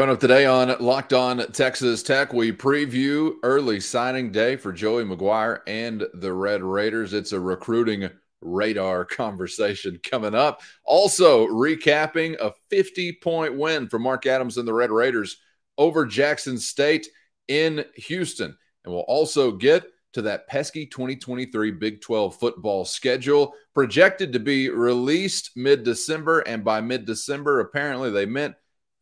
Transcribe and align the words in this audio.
Coming 0.00 0.14
up 0.14 0.20
today 0.20 0.46
on 0.46 0.74
Locked 0.80 1.12
On 1.12 1.46
Texas 1.52 2.02
Tech, 2.02 2.32
we 2.32 2.52
preview 2.52 3.34
early 3.42 3.80
signing 3.80 4.32
day 4.32 4.56
for 4.56 4.72
Joey 4.72 5.04
McGuire 5.04 5.60
and 5.66 6.06
the 6.14 6.32
Red 6.32 6.62
Raiders. 6.62 7.12
It's 7.12 7.32
a 7.32 7.38
recruiting 7.38 8.08
radar 8.40 9.04
conversation 9.04 10.00
coming 10.02 10.34
up. 10.34 10.62
Also, 10.84 11.46
recapping 11.48 12.40
a 12.40 12.54
50 12.70 13.18
point 13.22 13.58
win 13.58 13.90
for 13.90 13.98
Mark 13.98 14.24
Adams 14.24 14.56
and 14.56 14.66
the 14.66 14.72
Red 14.72 14.90
Raiders 14.90 15.36
over 15.76 16.06
Jackson 16.06 16.56
State 16.56 17.06
in 17.48 17.84
Houston. 17.96 18.56
And 18.86 18.94
we'll 18.94 19.02
also 19.02 19.52
get 19.52 19.84
to 20.14 20.22
that 20.22 20.48
pesky 20.48 20.86
2023 20.86 21.72
Big 21.72 22.00
12 22.00 22.36
football 22.36 22.86
schedule, 22.86 23.52
projected 23.74 24.32
to 24.32 24.40
be 24.40 24.70
released 24.70 25.50
mid 25.56 25.82
December. 25.82 26.40
And 26.40 26.64
by 26.64 26.80
mid 26.80 27.04
December, 27.04 27.60
apparently 27.60 28.10
they 28.10 28.24
meant 28.24 28.54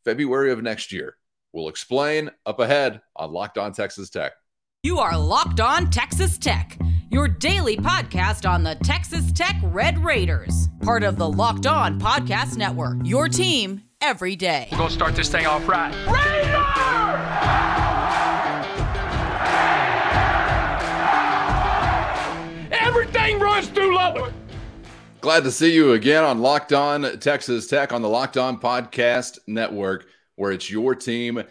February 0.05 0.53
of 0.53 0.63
next 0.63 0.93
year. 0.93 1.17
We'll 1.53 1.69
explain 1.69 2.31
up 2.47 2.61
ahead 2.61 3.01
on 3.17 3.33
Locked 3.33 3.59
On 3.59 3.73
Texas 3.73 4.11
Tech. 4.11 4.33
You 4.83 4.99
are 4.99 5.19
Locked 5.19 5.61
On 5.61 5.91
Texas 5.91 6.39
Tech, 6.39 6.79
your 7.11 7.27
daily 7.27 7.77
podcast 7.77 8.49
on 8.49 8.63
the 8.63 8.77
Texas 8.77 9.33
Tech 9.33 9.57
Red 9.65 9.99
Raiders, 10.05 10.69
part 10.83 11.03
of 11.03 11.17
the 11.17 11.29
Locked 11.29 11.67
On 11.67 11.99
Podcast 12.01 12.57
Network. 12.57 12.99
Your 13.05 13.29
team 13.29 13.83
every 14.01 14.37
day. 14.37 14.69
We're 14.71 14.79
going 14.79 14.89
to 14.91 14.95
start 14.95 15.17
this 15.17 15.29
thing 15.29 15.47
off 15.47 15.67
right. 15.67 15.93
Raider! 16.07 16.65
Everything 22.71 23.41
runs 23.41 23.69
through 23.69 23.95
Lubbock. 23.95 24.33
Glad 25.29 25.45
to 25.45 25.53
see 25.53 25.75
you 25.75 25.93
again 25.93 26.25
on 26.25 26.41
Locked 26.41 26.73
On 26.73 27.03
Texas 27.19 27.67
Tech 27.67 27.93
on 27.93 28.01
the 28.01 28.09
Locked 28.09 28.39
On 28.39 28.59
Podcast 28.59 29.39
Network, 29.47 30.07
where 30.37 30.53
it's 30.53 30.71
your 30.71 30.95
team 30.95 31.43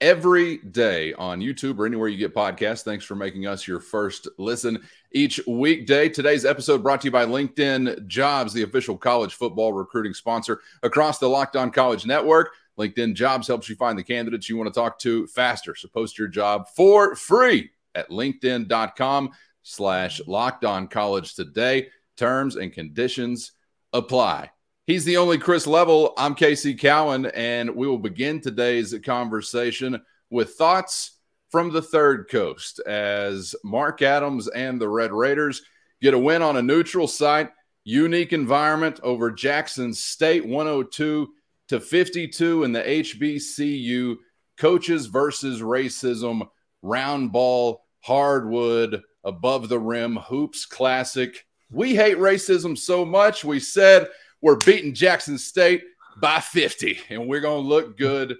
every 0.00 0.56
day 0.56 1.12
on 1.12 1.40
YouTube 1.40 1.78
or 1.78 1.84
anywhere 1.84 2.08
you 2.08 2.16
get 2.16 2.34
podcasts. 2.34 2.82
Thanks 2.82 3.04
for 3.04 3.14
making 3.14 3.46
us 3.46 3.68
your 3.68 3.78
first 3.78 4.26
listen 4.38 4.82
each 5.12 5.38
weekday. 5.46 6.08
Today's 6.08 6.46
episode 6.46 6.82
brought 6.82 7.02
to 7.02 7.08
you 7.08 7.10
by 7.10 7.26
LinkedIn 7.26 8.06
Jobs, 8.06 8.54
the 8.54 8.62
official 8.62 8.96
college 8.96 9.34
football 9.34 9.74
recruiting 9.74 10.14
sponsor 10.14 10.62
across 10.82 11.18
the 11.18 11.28
Locked 11.28 11.56
On 11.56 11.70
College 11.70 12.06
Network. 12.06 12.54
LinkedIn 12.78 13.12
Jobs 13.12 13.46
helps 13.46 13.68
you 13.68 13.76
find 13.76 13.98
the 13.98 14.02
candidates 14.02 14.48
you 14.48 14.56
want 14.56 14.72
to 14.72 14.80
talk 14.80 14.98
to 15.00 15.26
faster. 15.26 15.74
So 15.74 15.88
post 15.88 16.18
your 16.18 16.28
job 16.28 16.68
for 16.74 17.14
free 17.14 17.68
at 17.94 18.08
linkedin.com 18.08 19.32
slash 19.62 20.22
locked 20.26 20.64
on 20.64 20.88
college 20.88 21.34
today. 21.34 21.88
Terms 22.16 22.56
and 22.56 22.72
conditions 22.72 23.52
apply. 23.92 24.50
He's 24.86 25.04
the 25.04 25.16
only 25.16 25.36
Chris 25.36 25.66
Level. 25.66 26.14
I'm 26.16 26.34
Casey 26.34 26.74
Cowan, 26.74 27.26
and 27.26 27.74
we 27.74 27.86
will 27.86 27.98
begin 27.98 28.40
today's 28.40 28.94
conversation 29.04 30.00
with 30.30 30.54
thoughts 30.54 31.18
from 31.50 31.72
the 31.72 31.82
third 31.82 32.28
coast 32.30 32.80
as 32.80 33.54
Mark 33.64 34.00
Adams 34.00 34.48
and 34.48 34.80
the 34.80 34.88
Red 34.88 35.12
Raiders 35.12 35.62
get 36.00 36.14
a 36.14 36.18
win 36.18 36.40
on 36.40 36.56
a 36.56 36.62
neutral 36.62 37.08
site, 37.08 37.50
unique 37.84 38.32
environment 38.32 39.00
over 39.02 39.30
Jackson 39.30 39.92
State 39.92 40.46
102 40.46 41.28
to 41.68 41.80
52 41.80 42.64
in 42.64 42.72
the 42.72 42.82
HBCU 42.82 44.16
coaches 44.56 45.06
versus 45.06 45.60
racism 45.60 46.48
round 46.82 47.32
ball 47.32 47.84
hardwood 48.00 49.02
above 49.24 49.68
the 49.68 49.78
rim 49.78 50.16
hoops 50.16 50.64
classic 50.64 51.44
we 51.70 51.94
hate 51.94 52.18
racism 52.18 52.76
so 52.76 53.04
much, 53.04 53.44
we 53.44 53.60
said 53.60 54.08
we're 54.40 54.56
beating 54.56 54.94
Jackson 54.94 55.38
State 55.38 55.82
by 56.20 56.40
50, 56.40 56.98
and 57.10 57.26
we're 57.26 57.40
going 57.40 57.62
to 57.62 57.68
look 57.68 57.98
good 57.98 58.36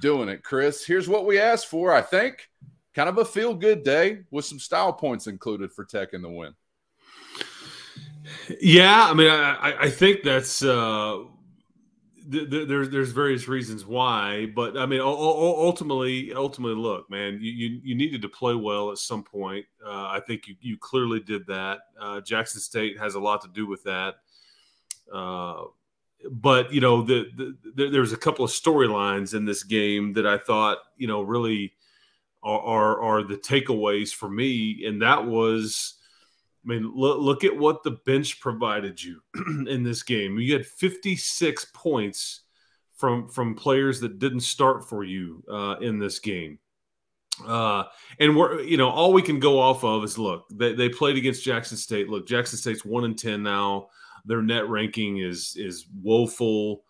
doing 0.00 0.28
it. 0.28 0.42
Chris, 0.42 0.84
here's 0.84 1.08
what 1.08 1.26
we 1.26 1.38
asked 1.38 1.66
for, 1.66 1.92
I 1.92 2.02
think. 2.02 2.48
Kind 2.94 3.08
of 3.08 3.18
a 3.18 3.24
feel 3.24 3.54
good 3.54 3.82
day 3.84 4.20
with 4.30 4.44
some 4.44 4.58
style 4.58 4.92
points 4.92 5.26
included 5.26 5.72
for 5.72 5.84
Tech 5.84 6.14
in 6.14 6.22
the 6.22 6.30
win. 6.30 6.54
Yeah, 8.60 9.08
I 9.10 9.14
mean, 9.14 9.30
I, 9.30 9.74
I 9.80 9.90
think 9.90 10.22
that's 10.22 10.62
uh, 10.62 11.24
there's 12.28 12.90
there's 12.90 13.12
various 13.12 13.48
reasons 13.48 13.86
why, 13.86 14.46
but 14.54 14.76
I 14.76 14.84
mean, 14.84 15.00
ultimately, 15.00 16.32
ultimately, 16.34 16.76
look, 16.76 17.08
man, 17.10 17.38
you, 17.40 17.50
you, 17.52 17.80
you 17.82 17.94
needed 17.94 18.20
to 18.22 18.28
play 18.28 18.54
well 18.54 18.90
at 18.90 18.98
some 18.98 19.22
point. 19.22 19.64
Uh, 19.84 20.08
I 20.08 20.20
think 20.26 20.46
you 20.46 20.54
you 20.60 20.76
clearly 20.76 21.20
did 21.20 21.46
that. 21.46 21.80
Uh, 21.98 22.20
Jackson 22.20 22.60
State 22.60 22.98
has 22.98 23.14
a 23.14 23.20
lot 23.20 23.40
to 23.42 23.48
do 23.48 23.66
with 23.66 23.82
that. 23.84 24.16
Uh, 25.12 25.64
but 26.30 26.72
you 26.72 26.80
know, 26.80 27.02
the, 27.02 27.30
the, 27.34 27.56
the, 27.74 27.88
there's 27.88 28.12
a 28.12 28.16
couple 28.16 28.44
of 28.44 28.50
storylines 28.50 29.34
in 29.34 29.46
this 29.46 29.62
game 29.62 30.12
that 30.12 30.26
I 30.26 30.36
thought 30.36 30.78
you 30.98 31.06
know 31.06 31.22
really 31.22 31.72
are, 32.42 32.60
are, 32.60 33.00
are 33.00 33.22
the 33.22 33.36
takeaways 33.36 34.12
for 34.12 34.28
me, 34.28 34.84
and 34.86 35.00
that 35.02 35.24
was. 35.24 35.94
I 36.68 36.72
mean, 36.72 36.92
look, 36.94 37.18
look 37.20 37.44
at 37.44 37.56
what 37.56 37.82
the 37.82 37.92
bench 37.92 38.40
provided 38.40 39.02
you 39.02 39.22
in 39.68 39.82
this 39.82 40.02
game. 40.02 40.38
You 40.38 40.52
had 40.52 40.66
56 40.66 41.66
points 41.72 42.42
from 42.94 43.28
from 43.28 43.54
players 43.54 44.00
that 44.00 44.18
didn't 44.18 44.40
start 44.40 44.86
for 44.88 45.04
you 45.04 45.42
uh, 45.50 45.76
in 45.80 45.98
this 45.98 46.18
game. 46.18 46.58
Uh, 47.46 47.84
and 48.18 48.36
we're 48.36 48.60
you 48.60 48.76
know 48.76 48.90
all 48.90 49.12
we 49.12 49.22
can 49.22 49.38
go 49.38 49.58
off 49.60 49.84
of 49.84 50.02
is 50.02 50.18
look 50.18 50.44
they, 50.52 50.74
they 50.74 50.88
played 50.88 51.16
against 51.16 51.44
Jackson 51.44 51.76
State. 51.76 52.08
Look, 52.08 52.26
Jackson 52.26 52.58
State's 52.58 52.84
one 52.84 53.04
and 53.04 53.16
ten 53.16 53.42
now. 53.42 53.88
Their 54.26 54.42
net 54.42 54.68
ranking 54.68 55.18
is 55.18 55.54
is 55.56 55.86
woeful. 56.02 56.82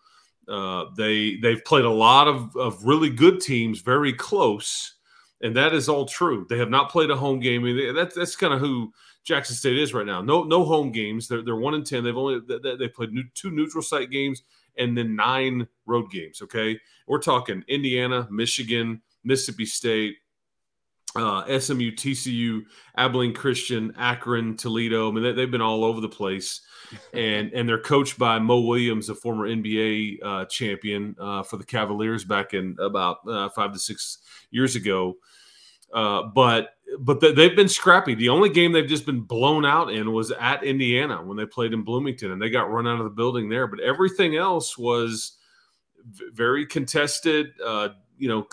Uh, 0.47 0.85
they 0.97 1.37
they've 1.37 1.63
played 1.63 1.85
a 1.85 1.89
lot 1.89 2.27
of, 2.27 2.55
of 2.55 2.83
really 2.83 3.11
good 3.11 3.39
teams 3.39 3.81
very 3.81 4.11
close, 4.11 4.95
and 5.41 5.55
that 5.55 5.73
is 5.73 5.87
all 5.87 6.05
true. 6.05 6.47
They 6.49 6.57
have 6.57 6.71
not 6.71 6.91
played 6.91 7.11
a 7.11 7.15
home 7.15 7.39
game. 7.39 7.63
Mean, 7.63 7.93
that's 7.93 8.15
that's 8.15 8.35
kind 8.35 8.53
of 8.53 8.59
who 8.59 8.91
Jackson 9.23 9.55
State 9.55 9.77
is 9.77 9.93
right 9.93 10.05
now. 10.05 10.21
No, 10.21 10.43
no 10.43 10.63
home 10.63 10.91
games. 10.91 11.27
They're 11.27 11.43
they're 11.43 11.55
one 11.55 11.73
in 11.73 11.83
ten. 11.83 12.03
They've 12.03 12.17
only 12.17 12.39
they, 12.47 12.75
they 12.75 12.87
played 12.87 13.11
new, 13.11 13.23
two 13.33 13.51
neutral 13.51 13.83
site 13.83 14.09
games 14.09 14.43
and 14.77 14.97
then 14.97 15.15
nine 15.15 15.67
road 15.85 16.09
games. 16.09 16.41
Okay, 16.41 16.79
we're 17.07 17.21
talking 17.21 17.63
Indiana, 17.67 18.27
Michigan, 18.31 19.01
Mississippi 19.23 19.65
State, 19.65 20.15
uh, 21.15 21.59
SMU, 21.59 21.91
TCU, 21.91 22.61
Abilene 22.97 23.33
Christian, 23.33 23.93
Akron, 23.97 24.57
Toledo. 24.57 25.09
I 25.09 25.11
mean, 25.11 25.35
they, 25.35 25.41
have 25.41 25.51
been 25.51 25.61
all 25.61 25.83
over 25.83 26.01
the 26.01 26.09
place, 26.09 26.61
and 27.13 27.51
and 27.53 27.67
they're 27.67 27.81
coached 27.81 28.17
by 28.17 28.39
Mo 28.39 28.61
Williams, 28.61 29.09
a 29.09 29.15
former 29.15 29.47
NBA 29.47 30.23
uh, 30.23 30.45
champion 30.45 31.15
uh, 31.19 31.43
for 31.43 31.57
the 31.57 31.65
Cavaliers 31.65 32.23
back 32.23 32.53
in 32.53 32.75
about 32.79 33.17
uh, 33.27 33.49
five 33.49 33.73
to 33.73 33.79
six 33.79 34.19
years 34.51 34.75
ago. 34.75 35.15
Uh, 35.93 36.23
but 36.23 36.75
but 36.97 37.19
they've 37.19 37.55
been 37.55 37.69
scrappy. 37.69 38.15
The 38.15 38.29
only 38.29 38.49
game 38.49 38.71
they've 38.71 38.87
just 38.87 39.05
been 39.05 39.21
blown 39.21 39.65
out 39.65 39.91
in 39.91 40.11
was 40.11 40.31
at 40.31 40.63
Indiana 40.63 41.21
when 41.23 41.37
they 41.37 41.45
played 41.45 41.73
in 41.73 41.83
Bloomington, 41.83 42.31
and 42.31 42.41
they 42.41 42.49
got 42.49 42.71
run 42.71 42.87
out 42.87 42.99
of 42.99 43.03
the 43.03 43.11
building 43.11 43.49
there. 43.49 43.67
But 43.67 43.79
everything 43.81 44.35
else 44.35 44.77
was 44.77 45.33
very 46.33 46.65
contested. 46.65 47.53
Uh, 47.63 47.89
you 48.17 48.27
know, 48.27 48.47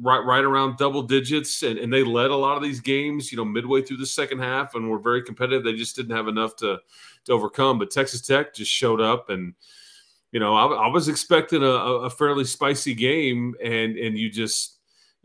right 0.00 0.24
right 0.24 0.44
around 0.44 0.76
double 0.76 1.02
digits, 1.02 1.62
and, 1.62 1.78
and 1.78 1.92
they 1.92 2.04
led 2.04 2.30
a 2.30 2.36
lot 2.36 2.56
of 2.56 2.62
these 2.62 2.80
games. 2.80 3.32
You 3.32 3.38
know, 3.38 3.44
midway 3.44 3.82
through 3.82 3.98
the 3.98 4.06
second 4.06 4.38
half, 4.38 4.74
and 4.74 4.88
were 4.88 5.00
very 5.00 5.22
competitive. 5.22 5.64
They 5.64 5.74
just 5.74 5.96
didn't 5.96 6.16
have 6.16 6.28
enough 6.28 6.54
to 6.56 6.78
to 7.24 7.32
overcome. 7.32 7.78
But 7.78 7.90
Texas 7.90 8.20
Tech 8.20 8.54
just 8.54 8.70
showed 8.70 9.00
up 9.00 9.30
and 9.30 9.54
you 10.30 10.40
know, 10.40 10.54
I, 10.54 10.66
I 10.66 10.86
was 10.88 11.08
expecting 11.08 11.62
a, 11.62 11.66
a, 11.66 12.10
fairly 12.10 12.44
spicy 12.44 12.94
game, 12.94 13.54
and 13.64 13.96
and 13.96 14.18
you 14.18 14.28
just 14.30 14.77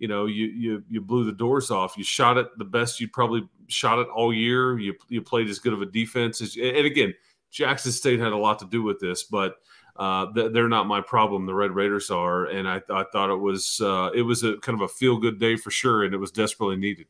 you 0.03 0.09
know 0.09 0.25
you 0.25 0.47
you 0.47 0.83
you 0.89 0.99
blew 0.99 1.23
the 1.23 1.31
doors 1.31 1.71
off. 1.71 1.97
You 1.97 2.03
shot 2.03 2.37
it 2.37 2.47
the 2.57 2.65
best 2.65 2.99
you 2.99 3.07
probably 3.07 3.47
shot 3.69 3.99
it 3.99 4.09
all 4.13 4.33
year. 4.33 4.77
You 4.77 4.95
you 5.07 5.21
played 5.21 5.47
as 5.47 5.59
good 5.59 5.71
of 5.71 5.81
a 5.81 5.85
defense 5.85 6.41
as, 6.41 6.57
and 6.57 6.85
again, 6.85 7.13
Jackson 7.51 7.93
State 7.93 8.19
had 8.19 8.33
a 8.33 8.37
lot 8.37 8.59
to 8.59 8.65
do 8.65 8.83
with 8.83 8.99
this, 8.99 9.23
but 9.23 9.55
uh, 9.95 10.25
they're 10.33 10.67
not 10.67 10.87
my 10.87 10.99
problem. 10.99 11.45
The 11.45 11.53
Red 11.53 11.71
Raiders 11.71 12.09
are, 12.11 12.47
and 12.47 12.67
I, 12.67 12.81
I 12.89 13.05
thought 13.13 13.29
it 13.29 13.39
was 13.39 13.79
uh, 13.79 14.09
it 14.13 14.23
was 14.23 14.43
a 14.43 14.57
kind 14.57 14.77
of 14.77 14.81
a 14.81 14.89
feel 14.89 15.15
good 15.15 15.39
day 15.39 15.55
for 15.55 15.71
sure, 15.71 16.03
and 16.03 16.13
it 16.13 16.17
was 16.17 16.31
desperately 16.31 16.75
needed. 16.75 17.07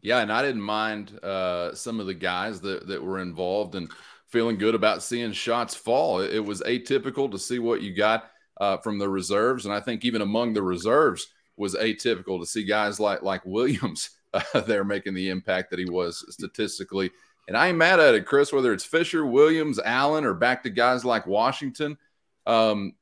Yeah, 0.00 0.20
and 0.20 0.32
I 0.32 0.42
didn't 0.42 0.62
mind 0.62 1.18
uh, 1.24 1.74
some 1.74 1.98
of 1.98 2.06
the 2.06 2.14
guys 2.14 2.60
that 2.60 2.86
that 2.86 3.02
were 3.02 3.18
involved 3.18 3.74
and 3.74 3.90
feeling 4.28 4.58
good 4.58 4.76
about 4.76 5.02
seeing 5.02 5.32
shots 5.32 5.74
fall. 5.74 6.20
It, 6.20 6.34
it 6.34 6.44
was 6.44 6.60
atypical 6.60 7.28
to 7.32 7.38
see 7.40 7.58
what 7.58 7.82
you 7.82 7.92
got 7.96 8.30
uh, 8.60 8.76
from 8.76 9.00
the 9.00 9.08
reserves, 9.08 9.66
and 9.66 9.74
I 9.74 9.80
think 9.80 10.04
even 10.04 10.22
among 10.22 10.52
the 10.52 10.62
reserves 10.62 11.26
was 11.56 11.74
atypical 11.74 12.40
to 12.40 12.46
see 12.46 12.64
guys 12.64 12.98
like 12.98 13.22
like 13.22 13.44
Williams 13.44 14.10
uh, 14.34 14.60
there 14.60 14.84
making 14.84 15.14
the 15.14 15.28
impact 15.28 15.70
that 15.70 15.78
he 15.78 15.88
was 15.88 16.24
statistically. 16.32 17.10
And 17.48 17.56
I 17.56 17.68
ain't 17.68 17.78
mad 17.78 18.00
at 18.00 18.14
it, 18.14 18.26
Chris. 18.26 18.52
Whether 18.52 18.72
it's 18.72 18.84
Fisher, 18.84 19.26
Williams, 19.26 19.78
Allen, 19.78 20.24
or 20.24 20.34
back 20.34 20.62
to 20.62 20.70
guys 20.70 21.04
like 21.04 21.26
Washington, 21.26 21.98
um, 22.46 22.94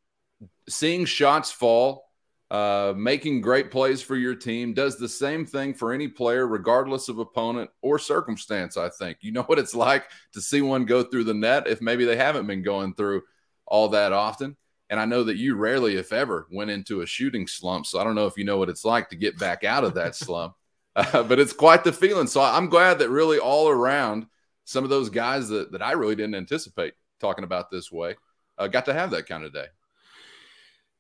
seeing 0.68 1.04
shots 1.04 1.52
fall, 1.52 2.10
uh, 2.50 2.94
making 2.96 3.42
great 3.42 3.70
plays 3.70 4.02
for 4.02 4.16
your 4.16 4.34
team 4.34 4.74
does 4.74 4.96
the 4.98 5.08
same 5.08 5.46
thing 5.46 5.72
for 5.74 5.92
any 5.92 6.08
player, 6.08 6.48
regardless 6.48 7.08
of 7.08 7.18
opponent 7.18 7.70
or 7.82 7.98
circumstance. 7.98 8.76
I 8.76 8.88
think 8.88 9.18
you 9.20 9.30
know 9.32 9.42
what 9.46 9.58
it's 9.58 9.74
like 9.74 10.08
to 10.32 10.40
see 10.40 10.62
one 10.62 10.84
go 10.84 11.02
through 11.02 11.24
the 11.24 11.34
net 11.34 11.66
if 11.66 11.80
maybe 11.80 12.04
they 12.04 12.16
haven't 12.16 12.46
been 12.46 12.62
going 12.62 12.94
through 12.94 13.22
all 13.66 13.90
that 13.90 14.12
often. 14.12 14.56
And 14.90 15.00
I 15.00 15.06
know 15.06 15.24
that 15.24 15.36
you 15.36 15.54
rarely, 15.54 15.96
if 15.96 16.12
ever, 16.12 16.46
went 16.50 16.70
into 16.70 17.00
a 17.00 17.06
shooting 17.06 17.46
slump. 17.46 17.86
So 17.86 17.98
I 17.98 18.04
don't 18.04 18.16
know 18.16 18.26
if 18.26 18.36
you 18.36 18.44
know 18.44 18.58
what 18.58 18.68
it's 18.68 18.84
like 18.84 19.08
to 19.10 19.16
get 19.16 19.38
back 19.38 19.64
out 19.64 19.84
of 19.84 19.94
that 19.94 20.14
slump, 20.14 20.54
uh, 20.94 21.22
but 21.22 21.38
it's 21.38 21.54
quite 21.54 21.84
the 21.84 21.92
feeling. 21.92 22.26
So 22.26 22.42
I'm 22.42 22.68
glad 22.68 22.98
that 22.98 23.08
really 23.08 23.38
all 23.38 23.68
around 23.68 24.26
some 24.64 24.84
of 24.84 24.90
those 24.90 25.08
guys 25.08 25.48
that, 25.48 25.72
that 25.72 25.82
I 25.82 25.92
really 25.92 26.16
didn't 26.16 26.34
anticipate 26.34 26.94
talking 27.20 27.44
about 27.44 27.70
this 27.70 27.90
way 27.90 28.16
uh, 28.60 28.68
got 28.68 28.84
to 28.84 28.92
have 28.92 29.10
that 29.10 29.26
kind 29.26 29.44
of 29.44 29.52
day. 29.52 29.66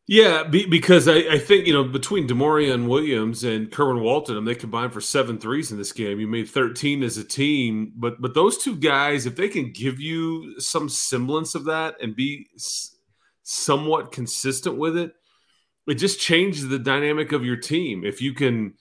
Yeah, 0.06 0.42
be, 0.42 0.66
because 0.66 1.06
I, 1.06 1.18
I, 1.18 1.38
think 1.38 1.68
you 1.68 1.72
know 1.72 1.84
between 1.84 2.26
D'Maurian 2.26 2.88
Williams 2.88 3.44
and 3.44 3.70
Kerwin 3.70 4.02
Walton, 4.02 4.44
they 4.44 4.56
combined 4.56 4.92
for 4.92 5.00
seven 5.00 5.38
threes 5.38 5.70
in 5.70 5.78
this 5.78 5.92
game. 5.92 6.18
You 6.18 6.26
made 6.26 6.48
thirteen 6.48 7.04
as 7.04 7.16
a 7.16 7.22
team, 7.22 7.92
but 7.94 8.20
but 8.20 8.34
those 8.34 8.58
two 8.58 8.74
guys, 8.74 9.26
if 9.26 9.36
they 9.36 9.48
can 9.48 9.72
give 9.72 10.00
you 10.00 10.58
some 10.58 10.88
semblance 10.88 11.54
of 11.54 11.66
that 11.66 11.94
and 12.02 12.16
be 12.16 12.48
s- 12.56 12.96
somewhat 13.42 14.12
consistent 14.12 14.76
with 14.76 14.96
it, 14.96 15.12
it 15.86 15.94
just 15.94 16.20
changes 16.20 16.68
the 16.68 16.78
dynamic 16.78 17.32
of 17.32 17.44
your 17.44 17.56
team. 17.56 18.04
If 18.04 18.20
you 18.22 18.34
can, 18.34 18.74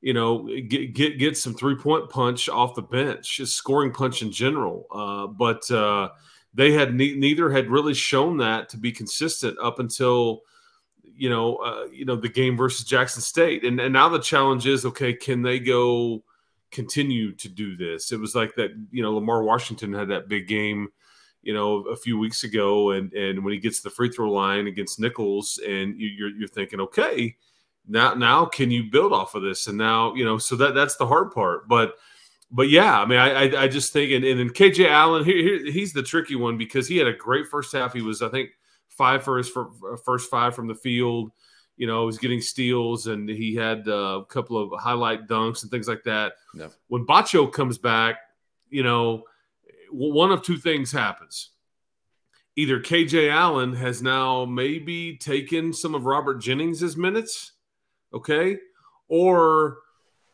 you 0.00 0.14
know, 0.14 0.48
get 0.68 0.94
get 0.94 1.18
get 1.18 1.36
some 1.36 1.54
three 1.54 1.76
point 1.76 2.10
punch 2.10 2.48
off 2.48 2.74
the 2.74 2.82
bench, 2.82 3.36
just 3.36 3.56
scoring 3.56 3.92
punch 3.92 4.22
in 4.22 4.30
general. 4.32 4.86
Uh, 4.90 5.26
but 5.26 5.70
uh, 5.70 6.10
they 6.54 6.72
had 6.72 6.94
ne- 6.94 7.14
neither 7.14 7.50
had 7.50 7.70
really 7.70 7.94
shown 7.94 8.38
that 8.38 8.68
to 8.70 8.76
be 8.76 8.92
consistent 8.92 9.58
up 9.58 9.78
until 9.78 10.42
you 11.02 11.28
know, 11.28 11.56
uh, 11.56 11.84
you 11.92 12.06
know, 12.06 12.16
the 12.16 12.30
game 12.30 12.56
versus 12.56 12.86
Jackson 12.86 13.20
State, 13.20 13.62
and 13.64 13.78
and 13.78 13.92
now 13.92 14.08
the 14.08 14.18
challenge 14.18 14.66
is, 14.66 14.86
okay, 14.86 15.12
can 15.12 15.42
they 15.42 15.58
go 15.58 16.24
continue 16.70 17.32
to 17.32 17.48
do 17.48 17.76
this? 17.76 18.10
It 18.10 18.18
was 18.18 18.34
like 18.34 18.54
that, 18.54 18.70
you 18.90 19.02
know, 19.02 19.14
Lamar 19.14 19.42
Washington 19.42 19.92
had 19.92 20.08
that 20.08 20.28
big 20.28 20.48
game, 20.48 20.88
you 21.42 21.54
know, 21.54 21.82
a 21.84 21.96
few 21.96 22.18
weeks 22.18 22.44
ago, 22.44 22.92
and 22.92 23.12
and 23.12 23.44
when 23.44 23.52
he 23.52 23.58
gets 23.58 23.80
the 23.80 23.90
free 23.90 24.10
throw 24.10 24.30
line 24.30 24.66
against 24.66 25.00
Nicholls, 25.00 25.58
and 25.66 25.98
you, 25.98 26.08
you're 26.08 26.30
you're 26.30 26.48
thinking, 26.48 26.80
okay, 26.80 27.36
now 27.88 28.14
now 28.14 28.44
can 28.44 28.70
you 28.70 28.90
build 28.90 29.12
off 29.12 29.34
of 29.34 29.42
this? 29.42 29.66
And 29.66 29.78
now 29.78 30.14
you 30.14 30.24
know, 30.24 30.38
so 30.38 30.56
that 30.56 30.74
that's 30.74 30.96
the 30.96 31.06
hard 31.06 31.30
part, 31.30 31.68
but 31.68 31.94
but 32.50 32.68
yeah, 32.68 33.00
I 33.00 33.06
mean, 33.06 33.18
I 33.18 33.44
I, 33.44 33.62
I 33.62 33.68
just 33.68 33.92
think, 33.92 34.12
and, 34.12 34.24
and 34.24 34.38
then 34.38 34.50
KJ 34.50 34.88
Allen, 34.88 35.24
here, 35.24 35.38
here, 35.38 35.70
he's 35.70 35.92
the 35.92 36.02
tricky 36.02 36.34
one 36.34 36.58
because 36.58 36.88
he 36.88 36.96
had 36.96 37.06
a 37.06 37.12
great 37.12 37.46
first 37.46 37.72
half. 37.72 37.92
He 37.92 38.02
was, 38.02 38.22
I 38.22 38.28
think, 38.28 38.50
five 38.88 39.22
for 39.22 39.38
his 39.38 39.48
for, 39.48 39.70
first 40.04 40.30
five 40.30 40.54
from 40.54 40.66
the 40.66 40.74
field. 40.74 41.30
You 41.76 41.86
know, 41.86 42.02
he 42.02 42.06
was 42.06 42.18
getting 42.18 42.42
steals 42.42 43.06
and 43.06 43.28
he 43.28 43.54
had 43.54 43.88
uh, 43.88 44.20
a 44.20 44.24
couple 44.26 44.58
of 44.58 44.78
highlight 44.78 45.28
dunks 45.28 45.62
and 45.62 45.70
things 45.70 45.88
like 45.88 46.02
that. 46.04 46.34
Yeah. 46.54 46.68
When 46.88 47.06
Batcho 47.06 47.50
comes 47.50 47.78
back, 47.78 48.16
you 48.68 48.82
know, 48.82 49.24
one 49.90 50.30
of 50.30 50.42
two 50.42 50.56
things 50.56 50.92
happens. 50.92 51.50
Either 52.56 52.80
KJ 52.80 53.30
Allen 53.30 53.74
has 53.74 54.02
now 54.02 54.44
maybe 54.44 55.16
taken 55.16 55.72
some 55.72 55.94
of 55.94 56.04
Robert 56.04 56.36
Jennings' 56.38 56.96
minutes, 56.96 57.52
okay, 58.12 58.58
or 59.08 59.78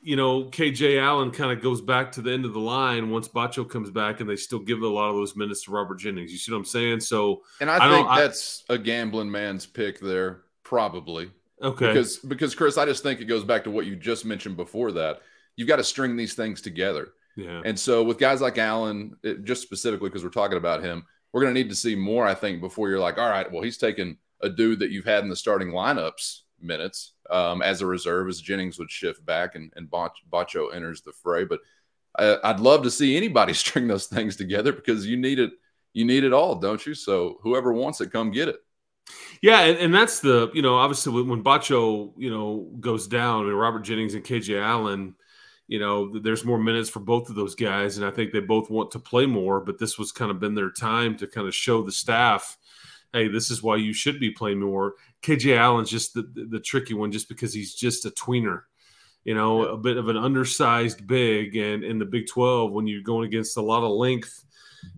you 0.01 0.17
know, 0.17 0.45
KJ 0.45 1.01
Allen 1.03 1.31
kind 1.31 1.51
of 1.51 1.63
goes 1.63 1.81
back 1.81 2.13
to 2.13 2.23
the 2.23 2.33
end 2.33 2.45
of 2.45 2.53
the 2.53 2.61
line 2.61 3.11
once 3.11 3.29
Batcho 3.29 3.69
comes 3.69 3.91
back, 3.91 4.21
and 4.21 4.31
they 4.31 4.37
still 4.37 4.61
give 4.61 4.83
a 4.83 4.89
lot 4.89 5.11
of 5.11 5.17
those 5.17 5.35
minutes 5.35 5.65
to 5.65 5.73
Robert 5.73 5.97
Jennings. 5.97 6.31
You 6.31 6.39
see 6.39 6.53
what 6.53 6.59
I'm 6.59 6.65
saying? 6.65 7.01
So, 7.01 7.43
and 7.61 7.71
I, 7.71 7.79
I 7.79 7.91
think 7.91 8.09
that's 8.09 8.65
I, 8.71 8.75
a 8.75 8.79
gambling 8.79 9.31
man's 9.31 9.67
pick 9.67 9.99
there, 10.01 10.43
probably. 10.63 11.31
Okay. 11.61 11.89
Because 11.89 12.17
because 12.19 12.55
Chris, 12.55 12.79
I 12.79 12.85
just 12.85 13.03
think 13.03 13.21
it 13.21 13.25
goes 13.25 13.45
back 13.45 13.65
to 13.65 13.71
what 13.71 13.87
you 13.87 13.97
just 13.97 14.25
mentioned 14.25 14.57
before 14.57 14.93
that 14.93 15.23
you've 15.57 15.69
got 15.69 15.77
to 15.77 15.85
string 15.85 16.17
these 16.17 16.35
things 16.35 16.61
together. 16.61 17.09
Yeah. 17.37 17.63
And 17.65 17.79
so 17.79 18.03
with 18.03 18.19
guys 18.19 18.41
like 18.41 18.59
Allen, 18.59 19.17
it, 19.23 19.45
just 19.45 19.63
specifically 19.63 20.09
because 20.09 20.25
we're 20.25 20.31
talking 20.31 20.57
about 20.57 20.83
him, 20.83 21.05
we're 21.33 21.43
going 21.43 21.55
to 21.55 21.61
need 21.61 21.69
to 21.69 21.77
see 21.77 21.95
more, 21.95 22.27
I 22.27 22.35
think, 22.35 22.61
before 22.61 22.89
you're 22.89 22.99
like, 22.99 23.19
all 23.19 23.29
right, 23.29 23.51
well, 23.51 23.63
he's 23.63 23.77
taking 23.77 24.17
a 24.41 24.49
dude 24.49 24.81
that 24.81 24.91
you've 24.91 25.05
had 25.05 25.23
in 25.23 25.29
the 25.29 25.37
starting 25.37 25.69
lineups 25.69 26.41
minutes 26.61 27.13
um, 27.31 27.63
as 27.63 27.83
a 27.83 27.87
reserve 27.87 28.29
as 28.29 28.41
Jennings 28.41 28.79
would 28.79 28.91
shift 28.91 29.25
back 29.25 29.55
and, 29.55 29.73
and 29.77 29.91
Batcho 29.91 30.75
enters 30.75 31.03
the 31.03 31.13
fray. 31.13 31.45
But 31.45 31.61
I, 32.19 32.53
would 32.53 32.61
love 32.61 32.83
to 32.85 32.91
see 32.91 33.17
anybody 33.17 33.53
string 33.55 33.87
those 33.87 34.07
things 34.07 34.37
together 34.37 34.73
because 34.73 35.07
you 35.07 35.17
need 35.17 35.39
it. 35.39 35.53
You 35.93 36.05
need 36.05 36.25
it 36.25 36.33
all, 36.33 36.57
don't 36.57 36.85
you? 36.85 36.95
So 36.95 37.39
whoever 37.43 37.73
wants 37.73 38.03
it, 38.03 38.13
come 38.13 38.31
get 38.31 38.49
it. 38.49 38.57
Yeah, 39.41 39.61
and, 39.61 39.79
and 39.79 39.95
that's 39.95 40.21
the 40.21 40.51
you 40.53 40.63
know 40.63 40.75
obviously 40.75 41.13
when, 41.13 41.29
when 41.29 41.45
Batcho 41.45 42.13
you 42.17 42.31
know 42.31 42.69
goes 42.81 43.07
down 43.07 43.47
and 43.47 43.59
Robert 43.59 43.81
Jennings 43.81 44.15
and 44.15 44.25
KJ 44.25 44.61
Allen, 44.61 45.15
you 45.69 45.79
know 45.79 46.19
there's 46.19 46.45
more 46.45 46.59
minutes 46.59 46.89
for 46.89 47.01
both 47.01 47.29
of 47.29 47.35
those 47.35 47.55
guys, 47.55 47.97
and 47.97 48.07
I 48.07 48.11
think 48.11 48.33
they 48.33 48.41
both 48.41 48.71
want 48.71 48.91
to 48.93 48.99
play 48.99 49.27
more. 49.27 49.61
But 49.61 49.79
this 49.79 49.99
was 49.99 50.13
kind 50.13 50.31
of 50.31 50.41
been 50.41 50.55
their 50.55 50.71
time 50.71 51.17
to 51.19 51.27
kind 51.27 51.47
of 51.47 51.55
show 51.55 51.83
the 51.83 51.93
staff 51.93 52.57
hey, 53.17 53.29
this 53.29 53.51
is 53.51 53.63
why 53.63 53.77
you 53.77 53.95
should 53.95 54.21
be 54.21 54.31
playing 54.31 54.61
more. 54.61 54.95
KJ 55.23 55.57
Allen's 55.57 55.91
just 55.91 56.13
the, 56.13 56.23
the, 56.35 56.45
the 56.45 56.61
tricky 56.61 56.93
one, 56.93 57.11
just 57.11 57.29
because 57.29 57.53
he's 57.55 57.75
just 57.75 58.05
a 58.05 58.11
tweener, 58.11 58.63
you 59.25 59.35
know, 59.35 59.65
yeah. 59.65 59.73
a 59.73 59.77
bit 59.77 59.97
of 59.97 60.09
an 60.09 60.19
undersized 60.19 61.07
big. 61.07 61.57
And 61.57 61.83
in 61.83 61.99
the 61.99 62.05
Big 62.05 62.27
12, 62.27 62.73
when 62.73 62.87
you're 62.87 63.03
going 63.03 63.27
against 63.27 63.57
a 63.57 63.63
lot 63.63 63.83
of 63.83 63.93
length 63.93 64.45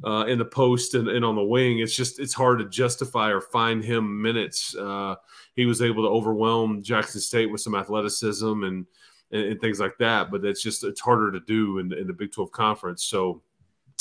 uh, 0.05 0.25
in 0.26 0.38
the 0.38 0.44
post 0.44 0.94
and, 0.94 1.09
and, 1.09 1.25
on 1.25 1.37
the 1.37 1.44
wing, 1.44 1.79
it's 1.79 1.94
just 1.94 2.19
it's 2.19 2.35
hard 2.35 2.59
to 2.59 2.69
justify 2.69 3.31
or 3.31 3.41
find 3.41 3.85
him 3.85 4.21
minutes. 4.21 4.75
Uh, 4.75 5.14
he 5.55 5.64
was 5.64 5.81
able 5.81 6.03
to 6.03 6.11
overwhelm 6.11 6.82
Jackson 6.82 7.21
State 7.21 7.50
with 7.50 7.61
some 7.61 7.76
athleticism 7.76 8.64
and, 8.64 8.87
and, 9.31 9.43
and 9.43 9.61
things 9.61 9.81
like 9.81 9.99
that, 9.99 10.31
but 10.31 10.45
it's 10.45 10.63
just 10.63 10.85
it's 10.85 11.01
harder 11.01 11.33
to 11.33 11.41
do 11.41 11.79
in, 11.79 11.93
in 11.93 12.07
the 12.07 12.13
Big 12.13 12.33
12 12.33 12.51
conference. 12.53 13.05
So, 13.05 13.43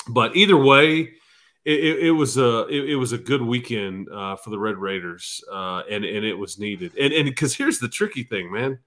but 0.09 0.35
either 0.35 0.57
way 0.57 1.13
it, 1.67 1.99
it, 1.99 2.11
was 2.11 2.37
a 2.37 2.65
it, 2.67 2.91
it, 2.91 2.95
was 2.95 3.11
a 3.11 3.17
good 3.17 3.41
weekend 3.41 4.07
uh, 4.09 4.37
for 4.37 4.51
the 4.51 4.57
Red 4.59 4.77
Raiders, 4.77 5.43
uh, 5.51 5.81
and 5.91 6.05
and 6.05 6.25
it 6.25 6.33
was 6.33 6.57
needed. 6.57 6.93
And 6.97 7.11
and 7.11 7.25
because 7.25 7.53
here's 7.53 7.79
the 7.79 7.89
tricky 7.89 8.23
thing, 8.23 8.49
man. 8.49 8.79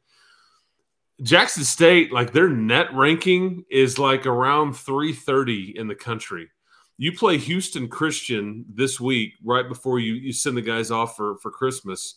Jackson 1.22 1.64
State, 1.64 2.10
like 2.10 2.32
their 2.32 2.48
net 2.48 2.86
ranking 2.94 3.66
is 3.70 3.98
like 3.98 4.24
around 4.24 4.72
330 4.72 5.76
in 5.76 5.88
the 5.88 5.94
country. 5.94 6.48
You 6.96 7.12
play 7.12 7.36
Houston 7.36 7.86
Christian 7.86 8.64
this 8.72 8.98
week, 8.98 9.34
right 9.44 9.68
before 9.68 9.98
you 9.98 10.14
you 10.14 10.32
send 10.32 10.56
the 10.56 10.62
guys 10.62 10.90
off 10.90 11.16
for 11.16 11.36
for 11.36 11.50
Christmas. 11.50 12.14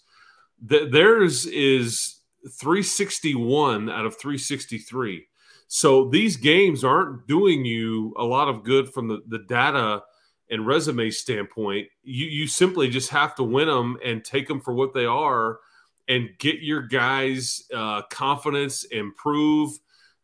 Th- 0.69 0.89
theirs 0.89 1.45
is 1.45 2.21
361 2.51 3.89
out 3.89 4.05
of 4.05 4.17
363. 4.17 5.25
So 5.67 6.09
these 6.09 6.37
games 6.37 6.83
aren't 6.83 7.27
doing 7.27 7.65
you 7.65 8.13
a 8.17 8.23
lot 8.23 8.47
of 8.47 8.63
good 8.63 8.93
from 8.93 9.07
the, 9.07 9.21
the 9.27 9.39
data 9.39 10.03
and 10.53 10.67
resume 10.67 11.09
standpoint, 11.09 11.87
you 12.03 12.27
you 12.27 12.47
simply 12.47 12.87
just 12.87 13.09
have 13.09 13.33
to 13.35 13.43
win 13.43 13.67
them 13.67 13.97
and 14.05 14.23
take 14.23 14.47
them 14.47 14.61
for 14.61 14.73
what 14.73 14.93
they 14.93 15.05
are, 15.05 15.59
and 16.07 16.29
get 16.37 16.59
your 16.59 16.81
guys' 16.83 17.63
uh, 17.73 18.03
confidence 18.03 18.83
improve. 18.85 19.71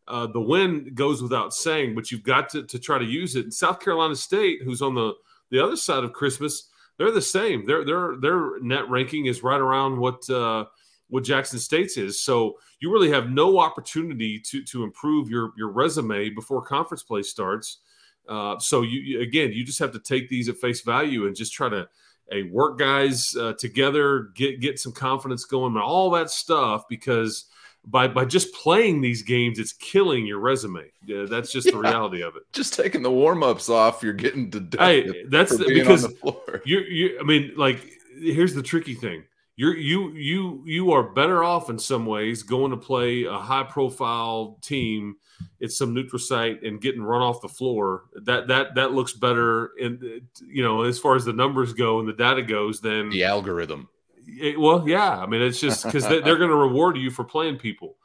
Uh, 0.06 0.26
the 0.28 0.40
win 0.40 0.92
goes 0.94 1.20
without 1.22 1.52
saying, 1.52 1.94
but 1.94 2.10
you've 2.10 2.22
got 2.22 2.48
to, 2.48 2.64
to 2.64 2.78
try 2.78 2.98
to 2.98 3.04
use 3.04 3.36
it. 3.36 3.44
And 3.44 3.54
South 3.54 3.80
Carolina 3.80 4.14
State, 4.14 4.60
who's 4.62 4.82
on 4.82 4.94
the 4.94 5.14
the 5.50 5.62
other 5.62 5.76
side 5.76 6.04
of 6.04 6.12
Christmas, 6.12 6.68
they're 6.96 7.10
the 7.10 7.20
same. 7.20 7.66
Their 7.66 7.84
their 7.84 8.16
their 8.20 8.60
net 8.60 8.88
ranking 8.88 9.26
is 9.26 9.42
right 9.42 9.60
around 9.60 9.98
what 9.98 10.30
uh, 10.30 10.66
what 11.10 11.24
Jackson 11.24 11.58
State's 11.58 11.96
is. 11.96 12.20
So 12.20 12.56
you 12.78 12.90
really 12.90 13.10
have 13.10 13.30
no 13.30 13.58
opportunity 13.58 14.38
to 14.40 14.64
to 14.64 14.84
improve 14.84 15.28
your 15.28 15.52
your 15.56 15.68
resume 15.68 16.30
before 16.30 16.62
conference 16.62 17.02
play 17.02 17.22
starts. 17.22 17.78
Uh, 18.28 18.58
so 18.58 18.82
you, 18.82 19.20
again, 19.20 19.52
you 19.52 19.64
just 19.64 19.78
have 19.80 19.92
to 19.92 19.98
take 19.98 20.28
these 20.28 20.48
at 20.48 20.56
face 20.56 20.82
value 20.82 21.26
and 21.26 21.34
just 21.34 21.52
try 21.52 21.68
to 21.68 21.88
hey, 22.30 22.44
work 22.44 22.78
guys 22.78 23.34
uh, 23.36 23.52
together, 23.54 24.30
get 24.34 24.60
get 24.60 24.78
some 24.78 24.92
confidence 24.92 25.44
going, 25.44 25.74
and 25.74 25.82
all 25.82 26.10
that 26.10 26.30
stuff. 26.30 26.84
Because 26.88 27.46
by 27.84 28.06
by 28.08 28.24
just 28.24 28.54
playing 28.54 29.00
these 29.00 29.22
games, 29.22 29.58
it's 29.58 29.72
killing 29.72 30.26
your 30.26 30.38
resume. 30.38 30.90
Yeah, 31.04 31.26
that's 31.28 31.52
just 31.52 31.66
yeah. 31.66 31.72
the 31.72 31.78
reality 31.78 32.22
of 32.22 32.36
it. 32.36 32.42
Just 32.52 32.74
taking 32.74 33.02
the 33.02 33.10
warm 33.10 33.42
ups 33.42 33.68
off, 33.68 34.02
you're 34.02 34.12
getting 34.12 34.50
to. 34.52 34.66
Hey, 34.78 35.24
that's 35.28 35.56
the, 35.56 35.64
because 35.66 36.12
you 36.64 36.80
you. 36.80 37.18
I 37.20 37.24
mean, 37.24 37.52
like 37.56 37.80
here's 38.20 38.54
the 38.54 38.62
tricky 38.62 38.94
thing 38.94 39.24
you're 39.60 39.76
you 39.76 40.12
you 40.14 40.62
you 40.64 40.92
are 40.92 41.02
better 41.02 41.44
off 41.44 41.68
in 41.68 41.78
some 41.78 42.06
ways 42.06 42.42
going 42.42 42.70
to 42.70 42.78
play 42.78 43.24
a 43.24 43.36
high 43.36 43.62
profile 43.62 44.58
team 44.62 45.16
at 45.62 45.70
some 45.70 45.92
neutral 45.92 46.18
site 46.18 46.62
and 46.62 46.80
getting 46.80 47.02
run 47.02 47.20
off 47.20 47.42
the 47.42 47.48
floor. 47.48 48.04
That 48.24 48.48
that 48.48 48.76
that 48.76 48.92
looks 48.92 49.12
better 49.12 49.72
in 49.78 50.22
you 50.46 50.62
know 50.62 50.84
as 50.84 50.98
far 50.98 51.14
as 51.14 51.26
the 51.26 51.34
numbers 51.34 51.74
go 51.74 52.00
and 52.00 52.08
the 52.08 52.14
data 52.14 52.40
goes 52.40 52.80
than 52.80 53.10
the 53.10 53.24
algorithm. 53.24 53.90
It, 54.26 54.58
well 54.60 54.88
yeah 54.88 55.18
i 55.18 55.26
mean 55.26 55.42
it's 55.42 55.58
just 55.58 55.82
because 55.82 56.06
they, 56.06 56.18
are 56.18 56.36
going 56.36 56.50
to 56.50 56.54
reward 56.54 56.96
you 56.96 57.10
for 57.10 57.24
playing 57.24 57.56
people 57.56 57.96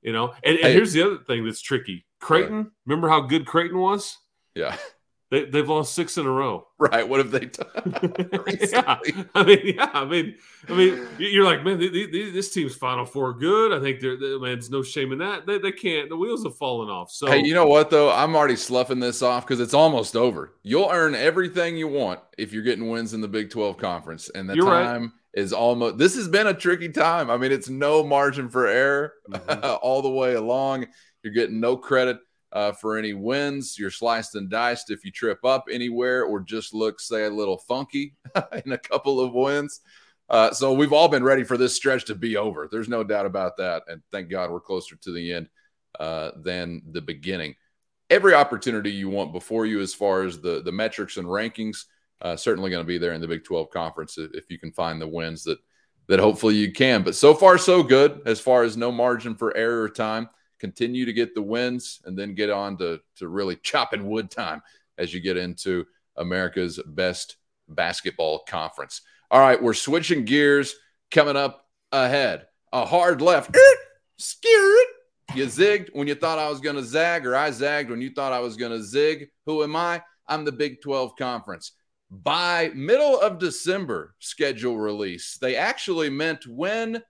you 0.00 0.12
know? 0.12 0.32
And, 0.42 0.56
and 0.58 0.72
here's 0.72 0.92
the 0.92 1.02
other 1.02 1.18
thing 1.18 1.44
that's 1.44 1.60
tricky. 1.60 2.06
Creighton 2.20 2.70
remember 2.86 3.08
how 3.08 3.20
good 3.20 3.44
creighton 3.44 3.78
was? 3.78 4.16
Yeah 4.54 4.76
they, 5.34 5.44
they've 5.46 5.68
lost 5.68 5.94
six 5.94 6.16
in 6.16 6.26
a 6.26 6.30
row. 6.30 6.66
Right. 6.76 7.08
What 7.08 7.18
have 7.20 7.30
they 7.30 7.46
done? 7.46 8.04
yeah. 8.72 8.98
I 9.34 9.42
mean, 9.42 9.60
yeah. 9.64 9.90
I 9.94 10.04
mean, 10.04 10.34
I 10.68 10.72
mean, 10.74 11.06
you're 11.18 11.44
like, 11.44 11.64
man, 11.64 11.78
they, 11.78 11.88
they, 11.88 12.30
this 12.30 12.52
team's 12.52 12.74
Final 12.74 13.06
Four 13.06 13.32
good. 13.32 13.72
I 13.72 13.80
think 13.80 14.00
they're, 14.00 14.18
they, 14.18 14.36
man, 14.36 14.54
there's 14.54 14.70
no 14.70 14.82
shame 14.82 15.12
in 15.12 15.18
that. 15.18 15.46
They, 15.46 15.58
they 15.58 15.72
can't. 15.72 16.10
The 16.10 16.16
wheels 16.16 16.42
have 16.44 16.56
fallen 16.56 16.90
off. 16.90 17.10
So, 17.10 17.28
hey, 17.28 17.42
you 17.42 17.54
know 17.54 17.66
what 17.66 17.88
though? 17.88 18.10
I'm 18.10 18.36
already 18.36 18.56
sloughing 18.56 18.98
this 18.98 19.22
off 19.22 19.46
because 19.46 19.60
it's 19.60 19.72
almost 19.72 20.14
over. 20.14 20.52
You'll 20.62 20.90
earn 20.90 21.14
everything 21.14 21.78
you 21.78 21.88
want 21.88 22.20
if 22.36 22.52
you're 22.52 22.64
getting 22.64 22.90
wins 22.90 23.14
in 23.14 23.22
the 23.22 23.28
Big 23.28 23.50
12 23.50 23.78
conference, 23.78 24.28
and 24.28 24.50
the 24.50 24.56
time 24.56 25.02
right. 25.02 25.10
is 25.32 25.54
almost 25.54 25.96
this 25.96 26.16
has 26.16 26.28
been 26.28 26.48
a 26.48 26.54
tricky 26.54 26.90
time. 26.90 27.30
I 27.30 27.38
mean, 27.38 27.52
it's 27.52 27.70
no 27.70 28.02
margin 28.04 28.50
for 28.50 28.66
error 28.66 29.14
mm-hmm. 29.30 29.64
all 29.80 30.02
the 30.02 30.10
way 30.10 30.34
along. 30.34 30.86
You're 31.22 31.32
getting 31.32 31.60
no 31.60 31.78
credit 31.78 32.18
uh, 32.54 32.72
for 32.72 32.96
any 32.96 33.12
wins. 33.12 33.76
You're 33.78 33.90
sliced 33.90 34.36
and 34.36 34.48
diced 34.48 34.90
if 34.90 35.04
you 35.04 35.10
trip 35.10 35.44
up 35.44 35.66
anywhere 35.70 36.24
or 36.24 36.40
just 36.40 36.72
look, 36.72 37.00
say, 37.00 37.24
a 37.24 37.30
little 37.30 37.58
funky 37.58 38.14
in 38.64 38.72
a 38.72 38.78
couple 38.78 39.20
of 39.20 39.34
wins. 39.34 39.80
Uh, 40.30 40.52
so 40.52 40.72
we've 40.72 40.92
all 40.92 41.08
been 41.08 41.24
ready 41.24 41.44
for 41.44 41.58
this 41.58 41.76
stretch 41.76 42.06
to 42.06 42.14
be 42.14 42.36
over. 42.36 42.68
There's 42.70 42.88
no 42.88 43.04
doubt 43.04 43.26
about 43.26 43.58
that. 43.58 43.82
And 43.88 44.00
thank 44.10 44.30
God 44.30 44.50
we're 44.50 44.60
closer 44.60 44.96
to 44.96 45.12
the 45.12 45.32
end 45.34 45.48
uh, 46.00 46.30
than 46.36 46.80
the 46.92 47.02
beginning. 47.02 47.56
Every 48.08 48.34
opportunity 48.34 48.90
you 48.90 49.10
want 49.10 49.32
before 49.32 49.66
you, 49.66 49.80
as 49.80 49.92
far 49.92 50.22
as 50.22 50.40
the 50.40 50.62
the 50.62 50.72
metrics 50.72 51.16
and 51.16 51.26
rankings, 51.26 51.84
uh, 52.22 52.36
certainly 52.36 52.70
going 52.70 52.84
to 52.84 52.86
be 52.86 52.98
there 52.98 53.12
in 53.12 53.20
the 53.20 53.28
Big 53.28 53.44
12 53.44 53.70
conference 53.70 54.18
if 54.18 54.50
you 54.50 54.58
can 54.58 54.72
find 54.72 55.00
the 55.00 55.08
wins 55.08 55.42
that 55.44 55.58
that 56.06 56.20
hopefully 56.20 56.54
you 56.54 56.70
can. 56.70 57.02
But 57.02 57.14
so 57.14 57.34
far, 57.34 57.58
so 57.58 57.82
good 57.82 58.20
as 58.26 58.40
far 58.40 58.62
as 58.62 58.76
no 58.76 58.92
margin 58.92 59.34
for 59.34 59.56
error 59.56 59.88
time. 59.88 60.28
Continue 60.64 61.04
to 61.04 61.12
get 61.12 61.34
the 61.34 61.42
wins 61.42 62.00
and 62.06 62.18
then 62.18 62.34
get 62.34 62.48
on 62.48 62.78
to, 62.78 62.98
to 63.16 63.28
really 63.28 63.54
chopping 63.56 64.08
wood 64.08 64.30
time 64.30 64.62
as 64.96 65.12
you 65.12 65.20
get 65.20 65.36
into 65.36 65.84
America's 66.16 66.80
best 66.86 67.36
basketball 67.68 68.38
conference. 68.48 69.02
All 69.30 69.40
right, 69.40 69.62
we're 69.62 69.74
switching 69.74 70.24
gears 70.24 70.74
coming 71.10 71.36
up 71.36 71.66
ahead. 71.92 72.46
A 72.72 72.86
hard 72.86 73.20
left. 73.20 73.54
Eh, 73.54 73.74
scared. 74.16 74.86
You 75.34 75.44
zigged 75.44 75.90
when 75.92 76.08
you 76.08 76.14
thought 76.14 76.38
I 76.38 76.48
was 76.48 76.60
going 76.60 76.76
to 76.76 76.82
zag, 76.82 77.26
or 77.26 77.36
I 77.36 77.50
zagged 77.50 77.90
when 77.90 78.00
you 78.00 78.08
thought 78.14 78.32
I 78.32 78.40
was 78.40 78.56
going 78.56 78.72
to 78.72 78.82
zig. 78.82 79.28
Who 79.44 79.62
am 79.64 79.76
I? 79.76 80.02
I'm 80.26 80.46
the 80.46 80.52
Big 80.52 80.80
12 80.80 81.14
Conference 81.16 81.72
by 82.10 82.70
middle 82.74 83.20
of 83.20 83.38
December 83.38 84.14
schedule 84.18 84.78
release. 84.78 85.36
They 85.36 85.56
actually 85.56 86.08
meant 86.08 86.46
when 86.46 87.02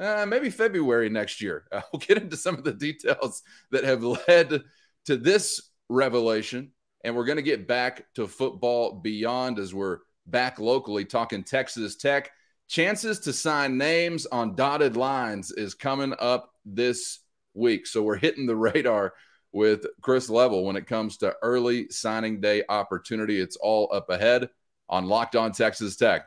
uh, 0.00 0.24
maybe 0.26 0.50
February 0.50 1.08
next 1.08 1.40
year. 1.40 1.64
Uh, 1.72 1.82
we'll 1.92 2.00
get 2.00 2.18
into 2.18 2.36
some 2.36 2.56
of 2.56 2.64
the 2.64 2.72
details 2.72 3.42
that 3.70 3.84
have 3.84 4.02
led 4.02 4.62
to 5.06 5.16
this 5.16 5.70
revelation. 5.88 6.72
And 7.04 7.14
we're 7.14 7.24
going 7.24 7.36
to 7.36 7.42
get 7.42 7.68
back 7.68 8.04
to 8.14 8.26
football 8.26 8.92
beyond 8.92 9.58
as 9.58 9.72
we're 9.72 9.98
back 10.26 10.58
locally 10.58 11.04
talking 11.04 11.44
Texas 11.44 11.96
Tech. 11.96 12.30
Chances 12.68 13.20
to 13.20 13.32
sign 13.32 13.78
names 13.78 14.26
on 14.26 14.54
dotted 14.54 14.96
lines 14.96 15.50
is 15.50 15.74
coming 15.74 16.14
up 16.18 16.50
this 16.64 17.20
week. 17.54 17.86
So 17.86 18.02
we're 18.02 18.16
hitting 18.16 18.46
the 18.46 18.56
radar 18.74 19.14
with 19.52 19.86
Chris 20.00 20.28
Level 20.30 20.64
when 20.64 20.76
it 20.76 20.86
comes 20.86 21.16
to 21.18 21.34
early 21.42 21.88
signing 21.90 22.40
day 22.40 22.62
opportunity. 22.68 23.40
It's 23.40 23.56
all 23.56 23.90
up 23.92 24.10
ahead 24.10 24.48
on 24.88 25.06
Locked 25.06 25.36
On 25.36 25.52
Texas 25.52 25.96
Tech. 25.96 26.26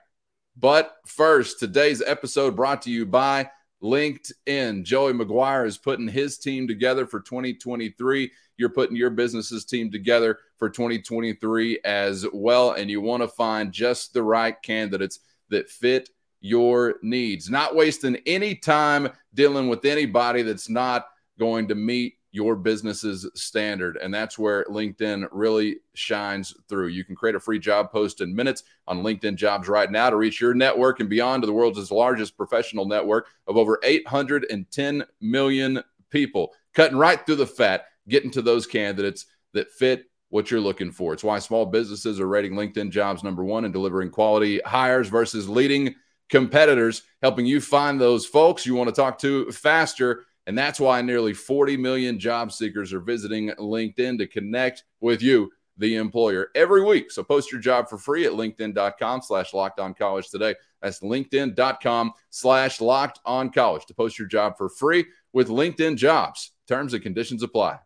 But 0.58 0.96
first, 1.08 1.60
today's 1.60 2.02
episode 2.02 2.56
brought 2.56 2.84
to 2.84 2.92
you 2.92 3.06
by 3.06 3.50
LinkedIn. 3.84 4.84
Joey 4.84 5.14
McGuire 5.14 5.68
is 5.68 5.78
putting 5.78 6.08
his 6.08 6.38
team 6.38 6.68
together 6.68 7.06
for 7.06 7.20
2023. 7.20 8.32
You're 8.58 8.70
putting 8.70 8.96
your 8.96 9.10
business's 9.10 9.66
team 9.66 9.92
together 9.92 10.40
for 10.58 10.70
2023 10.70 11.80
as 11.84 12.26
well. 12.34 12.72
And 12.72 12.90
you 12.90 13.02
want 13.02 13.22
to 13.24 13.28
find 13.28 13.72
just 13.72 14.14
the 14.14 14.24
right 14.24 14.60
candidates 14.62 15.20
that 15.50 15.70
fit 15.70 16.10
your 16.40 16.96
needs, 17.02 17.50
not 17.50 17.76
wasting 17.76 18.18
any 18.26 18.56
time 18.56 19.10
dealing 19.34 19.68
with 19.68 19.86
anybody 19.86 20.42
that's 20.42 20.70
not 20.70 21.08
going 21.40 21.68
to 21.68 21.76
meet 21.76 22.16
your 22.34 22.56
business's 22.56 23.30
standard. 23.36 23.96
And 23.98 24.12
that's 24.12 24.40
where 24.40 24.66
LinkedIn 24.66 25.28
really 25.32 25.78
shines 25.94 26.54
through. 26.68 26.88
You 26.88 27.06
can 27.06 27.16
create 27.16 27.36
a 27.36 27.40
free 27.40 27.60
job 27.60 27.92
post 27.92 28.22
in 28.22 28.36
minutes 28.36 28.64
on 28.88 29.04
LinkedIn 29.04 29.36
jobs 29.36 29.70
right 29.70 29.90
now 29.90 30.10
to 30.10 30.16
reach 30.16 30.42
your 30.42 30.56
network 30.56 31.00
and 31.00 31.08
beyond 31.08 31.44
to 31.44 31.48
the 31.48 31.54
world's 31.54 31.92
largest 31.92 32.36
professional 32.36 32.86
network 32.86 33.28
of 33.48 33.56
over 33.56 33.80
810 33.84 35.06
million 35.22 35.84
people, 36.10 36.52
cutting 36.74 36.98
right 36.98 37.24
through 37.24 37.36
the 37.36 37.46
fat, 37.46 37.86
getting 38.10 38.32
to 38.32 38.42
those 38.42 38.66
candidates 38.66 39.28
that 39.54 39.72
fit 39.72 40.06
what 40.30 40.50
you're 40.50 40.60
looking 40.60 40.92
for. 40.92 41.14
It's 41.14 41.24
why 41.24 41.38
small 41.38 41.68
businesses 41.68 42.20
are 42.20 42.28
rating 42.28 42.54
LinkedIn 42.54 42.90
jobs 42.90 43.24
number 43.24 43.44
one 43.44 43.66
and 43.66 43.74
delivering 43.74 44.10
quality 44.10 44.60
hires 44.66 45.08
versus 45.08 45.48
leading 45.48 45.94
competitors, 46.30 47.04
helping 47.22 47.46
you 47.46 47.62
find 47.62 48.02
those 48.02 48.26
folks 48.26 48.66
you 48.66 48.74
want 48.74 48.90
to 48.90 48.96
talk 48.96 49.20
to 49.20 49.52
faster 49.52 50.26
and 50.48 50.58
that's 50.58 50.80
why 50.80 51.02
nearly 51.02 51.34
40 51.34 51.78
million 51.78 52.20
job 52.20 52.52
seekers 52.52 52.94
are 52.94 53.00
visiting 53.00 53.50
LinkedIn 53.52 54.18
to 54.18 54.28
connect 54.28 54.84
with 55.00 55.22
you, 55.22 55.52
the 55.78 55.96
employer, 55.96 56.50
every 56.56 56.84
week. 56.84 57.12
So 57.12 57.24
post 57.24 57.52
your 57.52 57.62
job 57.62 57.90
for 57.90 57.98
free 57.98 58.26
at 58.26 58.34
LinkedIn.com 58.34 59.22
slash 59.22 59.54
locked 59.54 59.80
on 59.80 59.94
college 59.94 60.30
today. 60.30 60.56
That's 60.82 61.00
LinkedIn.com 61.00 62.12
slash 62.30 62.82
locked 62.82 63.20
on 63.26 63.50
college 63.52 63.86
to 63.86 63.94
post 63.94 64.20
your 64.20 64.28
job 64.28 64.58
for 64.58 64.70
free 64.70 65.06
with 65.32 65.48
LinkedIn 65.48 65.96
jobs. 65.98 66.52
Terms 66.68 66.94
and 66.94 67.04
conditions 67.04 67.44
apply. 67.44 67.80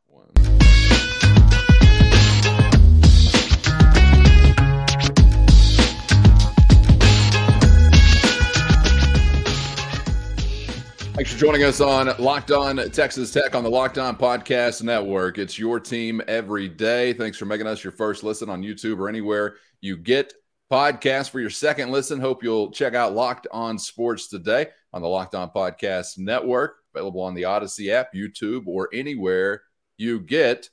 Thanks 11.28 11.42
for 11.42 11.46
joining 11.46 11.66
us 11.66 11.82
on 11.82 12.10
Locked 12.20 12.52
On 12.52 12.78
Texas 12.92 13.34
Tech 13.34 13.54
on 13.54 13.62
the 13.62 13.70
Locked 13.70 13.98
On 13.98 14.16
Podcast 14.16 14.82
Network. 14.82 15.38
It's 15.38 15.60
your 15.60 15.78
team 15.78 16.22
every 16.26 16.70
day. 16.70 17.12
Thanks 17.12 17.38
for 17.38 17.44
making 17.44 17.68
us 17.68 17.84
your 17.84 17.92
first 17.92 18.24
listen 18.24 18.50
on 18.50 18.64
YouTube 18.64 18.98
or 18.98 19.10
anywhere 19.10 19.56
you 19.82 19.98
get 19.98 20.34
podcasts 20.72 21.30
for 21.30 21.42
your 21.42 21.50
second 21.50 21.92
listen. 21.92 22.22
Hope 22.22 22.44
you'll 22.44 22.72
check 22.72 22.94
out 22.94 23.14
Locked 23.14 23.46
On 23.52 23.78
Sports 23.78 24.30
today 24.30 24.68
on 24.94 25.02
the 25.02 25.10
Locked 25.10 25.36
On 25.36 25.50
Podcast 25.50 26.18
Network, 26.18 26.78
available 26.96 27.24
on 27.24 27.34
the 27.34 27.44
Odyssey 27.44 27.92
app, 27.92 28.14
YouTube, 28.14 28.66
or 28.66 28.88
anywhere 28.94 29.64
you 29.98 30.22
get 30.22 30.70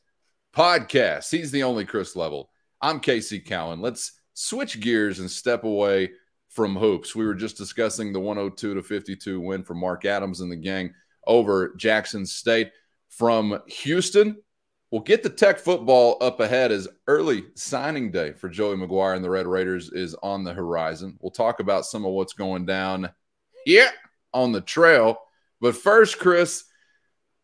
podcasts. 0.54 1.32
He's 1.32 1.50
the 1.50 1.64
only 1.64 1.84
Chris 1.84 2.14
Level. 2.14 2.48
I'm 2.80 3.00
Casey 3.00 3.40
Cowan. 3.40 3.80
Let's 3.80 4.12
switch 4.34 4.78
gears 4.78 5.18
and 5.18 5.28
step 5.28 5.64
away 5.64 6.12
from 6.54 6.76
hoops. 6.76 7.16
We 7.16 7.26
were 7.26 7.34
just 7.34 7.56
discussing 7.56 8.12
the 8.12 8.20
102 8.20 8.74
to 8.74 8.82
52 8.82 9.40
win 9.40 9.64
for 9.64 9.74
Mark 9.74 10.04
Adams 10.04 10.40
and 10.40 10.50
the 10.50 10.56
gang 10.56 10.94
over 11.26 11.74
Jackson 11.76 12.24
State 12.24 12.70
from 13.10 13.60
Houston. 13.66 14.36
We'll 14.90 15.02
get 15.02 15.24
the 15.24 15.30
Tech 15.30 15.58
football 15.58 16.16
up 16.20 16.38
ahead 16.38 16.70
as 16.70 16.86
early 17.08 17.46
signing 17.56 18.12
day 18.12 18.32
for 18.32 18.48
Joey 18.48 18.76
McGuire 18.76 19.16
and 19.16 19.24
the 19.24 19.30
Red 19.30 19.48
Raiders 19.48 19.90
is 19.90 20.14
on 20.22 20.44
the 20.44 20.54
horizon. 20.54 21.18
We'll 21.20 21.32
talk 21.32 21.58
about 21.58 21.86
some 21.86 22.04
of 22.04 22.12
what's 22.12 22.34
going 22.34 22.66
down 22.66 23.10
here 23.64 23.90
on 24.32 24.52
the 24.52 24.60
trail. 24.60 25.18
But 25.60 25.74
first, 25.74 26.20
Chris, 26.20 26.64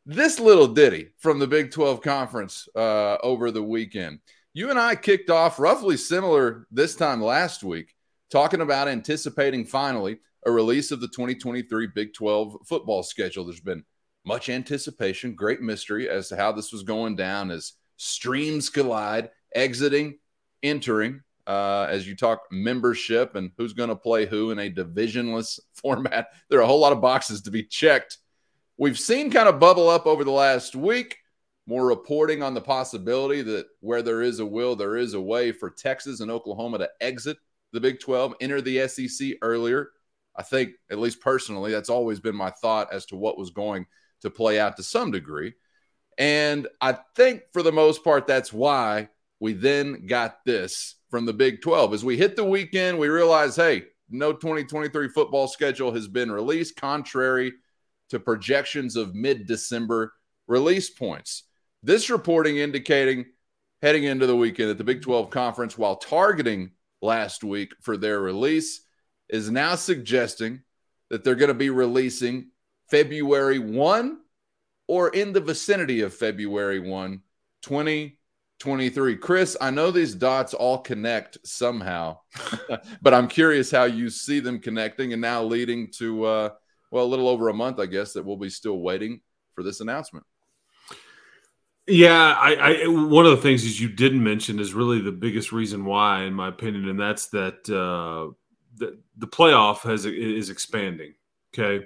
this 0.06 0.38
little 0.38 0.68
ditty 0.68 1.08
from 1.18 1.40
the 1.40 1.48
Big 1.48 1.72
12 1.72 2.00
Conference 2.00 2.68
uh, 2.76 3.16
over 3.24 3.50
the 3.50 3.62
weekend. 3.62 4.20
You 4.52 4.70
and 4.70 4.78
I 4.78 4.94
kicked 4.94 5.30
off 5.30 5.58
roughly 5.58 5.96
similar 5.96 6.68
this 6.70 6.94
time 6.94 7.20
last 7.20 7.64
week 7.64 7.94
talking 8.30 8.60
about 8.60 8.88
anticipating 8.88 9.64
finally 9.64 10.18
a 10.46 10.50
release 10.50 10.90
of 10.90 11.00
the 11.00 11.08
2023 11.08 11.88
Big 11.94 12.14
12 12.14 12.56
football 12.66 13.02
schedule. 13.02 13.44
There's 13.44 13.60
been 13.60 13.84
much 14.24 14.48
anticipation, 14.48 15.34
great 15.34 15.60
mystery 15.60 16.08
as 16.08 16.28
to 16.28 16.36
how 16.36 16.52
this 16.52 16.72
was 16.72 16.82
going 16.82 17.16
down 17.16 17.50
as 17.50 17.74
streams 17.96 18.70
collide, 18.70 19.30
exiting, 19.54 20.18
entering. 20.62 21.22
Uh, 21.46 21.86
as 21.90 22.06
you 22.06 22.14
talk 22.14 22.42
membership 22.52 23.34
and 23.34 23.50
who's 23.58 23.72
going 23.72 23.88
to 23.88 23.96
play 23.96 24.24
who 24.24 24.50
in 24.52 24.58
a 24.60 24.70
divisionless 24.70 25.58
format, 25.74 26.28
there 26.48 26.60
are 26.60 26.62
a 26.62 26.66
whole 26.66 26.80
lot 26.80 26.92
of 26.92 27.00
boxes 27.00 27.42
to 27.42 27.50
be 27.50 27.64
checked. 27.64 28.18
We've 28.76 28.98
seen 28.98 29.30
kind 29.30 29.48
of 29.48 29.58
bubble 29.58 29.88
up 29.88 30.06
over 30.06 30.24
the 30.24 30.30
last 30.30 30.76
week 30.76 31.16
more 31.66 31.86
reporting 31.86 32.42
on 32.42 32.54
the 32.54 32.60
possibility 32.60 33.42
that 33.42 33.66
where 33.80 34.02
there 34.02 34.22
is 34.22 34.40
a 34.40 34.46
will, 34.46 34.74
there 34.74 34.96
is 34.96 35.14
a 35.14 35.20
way 35.20 35.52
for 35.52 35.70
Texas 35.70 36.20
and 36.20 36.30
Oklahoma 36.30 36.78
to 36.78 36.90
exit 37.00 37.36
the 37.72 37.80
Big 37.80 38.00
12, 38.00 38.34
enter 38.40 38.60
the 38.60 38.86
SEC 38.88 39.32
earlier. 39.42 39.90
I 40.36 40.42
think, 40.42 40.72
at 40.90 40.98
least 40.98 41.20
personally, 41.20 41.72
that's 41.72 41.90
always 41.90 42.20
been 42.20 42.36
my 42.36 42.50
thought 42.50 42.92
as 42.92 43.06
to 43.06 43.16
what 43.16 43.38
was 43.38 43.50
going 43.50 43.86
to 44.22 44.30
play 44.30 44.60
out 44.60 44.76
to 44.76 44.82
some 44.82 45.10
degree. 45.10 45.54
And 46.18 46.68
I 46.80 46.98
think 47.16 47.42
for 47.52 47.62
the 47.62 47.72
most 47.72 48.04
part, 48.04 48.26
that's 48.26 48.52
why 48.52 49.08
we 49.40 49.54
then 49.54 50.06
got 50.06 50.44
this 50.44 50.96
from 51.10 51.26
the 51.26 51.32
Big 51.32 51.62
12. 51.62 51.94
As 51.94 52.04
we 52.04 52.16
hit 52.16 52.36
the 52.36 52.44
weekend, 52.44 52.98
we 52.98 53.08
realized, 53.08 53.56
hey, 53.56 53.84
no 54.08 54.32
2023 54.32 55.08
football 55.08 55.48
schedule 55.48 55.92
has 55.92 56.08
been 56.08 56.30
released, 56.30 56.76
contrary 56.76 57.52
to 58.10 58.20
projections 58.20 58.96
of 58.96 59.14
mid 59.14 59.46
December 59.46 60.12
release 60.46 60.90
points. 60.90 61.44
This 61.82 62.10
reporting 62.10 62.58
indicating 62.58 63.26
heading 63.82 64.04
into 64.04 64.26
the 64.26 64.36
weekend 64.36 64.68
that 64.70 64.78
the 64.78 64.84
Big 64.84 65.00
12 65.00 65.30
conference, 65.30 65.78
while 65.78 65.96
targeting 65.96 66.72
last 67.02 67.44
week 67.44 67.72
for 67.80 67.96
their 67.96 68.20
release, 68.20 68.82
is 69.28 69.50
now 69.50 69.74
suggesting 69.74 70.62
that 71.08 71.24
they're 71.24 71.34
going 71.34 71.48
to 71.48 71.54
be 71.54 71.70
releasing 71.70 72.50
February 72.90 73.58
1 73.58 74.18
or 74.88 75.08
in 75.10 75.32
the 75.32 75.40
vicinity 75.40 76.00
of 76.00 76.12
February 76.12 76.80
1, 76.80 77.20
23. 77.62 79.16
Chris, 79.16 79.56
I 79.60 79.70
know 79.70 79.90
these 79.90 80.14
dots 80.14 80.52
all 80.52 80.78
connect 80.78 81.38
somehow, 81.44 82.18
but 83.02 83.14
I'm 83.14 83.28
curious 83.28 83.70
how 83.70 83.84
you 83.84 84.10
see 84.10 84.40
them 84.40 84.58
connecting 84.58 85.12
and 85.12 85.22
now 85.22 85.42
leading 85.42 85.90
to, 85.98 86.24
uh, 86.24 86.48
well, 86.90 87.04
a 87.04 87.06
little 87.06 87.28
over 87.28 87.48
a 87.48 87.54
month, 87.54 87.78
I 87.78 87.86
guess, 87.86 88.12
that 88.14 88.24
we'll 88.24 88.36
be 88.36 88.50
still 88.50 88.78
waiting 88.78 89.20
for 89.54 89.62
this 89.62 89.80
announcement. 89.80 90.26
Yeah, 91.86 92.34
I, 92.38 92.54
I 92.84 92.86
one 92.86 93.24
of 93.26 93.32
the 93.32 93.42
things 93.42 93.64
is 93.64 93.80
you 93.80 93.88
didn't 93.88 94.22
mention 94.22 94.60
is 94.60 94.74
really 94.74 95.00
the 95.00 95.10
biggest 95.12 95.50
reason 95.50 95.84
why, 95.84 96.22
in 96.22 96.34
my 96.34 96.48
opinion, 96.48 96.88
and 96.88 97.00
that's 97.00 97.28
that 97.28 97.68
uh, 97.68 98.32
the 98.76 98.98
the 99.16 99.26
playoff 99.26 99.80
has 99.82 100.04
is 100.06 100.50
expanding. 100.50 101.14
Okay, 101.52 101.84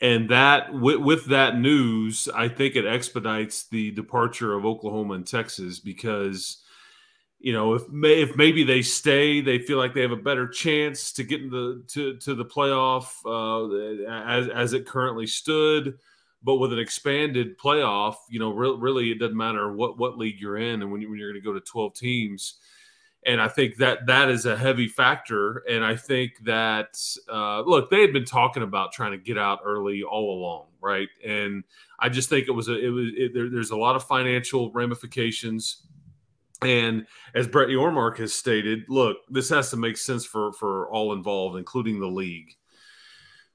and 0.00 0.28
that 0.30 0.72
with, 0.74 0.98
with 0.98 1.26
that 1.26 1.58
news, 1.58 2.28
I 2.34 2.48
think 2.48 2.76
it 2.76 2.86
expedites 2.86 3.68
the 3.68 3.92
departure 3.92 4.54
of 4.54 4.66
Oklahoma 4.66 5.14
and 5.14 5.26
Texas 5.26 5.80
because 5.80 6.62
you 7.40 7.52
know 7.52 7.74
if 7.74 7.88
may, 7.90 8.22
if 8.22 8.36
maybe 8.36 8.64
they 8.64 8.82
stay, 8.82 9.40
they 9.40 9.58
feel 9.60 9.78
like 9.78 9.94
they 9.94 10.02
have 10.02 10.12
a 10.12 10.16
better 10.16 10.48
chance 10.48 11.12
to 11.14 11.24
get 11.24 11.42
into 11.42 11.84
to 11.88 12.16
to 12.18 12.34
the 12.34 12.44
playoff 12.44 13.08
uh, 13.26 14.08
as 14.26 14.48
as 14.48 14.72
it 14.74 14.86
currently 14.86 15.26
stood. 15.26 15.98
But 16.44 16.56
with 16.56 16.72
an 16.72 16.78
expanded 16.78 17.58
playoff, 17.58 18.16
you 18.28 18.38
know, 18.38 18.52
re- 18.52 18.76
really 18.78 19.10
it 19.10 19.18
doesn't 19.18 19.36
matter 19.36 19.72
what 19.72 19.98
what 19.98 20.18
league 20.18 20.40
you're 20.40 20.58
in, 20.58 20.82
and 20.82 20.92
when, 20.92 21.00
you, 21.00 21.10
when 21.10 21.18
you're 21.18 21.32
going 21.32 21.42
to 21.42 21.44
go 21.44 21.54
to 21.54 21.60
12 21.60 21.94
teams 21.94 22.58
and 23.26 23.40
I 23.40 23.48
think 23.48 23.76
that 23.76 24.06
that 24.06 24.28
is 24.28 24.44
a 24.44 24.56
heavy 24.56 24.86
factor. 24.86 25.64
And 25.68 25.84
I 25.84 25.96
think 25.96 26.32
that 26.44 26.98
uh, 27.32 27.62
look, 27.62 27.90
they 27.90 28.00
had 28.00 28.12
been 28.12 28.24
talking 28.24 28.62
about 28.62 28.92
trying 28.92 29.12
to 29.12 29.18
get 29.18 29.38
out 29.38 29.60
early 29.64 30.02
all 30.02 30.38
along, 30.38 30.66
right? 30.80 31.08
And 31.26 31.64
I 31.98 32.08
just 32.08 32.28
think 32.28 32.48
it 32.48 32.52
was 32.52 32.68
a 32.68 32.78
it 32.78 32.90
was 32.90 33.10
it, 33.16 33.34
there, 33.34 33.48
there's 33.48 33.70
a 33.70 33.76
lot 33.76 33.96
of 33.96 34.04
financial 34.04 34.70
ramifications. 34.72 35.86
And 36.62 37.06
as 37.34 37.46
Brett 37.48 37.68
Yormark 37.68 38.18
has 38.18 38.32
stated, 38.32 38.84
look, 38.88 39.18
this 39.28 39.48
has 39.50 39.70
to 39.70 39.76
make 39.76 39.96
sense 39.96 40.24
for 40.24 40.52
for 40.52 40.88
all 40.90 41.12
involved, 41.14 41.56
including 41.56 42.00
the 42.00 42.06
league. 42.06 42.54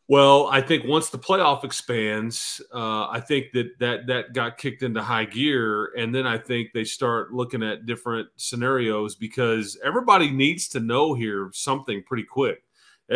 Well, 0.10 0.48
I 0.48 0.60
think 0.62 0.86
once 0.86 1.10
the 1.12 1.20
playoff 1.20 1.64
expands, 1.64 2.60
uh, 2.74 3.08
I 3.10 3.20
think 3.20 3.52
that 3.54 3.78
that 3.80 4.08
that 4.08 4.34
got 4.34 4.58
kicked 4.58 4.82
into 4.82 5.04
high 5.04 5.26
gear, 5.26 5.94
and 5.96 6.14
then 6.14 6.26
I 6.26 6.36
think 6.36 6.72
they 6.74 6.84
start 6.84 7.32
looking 7.32 7.62
at 7.62 7.86
different 7.86 8.28
scenarios 8.36 9.14
because 9.14 9.78
everybody 9.86 10.32
needs 10.32 10.68
to 10.70 10.80
know 10.80 11.14
here 11.14 11.52
something 11.54 12.02
pretty 12.08 12.24
quick. 12.24 12.64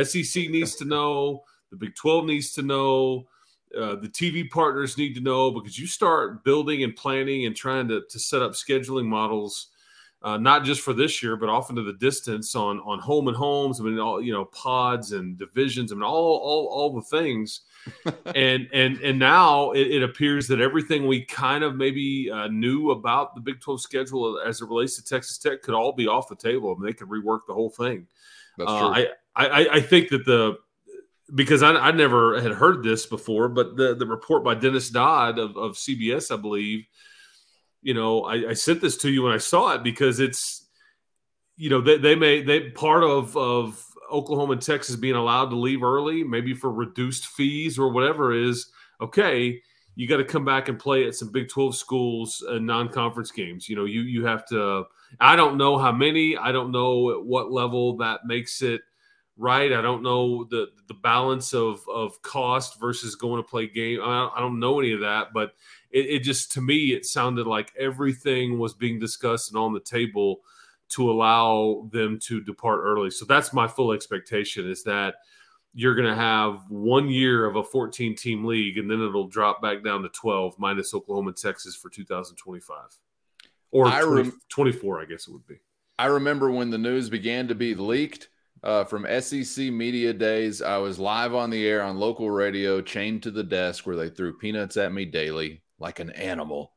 SEC 0.04 0.50
needs 0.50 0.76
to 0.76 0.86
know, 0.86 1.44
the 1.72 1.78
Big 1.78 1.96
Twelve 1.96 2.26
needs 2.26 2.52
to 2.54 2.62
know, 2.62 3.26
uh, 3.76 3.96
the 3.96 4.08
TV 4.10 4.48
partners 4.48 4.96
need 4.96 5.16
to 5.16 5.22
know 5.22 5.50
because 5.50 5.80
you 5.80 5.88
start 5.88 6.44
building 6.44 6.84
and 6.84 6.96
planning 6.96 7.48
and 7.48 7.56
trying 7.56 7.88
to 7.88 8.04
to 8.08 8.20
set 8.20 8.44
up 8.44 8.52
scheduling 8.52 9.08
models 9.08 9.70
uh, 10.24 10.38
not 10.38 10.64
just 10.64 10.82
for 10.82 10.94
this 10.94 11.22
year, 11.22 11.36
but 11.36 11.50
off 11.50 11.70
into 11.70 11.84
the 11.84 11.94
distance 11.94 12.56
on 12.56 12.80
on 12.80 13.00
home 13.00 13.28
and 13.28 13.36
homes. 13.36 13.82
I 13.82 13.84
mean, 13.84 14.00
all 14.00 14.22
you 14.22 14.32
know, 14.32 14.46
pods 14.46 15.12
and 15.12 15.38
divisions. 15.38 15.92
I 15.92 15.96
mean, 15.96 16.04
all 16.04 16.40
all 16.42 16.68
all 16.72 16.94
the 16.94 17.02
things. 17.02 17.62
and 18.36 18.70
and 18.72 18.98
and 19.00 19.20
now 19.20 19.72
it, 19.72 19.88
it, 19.88 20.04
appears 20.04 20.48
that 20.48 20.62
everything 20.62 21.06
we 21.06 21.26
kind 21.26 21.66
of 21.66 21.76
maybe 21.76 22.32
uh, 22.32 22.48
knew 22.48 22.92
about 22.92 23.36
the 23.36 23.42
Big 23.42 23.60
Twelve 23.60 23.82
schedule 23.82 24.40
as 24.40 24.62
it 24.62 24.70
relates 24.70 24.96
to 24.96 25.04
Texas 25.04 25.38
Tech 25.38 25.62
could 25.62 25.74
all 25.74 25.92
be 25.92 26.08
off 26.08 26.30
the 26.30 26.36
table. 26.38 26.72
I 26.72 26.80
mean, 26.80 26.86
they 26.86 26.94
could 26.94 27.10
rework 27.10 27.42
the 27.46 27.54
whole 27.54 27.70
thing. 27.70 28.08
That's 28.58 28.72
uh, 28.72 28.80
true. 28.80 29.06
I, 29.36 29.46
I 29.46 29.68
I 29.74 29.82
think 29.82 30.10
that 30.10 30.24
the 30.26 30.58
because 31.36 31.64
I, 31.64 31.72
I 31.72 31.92
never 31.92 32.40
had 32.40 32.54
heard 32.54 32.84
this 32.84 33.06
before, 33.06 33.50
but 33.50 33.76
the 33.76 33.96
the 33.96 34.06
report 34.06 34.46
by 34.46 34.56
Dennis 34.56 34.90
Dodd 34.90 35.38
of, 35.38 35.58
of 35.58 35.74
CBS, 35.74 36.32
I 36.32 36.40
believe 36.40 36.86
you 37.84 37.94
know, 37.94 38.24
I, 38.24 38.50
I, 38.50 38.54
sent 38.54 38.82
this 38.82 38.98
to 38.98 39.12
you 39.12 39.24
when 39.24 39.34
I 39.34 39.38
saw 39.38 39.74
it 39.74 39.84
because 39.84 40.20
it's, 40.20 40.68
you 41.58 41.70
know, 41.70 41.82
they, 41.82 41.98
they 41.98 42.16
may 42.16 42.42
they 42.42 42.70
part 42.70 43.04
of 43.04 43.38
of 43.38 43.86
Oklahoma 44.12 44.54
and 44.54 44.62
Texas 44.62 44.96
being 44.96 45.16
allowed 45.16 45.50
to 45.50 45.56
leave 45.56 45.84
early, 45.84 46.24
maybe 46.24 46.54
for 46.54 46.72
reduced 46.72 47.28
fees 47.28 47.78
or 47.78 47.92
whatever 47.92 48.34
is 48.34 48.72
okay. 49.02 49.62
You 49.96 50.08
got 50.08 50.18
to 50.18 50.24
come 50.24 50.46
back 50.46 50.70
and 50.70 50.80
play 50.80 51.06
at 51.06 51.14
some 51.14 51.32
Big 51.32 51.50
Twelve 51.50 51.76
schools 51.76 52.44
and 52.48 52.66
non-conference 52.66 53.32
games. 53.32 53.70
You 53.70 53.76
know, 53.76 53.86
you 53.86 54.02
you 54.02 54.26
have 54.26 54.46
to. 54.48 54.86
I 55.20 55.36
don't 55.36 55.58
know 55.58 55.78
how 55.78 55.92
many. 55.92 56.36
I 56.36 56.52
don't 56.52 56.72
know 56.72 57.12
at 57.12 57.24
what 57.24 57.52
level 57.52 57.98
that 57.98 58.22
makes 58.26 58.64
it 58.64 58.82
right. 59.38 59.72
I 59.72 59.82
don't 59.82 60.02
know 60.02 60.46
the 60.46 60.68
the 60.88 60.96
balance 60.96 61.54
of 61.54 61.82
of 61.88 62.20
cost 62.22 62.80
versus 62.80 63.16
going 63.16 63.44
to 63.44 63.48
play 63.48 63.68
game. 63.68 64.00
I, 64.02 64.30
I 64.36 64.40
don't 64.40 64.60
know 64.60 64.80
any 64.80 64.94
of 64.94 65.02
that, 65.02 65.28
but 65.34 65.54
it, 65.94 66.08
it 66.08 66.20
just 66.24 66.52
to 66.54 66.62
me 66.62 66.94
it 66.94 67.06
sounded 67.06 67.48
like 67.48 67.72
everything 67.80 68.60
was 68.60 68.74
being 68.74 69.00
discussed 69.00 69.52
and 69.52 69.60
on 69.60 69.74
the 69.74 69.80
table 69.80 70.42
to 70.90 71.10
allow 71.10 71.88
them 71.92 72.20
to 72.20 72.42
depart 72.42 72.82
early. 72.84 73.10
So 73.10 73.26
that's 73.26 73.54
my 73.54 73.68
full 73.68 73.94
expectation 73.94 74.70
is 74.70 74.84
that 74.84 75.16
you're 75.74 75.96
going 75.96 76.08
to 76.08 76.16
have 76.16 76.60
one 76.70 77.10
year 77.10 77.46
of 77.46 77.56
a 77.56 77.64
14 77.64 78.16
team 78.16 78.46
league 78.46 78.78
and 78.78 78.90
then 78.90 79.02
it'll 79.02 79.28
drop 79.28 79.62
back 79.62 79.84
down 79.84 80.04
to 80.04 80.10
12 80.10 80.60
minus 80.60 80.94
Oklahoma 80.94 81.30
and 81.30 81.38
Texas 81.38 81.76
for 81.76 81.90
2025 81.90 82.78
or 83.72 83.90
20, 83.90 84.06
rem- 84.06 84.42
24, 84.50 85.02
I 85.02 85.06
guess 85.06 85.28
it 85.28 85.34
would 85.34 85.48
be. 85.48 85.56
I 85.98 86.08
remember 86.08 86.52
when 86.52 86.70
the 86.70 86.78
news 86.78 87.10
began 87.10 87.48
to 87.48 87.56
be 87.56 87.74
leaked 87.74 88.30
uh, 88.62 88.84
from 88.84 89.08
SEC 89.20 89.72
media 89.72 90.14
days. 90.14 90.62
I 90.62 90.78
was 90.78 91.00
live 91.00 91.34
on 91.34 91.50
the 91.50 91.66
air 91.66 91.82
on 91.82 91.98
local 91.98 92.30
radio, 92.30 92.82
chained 92.82 93.24
to 93.24 93.32
the 93.32 93.44
desk 93.44 93.88
where 93.88 93.96
they 93.96 94.10
threw 94.10 94.38
peanuts 94.38 94.78
at 94.78 94.94
me 94.94 95.06
daily 95.06 95.63
like 95.84 96.00
an 96.00 96.10
animal. 96.12 96.72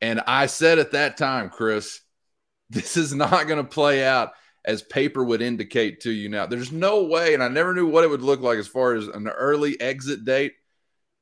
And 0.00 0.20
I 0.26 0.46
said 0.46 0.78
at 0.78 0.92
that 0.92 1.16
time, 1.16 1.48
Chris, 1.48 2.00
this 2.70 2.96
is 2.96 3.12
not 3.12 3.48
going 3.48 3.62
to 3.62 3.68
play 3.68 4.04
out 4.04 4.32
as 4.64 4.82
paper 4.82 5.24
would 5.24 5.42
indicate 5.42 6.02
to 6.02 6.10
you 6.12 6.28
now. 6.28 6.46
There's 6.46 6.70
no 6.70 7.04
way, 7.04 7.34
and 7.34 7.42
I 7.42 7.48
never 7.48 7.74
knew 7.74 7.88
what 7.88 8.04
it 8.04 8.10
would 8.10 8.22
look 8.22 8.40
like 8.40 8.58
as 8.58 8.68
far 8.68 8.94
as 8.94 9.08
an 9.08 9.26
early 9.26 9.80
exit 9.80 10.24
date. 10.24 10.52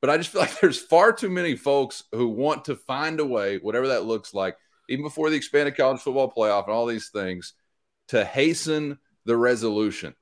But 0.01 0.09
I 0.09 0.17
just 0.17 0.29
feel 0.29 0.41
like 0.41 0.59
there's 0.61 0.79
far 0.79 1.13
too 1.13 1.29
many 1.29 1.55
folks 1.55 2.03
who 2.11 2.27
want 2.27 2.65
to 2.65 2.75
find 2.75 3.19
a 3.19 3.25
way, 3.25 3.57
whatever 3.57 3.87
that 3.87 4.05
looks 4.05 4.33
like, 4.33 4.57
even 4.89 5.03
before 5.03 5.29
the 5.29 5.37
expanded 5.37 5.77
college 5.77 6.01
football 6.01 6.31
playoff 6.31 6.65
and 6.65 6.73
all 6.73 6.85
these 6.85 7.09
things, 7.09 7.53
to 8.09 8.25
hasten 8.25 8.99
the 9.25 9.37
resolution. 9.37 10.13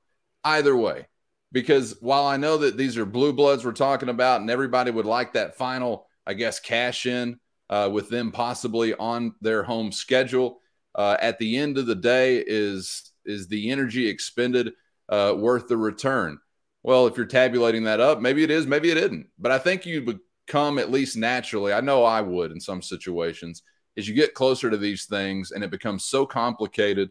Either 0.44 0.76
way, 0.76 1.08
because 1.50 1.96
while 2.00 2.24
I 2.24 2.36
know 2.36 2.58
that 2.58 2.76
these 2.76 2.96
are 2.96 3.04
blue 3.04 3.32
bloods 3.32 3.64
we're 3.64 3.72
talking 3.72 4.08
about, 4.08 4.40
and 4.40 4.50
everybody 4.50 4.90
would 4.90 5.06
like 5.06 5.32
that 5.32 5.56
final 5.56 6.07
I 6.28 6.34
guess, 6.34 6.60
cash 6.60 7.06
in 7.06 7.40
uh, 7.70 7.88
with 7.90 8.10
them 8.10 8.30
possibly 8.30 8.94
on 8.94 9.34
their 9.40 9.62
home 9.62 9.90
schedule. 9.90 10.60
Uh, 10.94 11.16
at 11.20 11.38
the 11.38 11.56
end 11.56 11.78
of 11.78 11.86
the 11.86 11.94
day, 11.94 12.44
is 12.46 13.12
is 13.24 13.48
the 13.48 13.70
energy 13.70 14.06
expended 14.06 14.72
uh, 15.08 15.34
worth 15.36 15.68
the 15.68 15.76
return? 15.76 16.38
Well, 16.82 17.06
if 17.06 17.16
you're 17.16 17.26
tabulating 17.26 17.84
that 17.84 18.00
up, 18.00 18.20
maybe 18.20 18.42
it 18.42 18.50
is, 18.50 18.66
maybe 18.66 18.90
it 18.90 18.96
isn't. 18.96 19.26
But 19.38 19.52
I 19.52 19.58
think 19.58 19.84
you 19.84 20.20
become 20.46 20.78
at 20.78 20.90
least 20.90 21.16
naturally. 21.16 21.72
I 21.72 21.80
know 21.80 22.04
I 22.04 22.20
would 22.20 22.52
in 22.52 22.60
some 22.60 22.82
situations. 22.82 23.62
As 23.96 24.06
you 24.06 24.14
get 24.14 24.34
closer 24.34 24.70
to 24.70 24.76
these 24.76 25.06
things, 25.06 25.50
and 25.50 25.64
it 25.64 25.70
becomes 25.70 26.04
so 26.04 26.24
complicated, 26.24 27.10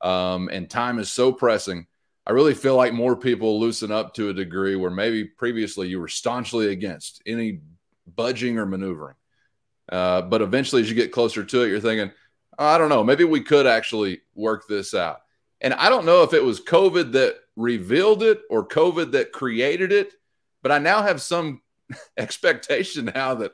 um, 0.00 0.48
and 0.48 0.68
time 0.68 0.98
is 0.98 1.12
so 1.12 1.32
pressing. 1.32 1.86
I 2.26 2.32
really 2.32 2.54
feel 2.54 2.76
like 2.76 2.92
more 2.92 3.16
people 3.16 3.60
loosen 3.60 3.92
up 3.92 4.14
to 4.14 4.30
a 4.30 4.34
degree 4.34 4.76
where 4.76 4.90
maybe 4.90 5.24
previously 5.24 5.88
you 5.88 6.00
were 6.00 6.08
staunchly 6.08 6.72
against 6.72 7.22
any 7.26 7.60
budging 8.06 8.58
or 8.58 8.66
maneuvering. 8.66 9.16
Uh, 9.90 10.22
but 10.22 10.42
eventually, 10.42 10.82
as 10.82 10.88
you 10.88 10.96
get 10.96 11.12
closer 11.12 11.44
to 11.44 11.62
it, 11.62 11.68
you're 11.68 11.80
thinking, 11.80 12.10
oh, 12.58 12.66
I 12.66 12.78
don't 12.78 12.88
know, 12.88 13.04
maybe 13.04 13.24
we 13.24 13.40
could 13.40 13.66
actually 13.66 14.22
work 14.34 14.66
this 14.68 14.94
out. 14.94 15.20
And 15.60 15.74
I 15.74 15.88
don't 15.88 16.06
know 16.06 16.22
if 16.22 16.32
it 16.32 16.44
was 16.44 16.60
COVID 16.60 17.12
that 17.12 17.36
revealed 17.56 18.22
it 18.22 18.40
or 18.50 18.66
COVID 18.66 19.12
that 19.12 19.32
created 19.32 19.92
it, 19.92 20.12
but 20.62 20.72
I 20.72 20.78
now 20.78 21.02
have 21.02 21.22
some 21.22 21.60
expectation 22.16 23.10
now 23.14 23.34
that 23.36 23.52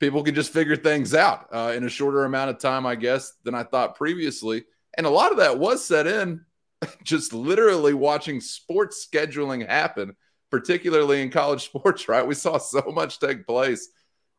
people 0.00 0.22
can 0.22 0.34
just 0.34 0.52
figure 0.52 0.76
things 0.76 1.14
out 1.14 1.48
uh, 1.52 1.72
in 1.76 1.84
a 1.84 1.88
shorter 1.88 2.24
amount 2.24 2.50
of 2.50 2.58
time, 2.58 2.86
I 2.86 2.96
guess, 2.96 3.34
than 3.44 3.54
I 3.54 3.62
thought 3.62 3.96
previously. 3.96 4.64
And 4.96 5.06
a 5.06 5.10
lot 5.10 5.32
of 5.32 5.38
that 5.38 5.58
was 5.58 5.84
set 5.84 6.06
in 6.06 6.44
just 7.04 7.32
literally 7.32 7.94
watching 7.94 8.40
sports 8.40 9.06
scheduling 9.06 9.66
happen 9.66 10.16
particularly 10.52 11.22
in 11.22 11.30
college 11.30 11.64
sports, 11.64 12.08
right? 12.08 12.24
We 12.24 12.34
saw 12.34 12.58
so 12.58 12.92
much 12.94 13.18
take 13.18 13.46
place 13.46 13.88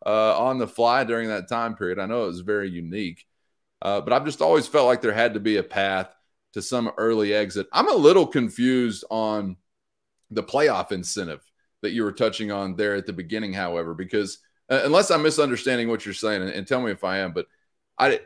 uh, 0.06 0.39
on 0.39 0.60
the 0.60 0.67
fly 0.67 1.04
during 1.04 1.28
that 1.28 1.49
time 1.49 1.76
period. 1.76 1.99
I 1.99 2.06
know 2.06 2.23
it 2.23 2.28
was 2.28 2.41
very 2.41 2.69
unique, 2.69 3.26
uh, 3.82 3.99
but 3.99 4.13
I've 4.13 4.26
just 4.26 4.41
always 4.41 4.67
felt 4.67 4.88
like 4.88 5.02
there 5.02 5.12
had 5.12 5.34
to 5.34 5.41
be 5.41 5.58
a 5.58 5.63
path 5.63 6.15
to 6.54 6.62
some 6.62 6.91
early 6.97 7.34
exit. 7.34 7.67
I'm 7.73 7.89
a 7.89 7.95
little 7.95 8.28
confused 8.28 9.04
on 9.10 9.58
the 10.30 10.43
playoff 10.43 10.91
incentive 10.91 11.41
that 11.82 11.91
you 11.91 12.04
were 12.04 12.12
touching 12.12 12.52
on 12.52 12.76
there 12.76 12.95
at 12.95 13.06
the 13.06 13.13
beginning, 13.13 13.54
however, 13.54 13.93
because 13.93 14.38
uh, 14.69 14.82
unless 14.84 15.12
I'm 15.12 15.23
misunderstanding 15.23 15.89
what 15.89 16.06
you're 16.06 16.13
saying, 16.13 16.43
and, 16.43 16.52
and 16.52 16.67
tell 16.67 16.82
me 16.82 16.91
if 16.91 17.04
I 17.04 17.17
am, 17.19 17.34
but 17.34 17.47
I, 17.97 18.19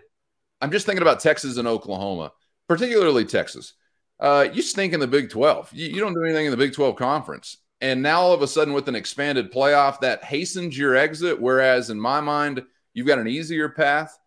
I'm 0.62 0.72
just 0.72 0.86
thinking 0.86 1.02
about 1.02 1.22
Texas 1.22 1.58
and 1.58 1.68
Oklahoma, 1.68 2.34
particularly 2.68 3.26
Texas. 3.26 3.74
Uh, 4.20 4.48
you 4.52 4.62
stink 4.62 4.94
in 4.94 5.00
the 5.00 5.08
Big 5.08 5.30
12. 5.30 5.72
You, 5.74 5.88
you, 5.88 6.00
don't 6.00 6.14
do 6.14 6.24
anything 6.24 6.46
in 6.46 6.52
the 6.52 6.58
Big 6.58 6.74
12 6.74 6.96
conference. 6.96 7.58
And 7.82 8.02
now 8.02 8.22
all 8.22 8.34
of 8.34 8.42
a 8.42 8.48
sudden, 8.48 8.74
with 8.74 8.88
an 8.88 8.96
expanded 8.96 9.52
playoff, 9.52 10.00
that 10.00 10.24
hastens 10.24 10.78
your 10.78 10.96
exit. 10.96 11.40
Whereas 11.40 11.90
in 11.90 12.00
my 12.00 12.22
mind, 12.22 12.64
you've 12.94 13.08
got 13.08 13.20
an 13.20 13.28
easier 13.28 13.70
path 13.70 14.18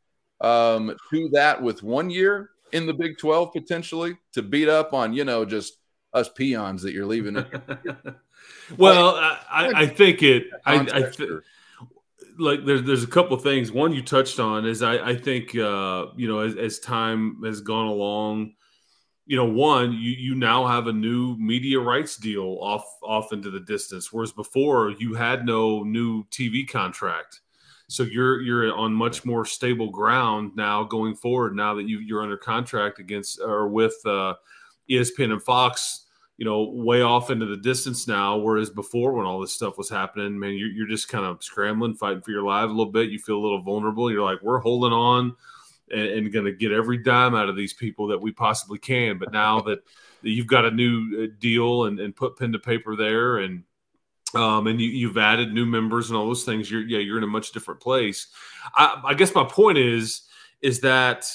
um, 0.40 0.96
to 1.10 1.28
that 1.32 1.60
with 1.60 1.82
one 1.82 2.10
year 2.10 2.50
in 2.72 2.86
the 2.86 2.94
Big 2.94 3.18
12 3.18 3.52
potentially 3.52 4.16
to 4.32 4.42
beat 4.42 4.68
up 4.68 4.94
on, 4.94 5.12
you 5.12 5.24
know, 5.24 5.44
just 5.44 5.78
us 6.12 6.28
peons 6.28 6.82
that 6.82 6.92
you're 6.92 7.06
leaving. 7.06 7.34
well, 8.78 9.16
I, 9.16 9.72
I, 9.74 9.86
think 9.86 10.22
it, 10.22 10.44
I, 10.64 10.80
I 10.80 11.02
th- 11.10 11.30
like 12.38 12.64
there's 12.64 12.82
there's 12.82 13.04
a 13.04 13.08
couple 13.08 13.36
things. 13.36 13.70
One 13.70 13.92
you 13.92 14.02
touched 14.02 14.40
on 14.40 14.64
is 14.66 14.82
I, 14.82 15.10
I 15.10 15.16
think 15.16 15.56
uh, 15.56 16.06
you 16.16 16.26
know 16.26 16.40
as, 16.40 16.56
as 16.56 16.78
time 16.78 17.42
has 17.44 17.60
gone 17.60 17.86
along, 17.86 18.54
you 19.30 19.36
know, 19.36 19.44
one 19.44 19.92
you 19.92 20.10
you 20.10 20.34
now 20.34 20.66
have 20.66 20.88
a 20.88 20.92
new 20.92 21.36
media 21.36 21.78
rights 21.78 22.16
deal 22.16 22.58
off 22.60 22.84
off 23.00 23.32
into 23.32 23.48
the 23.48 23.60
distance, 23.60 24.12
whereas 24.12 24.32
before 24.32 24.90
you 24.98 25.14
had 25.14 25.46
no 25.46 25.84
new 25.84 26.24
TV 26.32 26.68
contract. 26.68 27.40
So 27.86 28.02
you're 28.02 28.40
you're 28.40 28.74
on 28.74 28.92
much 28.92 29.24
more 29.24 29.44
stable 29.44 29.88
ground 29.88 30.56
now 30.56 30.82
going 30.82 31.14
forward. 31.14 31.54
Now 31.54 31.74
that 31.74 31.86
you 31.88 32.00
you're 32.00 32.24
under 32.24 32.36
contract 32.36 32.98
against 32.98 33.38
or 33.40 33.68
with 33.68 33.94
uh, 34.04 34.34
ESPN 34.90 35.30
and 35.30 35.42
Fox, 35.42 36.06
you 36.36 36.44
know, 36.44 36.64
way 36.64 37.02
off 37.02 37.30
into 37.30 37.46
the 37.46 37.56
distance 37.56 38.08
now. 38.08 38.36
Whereas 38.36 38.68
before, 38.68 39.12
when 39.12 39.26
all 39.26 39.38
this 39.38 39.52
stuff 39.52 39.78
was 39.78 39.88
happening, 39.88 40.40
man, 40.40 40.54
you're, 40.54 40.72
you're 40.72 40.88
just 40.88 41.08
kind 41.08 41.24
of 41.24 41.40
scrambling, 41.44 41.94
fighting 41.94 42.22
for 42.22 42.32
your 42.32 42.42
life 42.42 42.64
a 42.64 42.66
little 42.66 42.90
bit. 42.90 43.10
You 43.10 43.20
feel 43.20 43.38
a 43.38 43.44
little 43.46 43.62
vulnerable. 43.62 44.10
You're 44.10 44.24
like, 44.24 44.42
we're 44.42 44.58
holding 44.58 44.92
on 44.92 45.36
and, 45.90 46.00
and 46.00 46.32
going 46.32 46.44
to 46.44 46.52
get 46.52 46.72
every 46.72 46.98
dime 46.98 47.34
out 47.34 47.48
of 47.48 47.56
these 47.56 47.72
people 47.72 48.08
that 48.08 48.20
we 48.20 48.32
possibly 48.32 48.78
can. 48.78 49.18
But 49.18 49.32
now 49.32 49.60
that, 49.62 49.80
you've 50.22 50.46
got 50.46 50.64
a 50.64 50.70
new 50.70 51.24
uh, 51.24 51.36
deal 51.38 51.84
and, 51.84 51.98
and 51.98 52.14
put 52.14 52.38
pen 52.38 52.52
to 52.52 52.58
paper 52.58 52.96
there 52.96 53.38
and 53.38 53.64
um, 54.34 54.68
and 54.68 54.80
you, 54.80 55.08
have 55.08 55.16
added 55.16 55.52
new 55.52 55.66
members 55.66 56.08
and 56.08 56.16
all 56.16 56.26
those 56.26 56.44
things. 56.44 56.70
You're 56.70 56.82
yeah, 56.82 56.98
you're 56.98 57.18
in 57.18 57.24
a 57.24 57.28
much 57.28 57.52
different 57.52 57.80
place. 57.80 58.28
I, 58.74 59.00
I 59.04 59.14
guess 59.14 59.34
my 59.34 59.44
point 59.44 59.78
is 59.78 60.22
is 60.62 60.80
that 60.80 61.28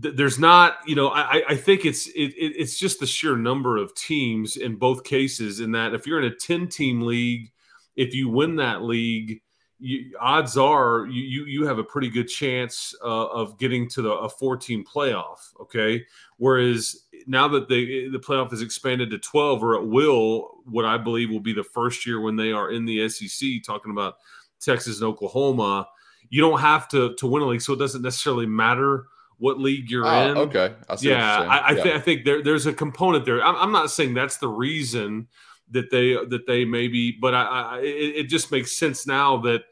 th- 0.00 0.14
there's 0.16 0.38
not 0.38 0.78
you 0.86 0.96
know 0.96 1.08
I, 1.08 1.42
I 1.50 1.56
think 1.56 1.84
it's 1.84 2.06
it, 2.06 2.32
it, 2.34 2.54
it's 2.56 2.78
just 2.78 3.00
the 3.00 3.06
sheer 3.06 3.36
number 3.36 3.76
of 3.76 3.94
teams 3.94 4.56
in 4.56 4.76
both 4.76 5.04
cases. 5.04 5.60
In 5.60 5.72
that 5.72 5.92
if 5.92 6.06
you're 6.06 6.20
in 6.20 6.32
a 6.32 6.34
ten 6.34 6.68
team 6.68 7.02
league, 7.02 7.50
if 7.96 8.14
you 8.14 8.30
win 8.30 8.56
that 8.56 8.82
league, 8.82 9.42
you, 9.82 10.16
odds 10.20 10.56
are 10.56 11.06
you, 11.06 11.22
you, 11.22 11.44
you 11.46 11.66
have 11.66 11.78
a 11.78 11.84
pretty 11.84 12.08
good 12.08 12.28
chance 12.28 12.94
uh, 13.02 13.26
of 13.26 13.58
getting 13.58 13.88
to 13.90 14.02
the 14.02 14.12
a 14.12 14.28
14 14.28 14.84
playoff. 14.84 15.38
Okay, 15.60 16.04
whereas 16.36 17.04
now 17.26 17.48
that 17.48 17.68
the 17.68 18.08
the 18.08 18.18
playoff 18.18 18.52
is 18.52 18.62
expanded 18.62 19.10
to 19.10 19.18
12 19.18 19.62
or 19.62 19.74
it 19.74 19.86
will, 19.86 20.58
what 20.64 20.84
I 20.84 20.98
believe 20.98 21.30
will 21.30 21.40
be 21.40 21.52
the 21.52 21.64
first 21.64 22.06
year 22.06 22.20
when 22.20 22.36
they 22.36 22.52
are 22.52 22.70
in 22.70 22.84
the 22.84 23.08
SEC, 23.08 23.48
talking 23.66 23.90
about 23.90 24.18
Texas 24.60 25.00
and 25.00 25.08
Oklahoma, 25.08 25.88
you 26.30 26.40
don't 26.40 26.60
have 26.60 26.88
to 26.88 27.14
to 27.16 27.26
win 27.26 27.42
a 27.42 27.46
league, 27.46 27.62
so 27.62 27.72
it 27.72 27.78
doesn't 27.78 28.02
necessarily 28.02 28.46
matter 28.46 29.06
what 29.38 29.58
league 29.58 29.90
you're 29.90 30.06
oh, 30.06 30.30
in. 30.30 30.38
Okay, 30.38 30.74
I 30.88 30.96
yeah, 31.00 31.40
I, 31.40 31.56
I, 31.58 31.70
yeah. 31.72 31.82
Th- 31.82 31.94
I, 31.96 31.98
think 31.98 32.24
there, 32.24 32.42
there's 32.44 32.66
a 32.66 32.72
component 32.72 33.24
there. 33.24 33.42
I'm, 33.44 33.56
I'm 33.56 33.72
not 33.72 33.90
saying 33.90 34.14
that's 34.14 34.36
the 34.36 34.48
reason 34.48 35.26
that 35.72 35.90
they 35.90 36.12
that 36.12 36.46
they 36.46 36.64
maybe, 36.64 37.10
but 37.10 37.34
I, 37.34 37.42
I 37.42 37.78
it, 37.80 38.16
it, 38.16 38.22
just 38.28 38.52
makes 38.52 38.76
sense 38.76 39.06
now 39.06 39.38
that 39.38 39.64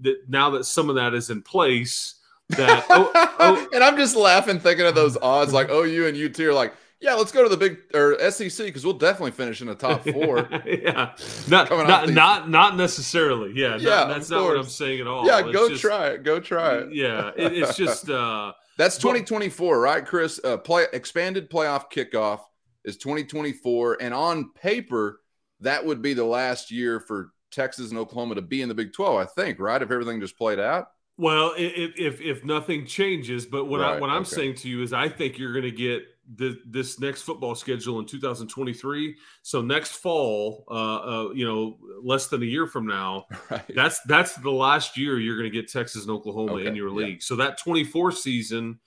that 0.00 0.28
now 0.28 0.50
that 0.50 0.64
some 0.64 0.88
of 0.88 0.96
that 0.96 1.14
is 1.14 1.30
in 1.30 1.42
place. 1.42 2.14
That 2.50 2.84
oh, 2.90 3.10
oh, 3.40 3.68
and 3.74 3.82
I'm 3.82 3.96
just 3.96 4.14
laughing 4.14 4.60
thinking 4.60 4.86
of 4.86 4.94
those 4.94 5.16
odds 5.16 5.52
like 5.52 5.68
OU 5.68 6.06
and 6.06 6.16
you 6.16 6.26
UT 6.26 6.38
are 6.40 6.54
like, 6.54 6.74
yeah, 7.00 7.14
let's 7.14 7.30
go 7.30 7.42
to 7.42 7.48
the 7.48 7.56
big 7.56 7.78
or 7.94 8.18
SEC 8.30 8.66
because 8.66 8.84
we'll 8.84 8.94
definitely 8.94 9.32
finish 9.32 9.60
in 9.60 9.66
the 9.66 9.74
top 9.74 10.02
four. 10.12 10.48
yeah, 10.64 11.14
not 11.48 11.70
not, 11.70 12.08
not 12.08 12.48
not 12.48 12.76
necessarily. 12.76 13.52
Yeah, 13.54 13.76
yeah, 13.76 13.90
not, 13.90 14.08
that's 14.08 14.30
not 14.30 14.44
what 14.44 14.56
I'm 14.56 14.64
saying 14.64 15.00
at 15.00 15.06
all. 15.06 15.26
Yeah, 15.26 15.40
it's 15.40 15.52
go 15.52 15.68
just, 15.68 15.82
try 15.82 16.08
it. 16.08 16.22
Go 16.22 16.40
try 16.40 16.76
it. 16.76 16.94
Yeah, 16.94 17.32
it, 17.36 17.52
it's 17.52 17.76
just 17.76 18.08
uh 18.08 18.52
that's 18.78 18.96
2024, 18.96 19.78
right, 19.78 20.06
Chris? 20.06 20.40
Uh, 20.42 20.56
play 20.56 20.86
expanded 20.92 21.50
playoff 21.50 21.90
kickoff 21.90 22.40
is 22.84 22.96
2024, 22.96 23.98
and 24.00 24.14
on 24.14 24.52
paper, 24.52 25.20
that 25.60 25.84
would 25.84 26.00
be 26.00 26.14
the 26.14 26.24
last 26.24 26.70
year 26.70 26.98
for 27.00 27.32
Texas 27.50 27.90
and 27.90 27.98
Oklahoma 27.98 28.34
to 28.36 28.42
be 28.42 28.62
in 28.62 28.68
the 28.68 28.74
Big 28.74 28.92
12, 28.92 29.16
I 29.16 29.24
think, 29.24 29.58
right? 29.58 29.80
If 29.80 29.90
everything 29.90 30.20
just 30.20 30.36
played 30.36 30.58
out. 30.58 30.88
Well, 31.18 31.54
if 31.56 31.92
if, 31.96 32.20
if 32.20 32.44
nothing 32.44 32.84
changes, 32.84 33.46
but 33.46 33.66
what 33.66 33.80
right, 33.80 33.96
I, 33.96 34.00
what 34.00 34.10
I'm 34.10 34.22
okay. 34.22 34.36
saying 34.36 34.54
to 34.56 34.68
you 34.68 34.82
is, 34.82 34.92
I 34.92 35.08
think 35.08 35.38
you're 35.38 35.52
going 35.52 35.64
to 35.64 35.70
get 35.70 36.02
the, 36.34 36.58
this 36.66 36.98
next 37.00 37.22
football 37.22 37.54
schedule 37.54 38.00
in 38.00 38.06
2023. 38.06 39.16
So 39.42 39.62
next 39.62 39.92
fall, 39.92 40.64
uh, 40.70 40.74
uh, 40.74 41.30
you 41.32 41.46
know, 41.46 41.78
less 42.02 42.26
than 42.26 42.42
a 42.42 42.46
year 42.46 42.66
from 42.66 42.86
now, 42.86 43.26
right. 43.50 43.64
that's 43.74 44.00
that's 44.02 44.34
the 44.34 44.50
last 44.50 44.98
year 44.98 45.18
you're 45.18 45.38
going 45.38 45.50
to 45.50 45.56
get 45.56 45.70
Texas 45.70 46.02
and 46.02 46.10
Oklahoma 46.10 46.54
okay. 46.54 46.66
in 46.66 46.76
your 46.76 46.90
league. 46.90 47.14
Yeah. 47.14 47.24
So 47.24 47.36
that 47.36 47.58
24 47.58 48.12
season 48.12 48.78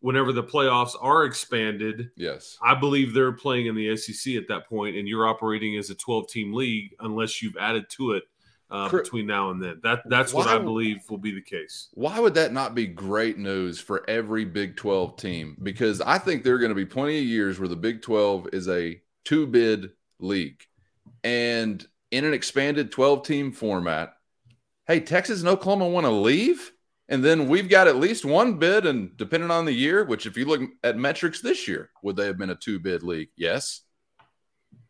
whenever 0.00 0.32
the 0.32 0.42
playoffs 0.42 0.94
are 1.00 1.24
expanded, 1.24 2.10
yes, 2.16 2.56
I 2.62 2.74
believe 2.74 3.14
they're 3.14 3.32
playing 3.32 3.66
in 3.66 3.74
the 3.74 3.96
SEC 3.96 4.34
at 4.34 4.48
that 4.48 4.68
point, 4.68 4.96
and 4.96 5.08
you're 5.08 5.26
operating 5.26 5.76
as 5.76 5.90
a 5.90 5.94
12 5.94 6.28
team 6.28 6.52
league 6.52 6.94
unless 7.00 7.42
you've 7.42 7.56
added 7.56 7.88
to 7.90 8.12
it. 8.12 8.24
Uh, 8.70 8.86
between 8.90 9.26
now 9.26 9.50
and 9.50 9.62
then, 9.62 9.80
that 9.82 10.00
that's 10.10 10.34
what 10.34 10.46
I 10.46 10.58
believe 10.58 10.98
will 11.08 11.16
be 11.16 11.34
the 11.34 11.40
case. 11.40 11.88
Why 11.94 12.20
would 12.20 12.34
that 12.34 12.52
not 12.52 12.74
be 12.74 12.86
great 12.86 13.38
news 13.38 13.80
for 13.80 14.04
every 14.10 14.44
Big 14.44 14.76
12 14.76 15.16
team? 15.16 15.56
Because 15.62 16.02
I 16.02 16.18
think 16.18 16.44
there 16.44 16.54
are 16.54 16.58
going 16.58 16.68
to 16.68 16.74
be 16.74 16.84
plenty 16.84 17.16
of 17.16 17.24
years 17.24 17.58
where 17.58 17.66
the 17.66 17.76
Big 17.76 18.02
12 18.02 18.50
is 18.52 18.68
a 18.68 19.00
two 19.24 19.46
bid 19.46 19.92
league, 20.20 20.60
and 21.24 21.86
in 22.10 22.26
an 22.26 22.34
expanded 22.34 22.92
12 22.92 23.26
team 23.26 23.52
format, 23.52 24.14
hey, 24.86 25.00
Texas 25.00 25.40
and 25.40 25.48
Oklahoma 25.48 25.88
want 25.88 26.04
to 26.04 26.10
leave 26.10 26.72
and 27.08 27.24
then 27.24 27.48
we've 27.48 27.68
got 27.68 27.88
at 27.88 27.96
least 27.96 28.24
one 28.24 28.58
bid, 28.58 28.84
and 28.84 29.16
depending 29.16 29.50
on 29.50 29.64
the 29.64 29.72
year, 29.72 30.04
which 30.04 30.26
if 30.26 30.36
you 30.36 30.44
look 30.44 30.60
at 30.84 30.98
metrics 30.98 31.40
this 31.40 31.66
year, 31.66 31.90
would 32.02 32.16
they 32.16 32.26
have 32.26 32.36
been 32.36 32.50
a 32.50 32.54
two 32.54 32.78
bid 32.78 33.02
league? 33.02 33.30
Yes. 33.36 33.82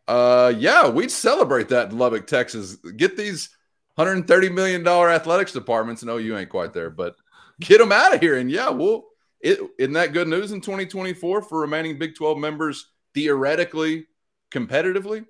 Uh, 0.09 0.53
yeah, 0.57 0.89
we'd 0.89 1.11
celebrate 1.11 1.69
that 1.69 1.91
in 1.91 1.99
Lubbock, 1.99 2.27
Texas. 2.27 2.77
Get 2.97 3.17
these 3.17 3.51
130 3.95 4.49
million 4.49 4.83
dollar 4.83 5.11
athletics 5.11 5.53
departments. 5.53 6.03
No, 6.03 6.17
you 6.17 6.37
ain't 6.37 6.49
quite 6.49 6.73
there, 6.73 6.91
but 6.91 7.15
get 7.61 7.79
them 7.79 7.93
out 7.93 8.15
of 8.15 8.21
here. 8.21 8.37
And 8.37 8.51
yeah, 8.51 8.71
we'll. 8.71 9.05
It, 9.41 9.61
isn't 9.79 9.93
that 9.93 10.13
good 10.13 10.27
news 10.27 10.51
in 10.51 10.61
2024 10.61 11.43
for 11.43 11.61
remaining 11.61 11.97
Big 11.97 12.17
12 12.17 12.39
members 12.39 12.91
theoretically 13.15 14.07
competitively? 14.51 15.25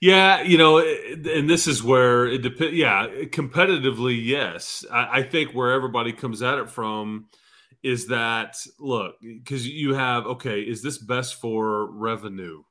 Yeah, 0.00 0.42
you 0.42 0.58
know, 0.58 0.78
and 0.78 1.48
this 1.48 1.66
is 1.66 1.82
where 1.82 2.26
it 2.26 2.42
depends. 2.42 2.74
Yeah, 2.74 3.06
competitively, 3.26 4.22
yes. 4.22 4.84
I, 4.92 5.20
I, 5.20 5.22
think 5.22 5.52
where 5.52 5.72
everybody 5.72 6.12
comes 6.12 6.42
at 6.42 6.58
it 6.58 6.68
from 6.68 7.26
is 7.82 8.08
that 8.08 8.56
look, 8.78 9.16
because 9.20 9.66
you 9.66 9.94
have 9.94 10.26
okay, 10.26 10.60
is 10.60 10.82
this 10.82 10.98
best 10.98 11.40
for 11.40 11.90
revenue? 11.92 12.62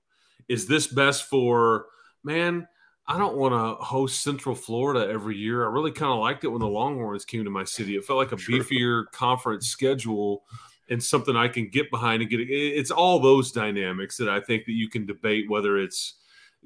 Is 0.47 0.67
this 0.67 0.87
best 0.87 1.29
for 1.29 1.87
man? 2.23 2.67
I 3.05 3.17
don't 3.17 3.35
want 3.35 3.53
to 3.53 3.83
host 3.83 4.23
Central 4.23 4.55
Florida 4.55 5.11
every 5.11 5.35
year. 5.35 5.65
I 5.65 5.71
really 5.71 5.91
kind 5.91 6.11
of 6.11 6.19
liked 6.19 6.45
it 6.45 6.47
when 6.47 6.61
the 6.61 6.67
Longhorns 6.67 7.25
came 7.25 7.43
to 7.43 7.49
my 7.49 7.65
city. 7.65 7.97
It 7.97 8.05
felt 8.05 8.19
like 8.19 8.31
a 8.31 8.37
beefier 8.37 9.05
conference 9.11 9.67
schedule 9.67 10.43
and 10.89 11.03
something 11.03 11.35
I 11.35 11.49
can 11.49 11.67
get 11.69 11.91
behind 11.91 12.21
and 12.21 12.31
get. 12.31 12.39
It's 12.39 12.91
all 12.91 13.19
those 13.19 13.51
dynamics 13.51 14.17
that 14.17 14.29
I 14.29 14.39
think 14.39 14.65
that 14.65 14.73
you 14.73 14.89
can 14.89 15.05
debate 15.05 15.49
whether 15.49 15.77
it's 15.77 16.15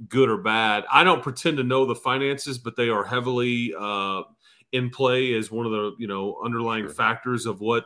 good 0.07 0.29
or 0.29 0.37
bad. 0.37 0.85
I 0.91 1.03
don't 1.03 1.23
pretend 1.23 1.57
to 1.57 1.63
know 1.63 1.85
the 1.85 1.95
finances, 1.95 2.57
but 2.57 2.75
they 2.75 2.89
are 2.89 3.03
heavily 3.03 3.73
uh, 3.77 4.23
in 4.71 4.89
play 4.89 5.33
as 5.33 5.51
one 5.51 5.65
of 5.65 5.71
the 5.71 5.95
you 5.97 6.07
know 6.07 6.39
underlying 6.43 6.85
sure. 6.85 6.93
factors 6.93 7.45
of 7.45 7.61
what 7.61 7.85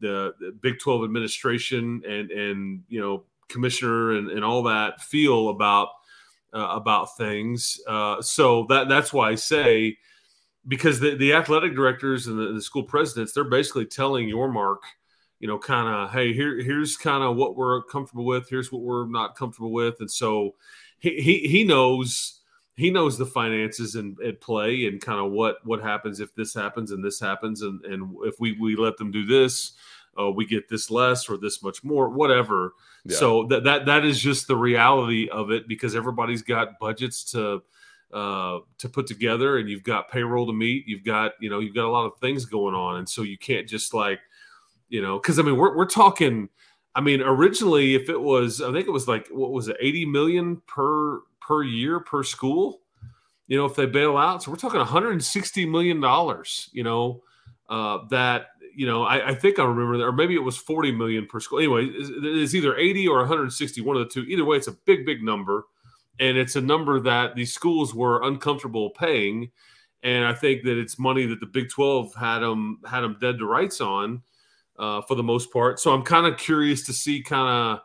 the, 0.00 0.34
the, 0.40 0.52
Big 0.52 0.78
Twelve 0.78 1.04
administration 1.04 2.02
and 2.08 2.30
and 2.30 2.82
you 2.88 3.00
know 3.00 3.24
commissioner 3.48 4.12
and, 4.12 4.30
and 4.30 4.44
all 4.44 4.62
that 4.64 5.00
feel 5.00 5.48
about 5.48 5.88
uh, 6.54 6.68
about 6.70 7.16
things. 7.16 7.80
Uh, 7.86 8.20
so 8.22 8.66
that 8.68 8.88
that's 8.88 9.12
why 9.12 9.30
I 9.30 9.34
say 9.34 9.96
because 10.66 11.00
the, 11.00 11.14
the 11.14 11.32
athletic 11.32 11.74
directors 11.74 12.26
and 12.26 12.38
the, 12.38 12.52
the 12.52 12.62
school 12.62 12.82
presidents 12.82 13.32
they're 13.32 13.44
basically 13.44 13.86
telling 13.86 14.28
Yormark 14.28 14.78
you 15.40 15.46
know, 15.46 15.58
kind 15.58 15.88
of, 15.88 16.10
hey, 16.10 16.32
here, 16.32 16.60
here's 16.60 16.96
kind 16.96 17.22
of 17.22 17.36
what 17.36 17.56
we're 17.56 17.82
comfortable 17.84 18.24
with. 18.24 18.48
Here's 18.48 18.72
what 18.72 18.82
we're 18.82 19.06
not 19.06 19.36
comfortable 19.36 19.72
with, 19.72 20.00
and 20.00 20.10
so 20.10 20.54
he 20.98 21.46
he, 21.46 21.64
knows 21.64 22.40
he 22.76 22.90
knows 22.90 23.18
the 23.18 23.26
finances 23.26 23.94
and 23.94 24.18
at 24.20 24.40
play 24.40 24.86
and 24.86 25.00
kind 25.00 25.18
of 25.24 25.32
what 25.32 25.56
what 25.64 25.82
happens 25.82 26.20
if 26.20 26.34
this 26.34 26.54
happens 26.54 26.90
and 26.90 27.04
this 27.04 27.20
happens 27.20 27.62
and 27.62 27.84
and 27.84 28.16
if 28.24 28.38
we 28.40 28.52
we 28.60 28.76
let 28.76 28.96
them 28.96 29.10
do 29.10 29.24
this 29.24 29.72
uh, 30.18 30.30
we 30.30 30.44
get 30.44 30.68
this 30.68 30.90
less 30.90 31.28
or 31.28 31.36
this 31.36 31.62
much 31.62 31.84
more 31.84 32.08
whatever 32.08 32.72
yeah. 33.04 33.16
so 33.16 33.44
that 33.46 33.64
that 33.64 33.86
that 33.86 34.04
is 34.04 34.20
just 34.20 34.48
the 34.48 34.56
reality 34.56 35.28
of 35.28 35.50
it 35.50 35.68
because 35.68 35.94
everybody's 35.94 36.42
got 36.42 36.78
budgets 36.80 37.24
to 37.24 37.62
uh, 38.12 38.58
to 38.78 38.88
put 38.88 39.06
together 39.06 39.58
and 39.58 39.68
you've 39.68 39.82
got 39.82 40.10
payroll 40.10 40.46
to 40.46 40.52
meet 40.52 40.86
you've 40.86 41.04
got 41.04 41.32
you 41.40 41.50
know 41.50 41.60
you've 41.60 41.74
got 41.74 41.84
a 41.84 41.90
lot 41.90 42.06
of 42.06 42.18
things 42.20 42.44
going 42.44 42.74
on 42.74 42.96
and 42.96 43.08
so 43.08 43.22
you 43.22 43.36
can't 43.36 43.68
just 43.68 43.92
like 43.92 44.18
you 44.88 45.02
know 45.02 45.18
because 45.18 45.38
i 45.38 45.42
mean 45.42 45.56
we're, 45.56 45.76
we're 45.76 45.84
talking 45.84 46.48
I 46.98 47.00
mean, 47.00 47.22
originally, 47.22 47.94
if 47.94 48.08
it 48.08 48.20
was, 48.20 48.60
I 48.60 48.72
think 48.72 48.88
it 48.88 48.90
was 48.90 49.06
like 49.06 49.28
what 49.28 49.52
was 49.52 49.68
it, 49.68 49.76
eighty 49.80 50.04
million 50.04 50.60
per 50.66 51.20
per 51.40 51.62
year 51.62 52.00
per 52.00 52.24
school. 52.24 52.80
You 53.46 53.56
know, 53.56 53.66
if 53.66 53.76
they 53.76 53.86
bail 53.86 54.16
out, 54.16 54.42
so 54.42 54.50
we're 54.50 54.56
talking 54.56 54.80
one 54.80 54.88
hundred 54.88 55.12
and 55.12 55.24
sixty 55.24 55.64
million 55.64 56.00
dollars. 56.00 56.68
You 56.72 56.82
know, 56.82 57.22
uh, 57.68 57.98
that 58.10 58.48
you 58.74 58.84
know, 58.84 59.04
I, 59.04 59.28
I, 59.28 59.34
think 59.36 59.60
I 59.60 59.64
remember 59.64 59.96
that, 59.98 60.04
or 60.04 60.12
maybe 60.12 60.34
it 60.34 60.42
was 60.42 60.56
40 60.56 60.92
million 60.92 61.26
per 61.26 61.40
school. 61.40 61.58
Anyway, 61.58 61.86
it's, 61.86 62.10
it's 62.12 62.54
either 62.54 62.76
80 62.76 63.06
or 63.08 63.18
one 63.18 63.28
hundred 63.28 63.42
and 63.42 63.52
sixty, 63.52 63.80
one 63.80 63.96
of 63.96 64.02
the 64.02 64.08
two. 64.08 64.22
Either 64.28 64.44
way, 64.44 64.56
it's 64.56 64.66
a 64.66 64.76
big, 64.84 65.06
big 65.06 65.22
number. 65.22 65.66
And 66.18 66.36
it's 66.36 66.56
a 66.56 66.60
number 66.60 66.98
that 67.00 67.36
these 67.36 67.52
schools 67.52 67.94
were 67.94 68.24
uncomfortable 68.24 68.90
paying. 68.90 69.52
And 70.02 70.24
I 70.24 70.34
think 70.34 70.64
that 70.64 70.76
it's 70.76 70.98
money 70.98 71.26
that 71.26 71.38
the 71.38 71.46
Big 71.46 71.70
12 71.70 72.14
had 72.16 72.40
them 72.40 72.80
had 72.88 73.02
them 73.02 73.16
dead 73.20 73.38
to 73.38 73.46
rights 73.46 73.80
on 73.80 74.22
uh, 74.78 75.02
for 75.02 75.14
the 75.14 75.22
most 75.22 75.52
part. 75.52 75.80
So 75.80 75.92
I'm 75.92 76.02
kind 76.02 76.26
of 76.26 76.38
curious 76.38 76.86
to 76.86 76.92
see 76.92 77.22
kind 77.22 77.48
of 77.48 77.80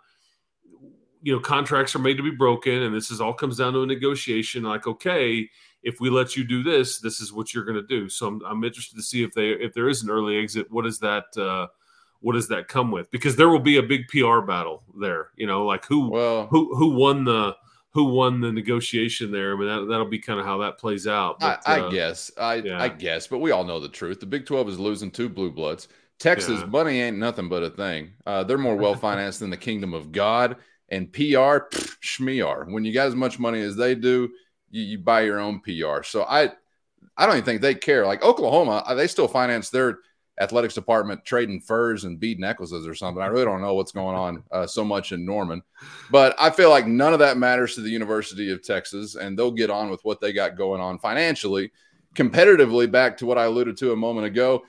you 1.21 1.33
know 1.33 1.39
contracts 1.39 1.95
are 1.95 1.99
made 1.99 2.17
to 2.17 2.23
be 2.23 2.31
broken, 2.31 2.83
and 2.83 2.95
this 2.95 3.09
is 3.09 3.21
all 3.21 3.33
comes 3.33 3.57
down 3.57 3.73
to 3.73 3.83
a 3.83 3.85
negotiation. 3.85 4.63
Like, 4.63 4.87
okay, 4.87 5.49
if 5.81 5.99
we 5.99 6.09
let 6.09 6.35
you 6.35 6.43
do 6.43 6.63
this, 6.63 6.99
this 6.99 7.19
is 7.19 7.33
what 7.33 7.53
you're 7.53 7.65
going 7.65 7.81
to 7.81 7.87
do. 7.87 8.09
So 8.09 8.27
I'm, 8.27 8.41
I'm 8.45 8.63
interested 8.63 8.95
to 8.95 9.03
see 9.03 9.23
if 9.23 9.33
they 9.33 9.49
if 9.49 9.73
there 9.73 9.89
is 9.89 10.03
an 10.03 10.09
early 10.09 10.37
exit, 10.37 10.71
what 10.71 10.83
does 10.83 10.99
that 10.99 11.25
uh, 11.37 11.67
what 12.21 12.33
does 12.33 12.47
that 12.49 12.67
come 12.67 12.91
with? 12.91 13.09
Because 13.11 13.35
there 13.35 13.49
will 13.49 13.59
be 13.59 13.77
a 13.77 13.83
big 13.83 14.07
PR 14.07 14.39
battle 14.39 14.83
there. 14.99 15.29
You 15.35 15.47
know, 15.47 15.65
like 15.65 15.85
who 15.85 16.09
well, 16.09 16.47
who 16.47 16.75
who 16.75 16.89
won 16.89 17.23
the 17.23 17.55
who 17.93 18.05
won 18.05 18.41
the 18.41 18.51
negotiation 18.51 19.31
there. 19.31 19.53
I 19.53 19.59
mean, 19.59 19.67
that, 19.67 19.85
that'll 19.87 20.07
be 20.07 20.19
kind 20.19 20.39
of 20.39 20.45
how 20.45 20.57
that 20.59 20.79
plays 20.79 21.05
out. 21.05 21.39
But, 21.39 21.61
I, 21.65 21.77
I 21.77 21.79
uh, 21.81 21.89
guess. 21.89 22.31
I, 22.39 22.55
yeah. 22.55 22.81
I 22.81 22.89
guess. 22.89 23.27
But 23.27 23.37
we 23.37 23.51
all 23.51 23.63
know 23.63 23.79
the 23.79 23.87
truth. 23.87 24.19
The 24.19 24.25
Big 24.25 24.47
12 24.47 24.69
is 24.69 24.79
losing 24.79 25.11
two 25.11 25.29
blue 25.29 25.51
bloods. 25.51 25.87
Texas, 26.19 26.59
yeah. 26.61 26.65
money 26.65 27.01
ain't 27.01 27.17
nothing 27.17 27.49
but 27.49 27.63
a 27.63 27.69
thing. 27.69 28.13
Uh, 28.25 28.43
they're 28.43 28.57
more 28.57 28.75
well 28.77 28.95
financed 28.95 29.39
than 29.39 29.49
the 29.49 29.57
kingdom 29.57 29.93
of 29.93 30.11
God. 30.11 30.57
And 30.89 31.11
PR, 31.11 31.69
schmear. 32.03 32.71
When 32.71 32.85
you 32.85 32.93
got 32.93 33.07
as 33.07 33.15
much 33.15 33.39
money 33.39 33.61
as 33.61 33.75
they 33.75 33.95
do, 33.95 34.29
you, 34.69 34.83
you 34.83 34.99
buy 34.99 35.21
your 35.21 35.39
own 35.39 35.59
PR. 35.61 36.03
So 36.03 36.23
I, 36.23 36.51
I 37.17 37.25
don't 37.25 37.35
even 37.35 37.45
think 37.45 37.61
they 37.61 37.75
care. 37.75 38.05
Like 38.05 38.23
Oklahoma, 38.23 38.83
uh, 38.85 38.93
they 38.93 39.07
still 39.07 39.27
finance 39.27 39.69
their 39.69 39.99
athletics 40.39 40.73
department 40.73 41.23
trading 41.25 41.59
furs 41.59 42.05
and 42.05 42.19
bead 42.19 42.39
necklaces 42.39 42.87
or 42.87 42.95
something. 42.95 43.21
I 43.21 43.27
really 43.27 43.45
don't 43.45 43.61
know 43.61 43.75
what's 43.75 43.91
going 43.91 44.15
on 44.15 44.43
uh, 44.51 44.65
so 44.65 44.83
much 44.83 45.11
in 45.11 45.25
Norman, 45.25 45.61
but 46.09 46.35
I 46.39 46.49
feel 46.49 46.69
like 46.69 46.87
none 46.87 47.13
of 47.13 47.19
that 47.19 47.37
matters 47.37 47.75
to 47.75 47.81
the 47.81 47.89
University 47.89 48.51
of 48.51 48.63
Texas, 48.63 49.15
and 49.15 49.37
they'll 49.37 49.51
get 49.51 49.69
on 49.69 49.89
with 49.89 50.03
what 50.03 50.21
they 50.21 50.33
got 50.33 50.57
going 50.57 50.81
on 50.81 50.97
financially. 50.99 51.71
Competitively, 52.15 52.91
back 52.91 53.17
to 53.17 53.25
what 53.25 53.37
I 53.37 53.45
alluded 53.45 53.77
to 53.77 53.91
a 53.91 53.95
moment 53.95 54.27
ago, 54.27 54.63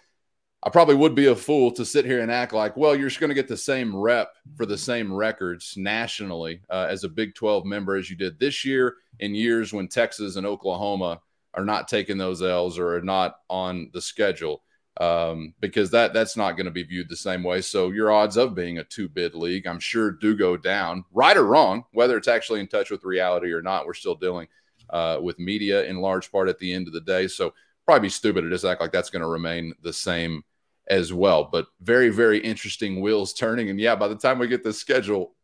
I 0.64 0.70
probably 0.70 0.94
would 0.94 1.14
be 1.14 1.26
a 1.26 1.36
fool 1.36 1.70
to 1.72 1.84
sit 1.84 2.06
here 2.06 2.20
and 2.20 2.32
act 2.32 2.54
like, 2.54 2.74
well, 2.74 2.96
you're 2.96 3.08
just 3.08 3.20
going 3.20 3.28
to 3.28 3.34
get 3.34 3.48
the 3.48 3.56
same 3.56 3.94
rep 3.94 4.32
for 4.56 4.64
the 4.64 4.78
same 4.78 5.12
records 5.12 5.74
nationally 5.76 6.62
uh, 6.70 6.86
as 6.88 7.04
a 7.04 7.08
Big 7.08 7.34
12 7.34 7.66
member 7.66 7.96
as 7.96 8.08
you 8.08 8.16
did 8.16 8.38
this 8.38 8.64
year 8.64 8.96
in 9.20 9.34
years 9.34 9.74
when 9.74 9.88
Texas 9.88 10.36
and 10.36 10.46
Oklahoma 10.46 11.20
are 11.52 11.66
not 11.66 11.86
taking 11.86 12.16
those 12.16 12.40
L's 12.40 12.78
or 12.78 12.96
are 12.96 13.02
not 13.02 13.40
on 13.50 13.90
the 13.92 14.00
schedule 14.00 14.62
um, 15.00 15.52
because 15.60 15.90
that 15.90 16.14
that's 16.14 16.36
not 16.36 16.52
going 16.52 16.64
to 16.64 16.72
be 16.72 16.82
viewed 16.82 17.10
the 17.10 17.16
same 17.16 17.42
way. 17.42 17.60
So 17.60 17.90
your 17.90 18.10
odds 18.10 18.38
of 18.38 18.54
being 18.54 18.78
a 18.78 18.84
two 18.84 19.08
bid 19.10 19.34
league, 19.34 19.66
I'm 19.66 19.80
sure, 19.80 20.12
do 20.12 20.34
go 20.34 20.56
down, 20.56 21.04
right 21.12 21.36
or 21.36 21.44
wrong, 21.44 21.84
whether 21.92 22.16
it's 22.16 22.28
actually 22.28 22.60
in 22.60 22.68
touch 22.68 22.90
with 22.90 23.04
reality 23.04 23.52
or 23.52 23.60
not. 23.60 23.86
We're 23.86 23.92
still 23.92 24.14
dealing 24.14 24.48
uh, 24.88 25.18
with 25.20 25.38
media 25.38 25.84
in 25.84 26.00
large 26.00 26.32
part 26.32 26.48
at 26.48 26.58
the 26.58 26.72
end 26.72 26.86
of 26.86 26.94
the 26.94 27.02
day. 27.02 27.26
So 27.28 27.52
probably 27.84 28.06
be 28.06 28.10
stupid 28.10 28.42
to 28.42 28.50
just 28.50 28.64
act 28.64 28.80
like 28.80 28.92
that's 28.92 29.10
going 29.10 29.22
to 29.22 29.28
remain 29.28 29.74
the 29.82 29.92
same 29.92 30.42
as 30.88 31.12
well. 31.12 31.48
But 31.50 31.66
very, 31.80 32.10
very 32.10 32.38
interesting 32.38 33.00
wheels 33.00 33.32
turning. 33.32 33.70
And 33.70 33.80
yeah, 33.80 33.94
by 33.94 34.08
the 34.08 34.16
time 34.16 34.38
we 34.38 34.48
get 34.48 34.62
the 34.62 34.72
schedule, 34.72 35.34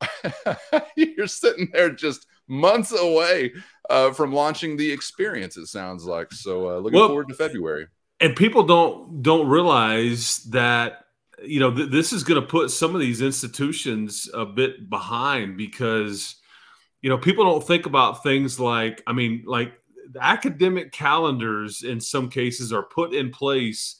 you're 0.96 1.26
sitting 1.26 1.68
there 1.72 1.90
just 1.90 2.26
months 2.48 2.92
away 2.92 3.52
uh, 3.88 4.12
from 4.12 4.32
launching 4.32 4.76
the 4.76 4.90
experience. 4.90 5.56
It 5.56 5.66
sounds 5.66 6.04
like 6.04 6.32
so. 6.32 6.70
Uh, 6.70 6.78
looking 6.78 6.98
well, 6.98 7.08
forward 7.08 7.28
to 7.28 7.34
February. 7.34 7.86
And 8.20 8.36
people 8.36 8.64
don't 8.64 9.22
don't 9.22 9.48
realize 9.48 10.38
that 10.50 11.04
you 11.42 11.60
know 11.60 11.74
th- 11.74 11.90
this 11.90 12.12
is 12.12 12.24
going 12.24 12.40
to 12.40 12.46
put 12.46 12.70
some 12.70 12.94
of 12.94 13.00
these 13.00 13.22
institutions 13.22 14.28
a 14.34 14.44
bit 14.44 14.90
behind 14.90 15.56
because 15.56 16.36
you 17.00 17.08
know 17.08 17.16
people 17.16 17.44
don't 17.44 17.66
think 17.66 17.86
about 17.86 18.22
things 18.22 18.60
like 18.60 19.02
I 19.06 19.14
mean 19.14 19.44
like 19.46 19.72
academic 20.20 20.92
calendars 20.92 21.82
in 21.82 22.00
some 22.00 22.28
cases 22.28 22.72
are 22.72 22.82
put 22.82 23.14
in 23.14 23.30
place 23.30 23.99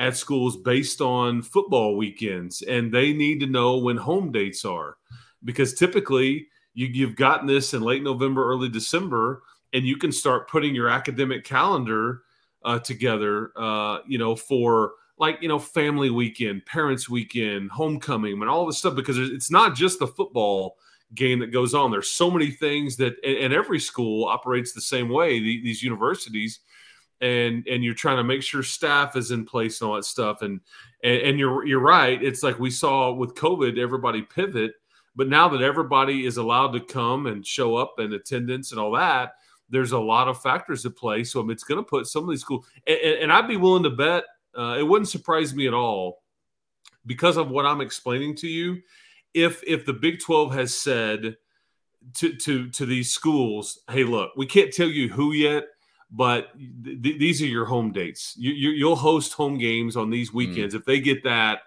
at 0.00 0.16
schools 0.16 0.56
based 0.56 1.02
on 1.02 1.42
football 1.42 1.94
weekends, 1.94 2.62
and 2.62 2.90
they 2.90 3.12
need 3.12 3.38
to 3.38 3.46
know 3.46 3.76
when 3.76 3.98
home 3.98 4.32
dates 4.32 4.64
are 4.64 4.96
because 5.44 5.74
typically 5.74 6.48
you, 6.72 6.86
you've 6.86 7.16
gotten 7.16 7.46
this 7.46 7.74
in 7.74 7.82
late 7.82 8.02
November, 8.02 8.50
early 8.50 8.70
December, 8.70 9.42
and 9.74 9.84
you 9.84 9.96
can 9.96 10.10
start 10.10 10.48
putting 10.48 10.74
your 10.74 10.88
academic 10.88 11.44
calendar 11.44 12.22
uh, 12.64 12.78
together, 12.78 13.52
uh, 13.56 13.98
you 14.08 14.16
know, 14.16 14.34
for 14.34 14.92
like 15.18 15.36
you 15.42 15.48
know 15.48 15.58
family 15.58 16.08
weekend, 16.08 16.64
parents 16.64 17.08
weekend, 17.10 17.70
homecoming, 17.70 18.40
and 18.40 18.50
all 18.50 18.66
this 18.66 18.78
stuff 18.78 18.96
because 18.96 19.18
it's 19.18 19.50
not 19.50 19.74
just 19.74 19.98
the 19.98 20.06
football 20.06 20.76
game 21.14 21.40
that 21.40 21.52
goes 21.52 21.74
on. 21.74 21.90
There's 21.90 22.10
so 22.10 22.30
many 22.30 22.50
things 22.50 22.96
that, 22.96 23.14
and, 23.24 23.52
every 23.52 23.80
school 23.80 24.28
operates 24.28 24.72
the 24.72 24.80
same 24.80 25.08
way. 25.08 25.40
these 25.40 25.82
universities, 25.82 26.60
and 27.20 27.66
and 27.66 27.84
you're 27.84 27.94
trying 27.94 28.16
to 28.16 28.24
make 28.24 28.42
sure 28.42 28.62
staff 28.62 29.16
is 29.16 29.30
in 29.30 29.44
place 29.44 29.80
and 29.80 29.88
all 29.90 29.96
that 29.96 30.04
stuff. 30.04 30.42
And, 30.42 30.60
and 31.04 31.22
and, 31.22 31.38
you're 31.38 31.66
you're 31.66 31.80
right. 31.80 32.22
It's 32.22 32.42
like 32.42 32.58
we 32.58 32.70
saw 32.70 33.12
with 33.12 33.34
covid 33.34 33.78
everybody 33.78 34.22
pivot 34.22 34.72
but 35.16 35.28
now 35.28 35.48
that 35.48 35.60
everybody 35.60 36.24
is 36.24 36.36
allowed 36.36 36.72
to 36.72 36.80
come 36.80 37.26
and 37.26 37.46
show 37.46 37.76
up 37.76 37.94
and 37.98 38.12
attendance 38.12 38.70
and 38.70 38.80
all 38.80 38.92
that 38.92 39.32
there's 39.70 39.92
a 39.92 39.98
lot 39.98 40.28
of 40.28 40.42
factors 40.42 40.84
at 40.84 40.96
play. 40.96 41.24
So 41.24 41.40
I 41.40 41.42
mean, 41.42 41.52
it's 41.52 41.64
going 41.64 41.82
to 41.82 41.88
put 41.88 42.06
some 42.06 42.24
of 42.24 42.30
these 42.30 42.40
schools 42.40 42.66
and, 42.86 42.98
and, 42.98 43.32
i'd 43.32 43.48
be 43.48 43.56
willing 43.56 43.84
to 43.84 43.90
bet 43.90 44.24
uh, 44.58 44.76
it 44.78 44.82
wouldn't 44.82 45.08
surprise 45.08 45.54
me 45.54 45.66
at 45.68 45.74
all 45.74 46.22
because 47.06 47.36
of 47.36 47.50
what 47.50 47.66
i'm 47.66 47.80
explaining 47.80 48.34
to 48.36 48.48
you. 48.48 48.80
If 49.32 49.62
if 49.64 49.86
the 49.86 49.92
big 49.92 50.20
12 50.20 50.54
has 50.54 50.76
said 50.76 51.36
to 52.14 52.34
to 52.36 52.68
to 52.70 52.86
these 52.86 53.12
schools 53.12 53.80
hey 53.90 54.04
look 54.04 54.32
we 54.36 54.46
can't 54.46 54.72
tell 54.72 54.88
you 54.88 55.08
who 55.08 55.32
yet 55.32 55.64
but 56.10 56.48
th- 56.84 57.18
these 57.18 57.40
are 57.42 57.46
your 57.46 57.64
home 57.64 57.92
dates. 57.92 58.34
You, 58.36 58.86
will 58.86 58.96
host 58.96 59.32
home 59.32 59.58
games 59.58 59.96
on 59.96 60.10
these 60.10 60.30
mm. 60.30 60.34
weekends 60.34 60.74
mm. 60.74 60.78
if 60.78 60.84
they 60.84 61.00
get 61.00 61.24
that 61.24 61.60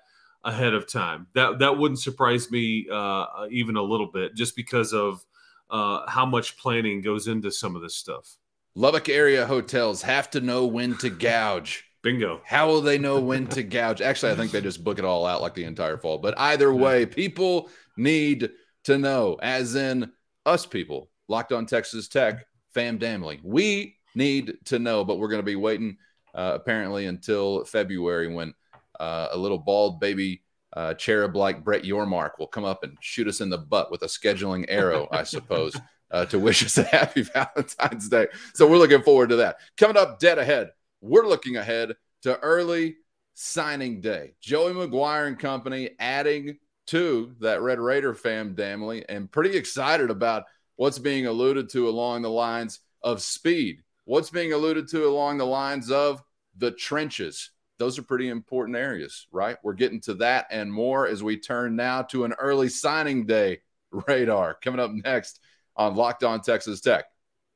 ahead 0.43 0.73
of 0.73 0.87
time. 0.87 1.27
That 1.33 1.59
that 1.59 1.77
wouldn't 1.77 1.99
surprise 1.99 2.51
me 2.51 2.87
uh, 2.91 3.25
even 3.49 3.77
a 3.77 3.81
little 3.81 4.07
bit, 4.07 4.35
just 4.35 4.55
because 4.55 4.93
of 4.93 5.23
uh, 5.69 6.09
how 6.09 6.25
much 6.25 6.57
planning 6.57 7.01
goes 7.01 7.27
into 7.27 7.51
some 7.51 7.75
of 7.75 7.81
this 7.81 7.95
stuff. 7.95 8.37
Lubbock 8.75 9.09
area 9.09 9.45
hotels 9.45 10.01
have 10.01 10.29
to 10.31 10.41
know 10.41 10.65
when 10.65 10.97
to 10.97 11.09
gouge. 11.09 11.85
Bingo. 12.03 12.41
How 12.43 12.67
will 12.67 12.81
they 12.81 12.97
know 12.97 13.21
when 13.21 13.47
to 13.47 13.63
gouge? 13.63 14.01
Actually, 14.01 14.33
I 14.33 14.35
think 14.35 14.51
they 14.51 14.59
just 14.59 14.83
book 14.83 14.99
it 14.99 15.05
all 15.05 15.25
out 15.25 15.41
like 15.41 15.53
the 15.53 15.63
entire 15.63 15.97
fall. 15.97 16.17
But 16.17 16.37
either 16.37 16.73
way, 16.73 17.05
people 17.05 17.69
need 17.95 18.51
to 18.83 18.97
know, 18.97 19.37
as 19.41 19.75
in 19.75 20.11
us 20.45 20.65
people, 20.65 21.09
locked 21.29 21.53
on 21.53 21.65
Texas 21.65 22.09
Tech, 22.09 22.45
fam 22.73 22.99
damly. 22.99 23.39
We 23.41 23.95
need 24.15 24.57
to 24.65 24.79
know, 24.79 25.03
but 25.03 25.17
we're 25.17 25.27
going 25.27 25.41
to 25.41 25.45
be 25.45 25.55
waiting 25.55 25.97
uh, 26.35 26.53
apparently 26.55 27.05
until 27.05 27.63
February 27.65 28.27
when 28.27 28.53
uh, 28.99 29.29
a 29.31 29.37
little 29.37 29.57
bald 29.57 29.99
baby 29.99 30.41
uh, 30.75 30.93
cherub 30.95 31.35
like 31.35 31.63
Brett 31.63 31.83
Yormark 31.83 32.31
will 32.39 32.47
come 32.47 32.65
up 32.65 32.83
and 32.83 32.97
shoot 32.99 33.27
us 33.27 33.41
in 33.41 33.49
the 33.49 33.57
butt 33.57 33.91
with 33.91 34.01
a 34.01 34.07
scheduling 34.07 34.65
arrow, 34.67 35.07
I 35.11 35.23
suppose, 35.23 35.75
uh, 36.11 36.25
to 36.25 36.39
wish 36.39 36.65
us 36.65 36.77
a 36.77 36.83
happy 36.83 37.21
Valentine's 37.33 38.09
Day. 38.09 38.27
So 38.55 38.67
we're 38.67 38.77
looking 38.77 39.03
forward 39.03 39.29
to 39.29 39.37
that. 39.37 39.57
Coming 39.77 39.97
up 39.97 40.19
dead 40.19 40.39
ahead, 40.39 40.71
we're 41.01 41.27
looking 41.27 41.57
ahead 41.57 41.95
to 42.23 42.39
early 42.39 42.95
signing 43.35 44.01
day. 44.01 44.33
Joey 44.41 44.73
McGuire 44.73 45.27
and 45.27 45.37
company 45.37 45.91
adding 45.99 46.57
to 46.87 47.35
that 47.39 47.61
Red 47.61 47.79
Raider 47.79 48.13
fam 48.13 48.55
family 48.55 49.05
and 49.07 49.31
pretty 49.31 49.55
excited 49.55 50.09
about 50.09 50.43
what's 50.75 50.99
being 50.99 51.27
alluded 51.27 51.69
to 51.69 51.87
along 51.87 52.21
the 52.21 52.29
lines 52.29 52.79
of 53.01 53.21
speed 53.21 53.82
what's 54.05 54.29
being 54.29 54.53
alluded 54.53 54.87
to 54.89 55.07
along 55.07 55.37
the 55.37 55.45
lines 55.45 55.91
of 55.91 56.23
the 56.57 56.71
trenches. 56.71 57.51
Those 57.79 57.97
are 57.97 58.03
pretty 58.03 58.29
important 58.29 58.77
areas, 58.77 59.27
right? 59.31 59.57
We're 59.63 59.73
getting 59.73 60.01
to 60.01 60.13
that 60.15 60.47
and 60.51 60.71
more 60.71 61.07
as 61.07 61.23
we 61.23 61.37
turn 61.37 61.75
now 61.75 62.03
to 62.03 62.23
an 62.23 62.33
early 62.33 62.69
signing 62.69 63.25
day 63.25 63.61
radar 64.07 64.55
coming 64.55 64.79
up 64.79 64.91
next 64.91 65.39
on 65.75 65.95
Locked 65.95 66.23
On 66.23 66.41
Texas 66.41 66.81
Tech. 66.81 67.05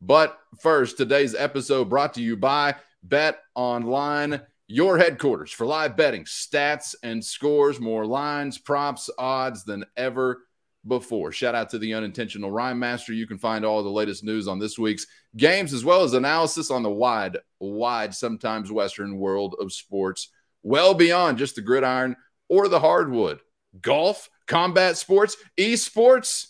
But 0.01 0.37
first, 0.61 0.97
today's 0.97 1.35
episode 1.35 1.89
brought 1.89 2.13
to 2.15 2.21
you 2.21 2.37
by 2.37 2.75
Bet 3.03 3.39
Online, 3.55 4.41
your 4.67 4.97
headquarters 4.97 5.51
for 5.51 5.65
live 5.65 5.95
betting, 5.95 6.25
stats 6.25 6.93
and 7.01 7.23
scores, 7.23 7.79
more 7.79 8.05
lines, 8.05 8.57
props, 8.57 9.09
odds 9.17 9.63
than 9.63 9.85
ever 9.95 10.46
before. 10.87 11.31
Shout 11.31 11.55
out 11.55 11.69
to 11.69 11.77
the 11.77 11.93
unintentional 11.93 12.51
rhyme 12.51 12.79
master. 12.79 13.13
You 13.13 13.27
can 13.27 13.37
find 13.37 13.65
all 13.65 13.83
the 13.83 13.89
latest 13.89 14.23
news 14.23 14.47
on 14.47 14.59
this 14.59 14.77
week's 14.77 15.07
games 15.35 15.73
as 15.73 15.85
well 15.85 16.03
as 16.03 16.13
analysis 16.13 16.71
on 16.71 16.83
the 16.83 16.91
wide, 16.91 17.37
wide, 17.59 18.13
sometimes 18.13 18.71
Western 18.71 19.17
world 19.17 19.55
of 19.59 19.73
sports, 19.73 20.29
well 20.63 20.93
beyond 20.93 21.37
just 21.37 21.55
the 21.55 21.61
gridiron 21.61 22.15
or 22.49 22.67
the 22.67 22.79
hardwood. 22.79 23.39
Golf, 23.81 24.29
combat 24.47 24.97
sports, 24.97 25.37
esports. 25.57 26.47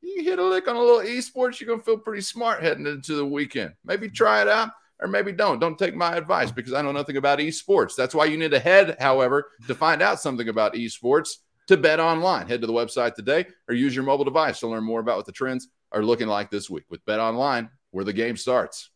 You 0.00 0.24
hit 0.24 0.38
a 0.38 0.44
lick 0.44 0.66
on 0.68 0.76
a 0.76 0.80
little 0.80 1.00
esports, 1.00 1.60
you're 1.60 1.68
going 1.68 1.78
to 1.78 1.84
feel 1.84 1.98
pretty 1.98 2.22
smart 2.22 2.62
heading 2.62 2.86
into 2.86 3.14
the 3.14 3.26
weekend. 3.26 3.74
Maybe 3.84 4.08
try 4.08 4.42
it 4.42 4.48
out 4.48 4.70
or 5.00 5.08
maybe 5.08 5.32
don't. 5.32 5.58
Don't 5.58 5.78
take 5.78 5.94
my 5.94 6.16
advice 6.16 6.50
because 6.50 6.72
I 6.72 6.82
know 6.82 6.92
nothing 6.92 7.16
about 7.16 7.38
esports. 7.38 7.94
That's 7.96 8.14
why 8.14 8.24
you 8.26 8.36
need 8.36 8.52
to 8.52 8.58
head, 8.58 8.96
however, 8.98 9.50
to 9.66 9.74
find 9.74 10.02
out 10.02 10.20
something 10.20 10.48
about 10.48 10.74
esports 10.74 11.36
to 11.68 11.76
bet 11.76 12.00
online. 12.00 12.46
Head 12.48 12.60
to 12.60 12.66
the 12.66 12.72
website 12.72 13.14
today 13.14 13.46
or 13.68 13.74
use 13.74 13.94
your 13.94 14.04
mobile 14.04 14.24
device 14.24 14.60
to 14.60 14.68
learn 14.68 14.84
more 14.84 15.00
about 15.00 15.16
what 15.16 15.26
the 15.26 15.32
trends 15.32 15.68
are 15.92 16.04
looking 16.04 16.28
like 16.28 16.50
this 16.50 16.70
week 16.70 16.84
with 16.90 17.04
BetOnline, 17.04 17.70
where 17.90 18.04
the 18.04 18.12
game 18.12 18.36
starts. 18.36 18.90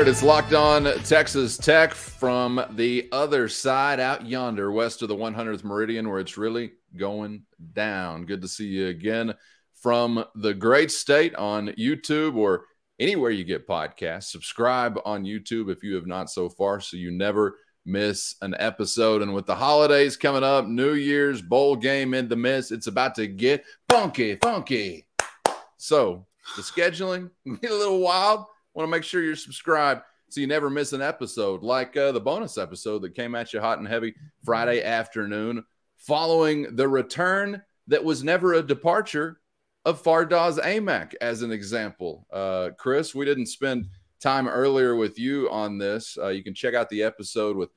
It. 0.00 0.08
It's 0.08 0.22
locked 0.22 0.52
on 0.52 0.84
Texas 1.04 1.56
Tech 1.56 1.94
from 1.94 2.62
the 2.72 3.08
other 3.12 3.48
side 3.48 3.98
out 3.98 4.26
yonder, 4.26 4.70
west 4.70 5.00
of 5.00 5.08
the 5.08 5.16
100th 5.16 5.64
Meridian, 5.64 6.08
where 6.08 6.18
it's 6.18 6.36
really 6.36 6.72
going 6.96 7.44
down. 7.72 8.26
Good 8.26 8.42
to 8.42 8.48
see 8.48 8.66
you 8.66 8.88
again 8.88 9.34
from 9.74 10.24
the 10.34 10.52
great 10.52 10.90
state 10.90 11.34
on 11.36 11.68
YouTube 11.78 12.36
or 12.36 12.64
anywhere 13.00 13.30
you 13.30 13.42
get 13.42 13.66
podcasts. 13.66 14.24
Subscribe 14.24 14.98
on 15.06 15.24
YouTube 15.24 15.72
if 15.72 15.82
you 15.82 15.94
have 15.94 16.06
not 16.06 16.28
so 16.28 16.50
far, 16.50 16.78
so 16.78 16.98
you 16.98 17.10
never 17.10 17.56
miss 17.86 18.34
an 18.42 18.54
episode. 18.58 19.22
And 19.22 19.32
with 19.32 19.46
the 19.46 19.54
holidays 19.54 20.16
coming 20.16 20.44
up, 20.44 20.66
New 20.66 20.92
Year's 20.92 21.40
bowl 21.40 21.74
game 21.74 22.12
in 22.12 22.28
the 22.28 22.36
midst, 22.36 22.70
it's 22.70 22.86
about 22.86 23.14
to 23.14 23.26
get 23.26 23.64
funky, 23.88 24.36
funky. 24.42 25.06
So 25.78 26.26
the 26.56 26.62
scheduling 26.62 27.30
a 27.46 27.50
little 27.70 28.00
wild 28.00 28.44
want 28.76 28.86
to 28.86 28.90
make 28.90 29.04
sure 29.04 29.22
you're 29.22 29.34
subscribed 29.34 30.02
so 30.28 30.40
you 30.40 30.46
never 30.46 30.68
miss 30.68 30.92
an 30.92 31.00
episode 31.00 31.62
like 31.62 31.96
uh, 31.96 32.12
the 32.12 32.20
bonus 32.20 32.58
episode 32.58 33.00
that 33.00 33.14
came 33.14 33.34
at 33.34 33.52
you 33.52 33.60
hot 33.60 33.78
and 33.78 33.88
heavy 33.88 34.14
Friday 34.44 34.82
afternoon 34.82 35.64
following 35.96 36.76
the 36.76 36.86
return 36.86 37.62
that 37.86 38.04
was 38.04 38.22
never 38.22 38.52
a 38.52 38.62
departure 38.62 39.40
of 39.86 40.02
Fardaws 40.02 40.58
Aimaq 40.58 41.14
as 41.20 41.40
an 41.42 41.52
example. 41.52 42.26
Uh, 42.30 42.70
Chris, 42.76 43.14
we 43.14 43.24
didn't 43.24 43.46
spend 43.46 43.86
time 44.20 44.46
earlier 44.46 44.94
with 44.94 45.18
you 45.18 45.48
on 45.50 45.78
this. 45.78 46.18
Uh, 46.20 46.28
you 46.28 46.44
can 46.44 46.54
check 46.54 46.74
out 46.74 46.90
the 46.90 47.02
episode 47.02 47.56
with 47.56 47.70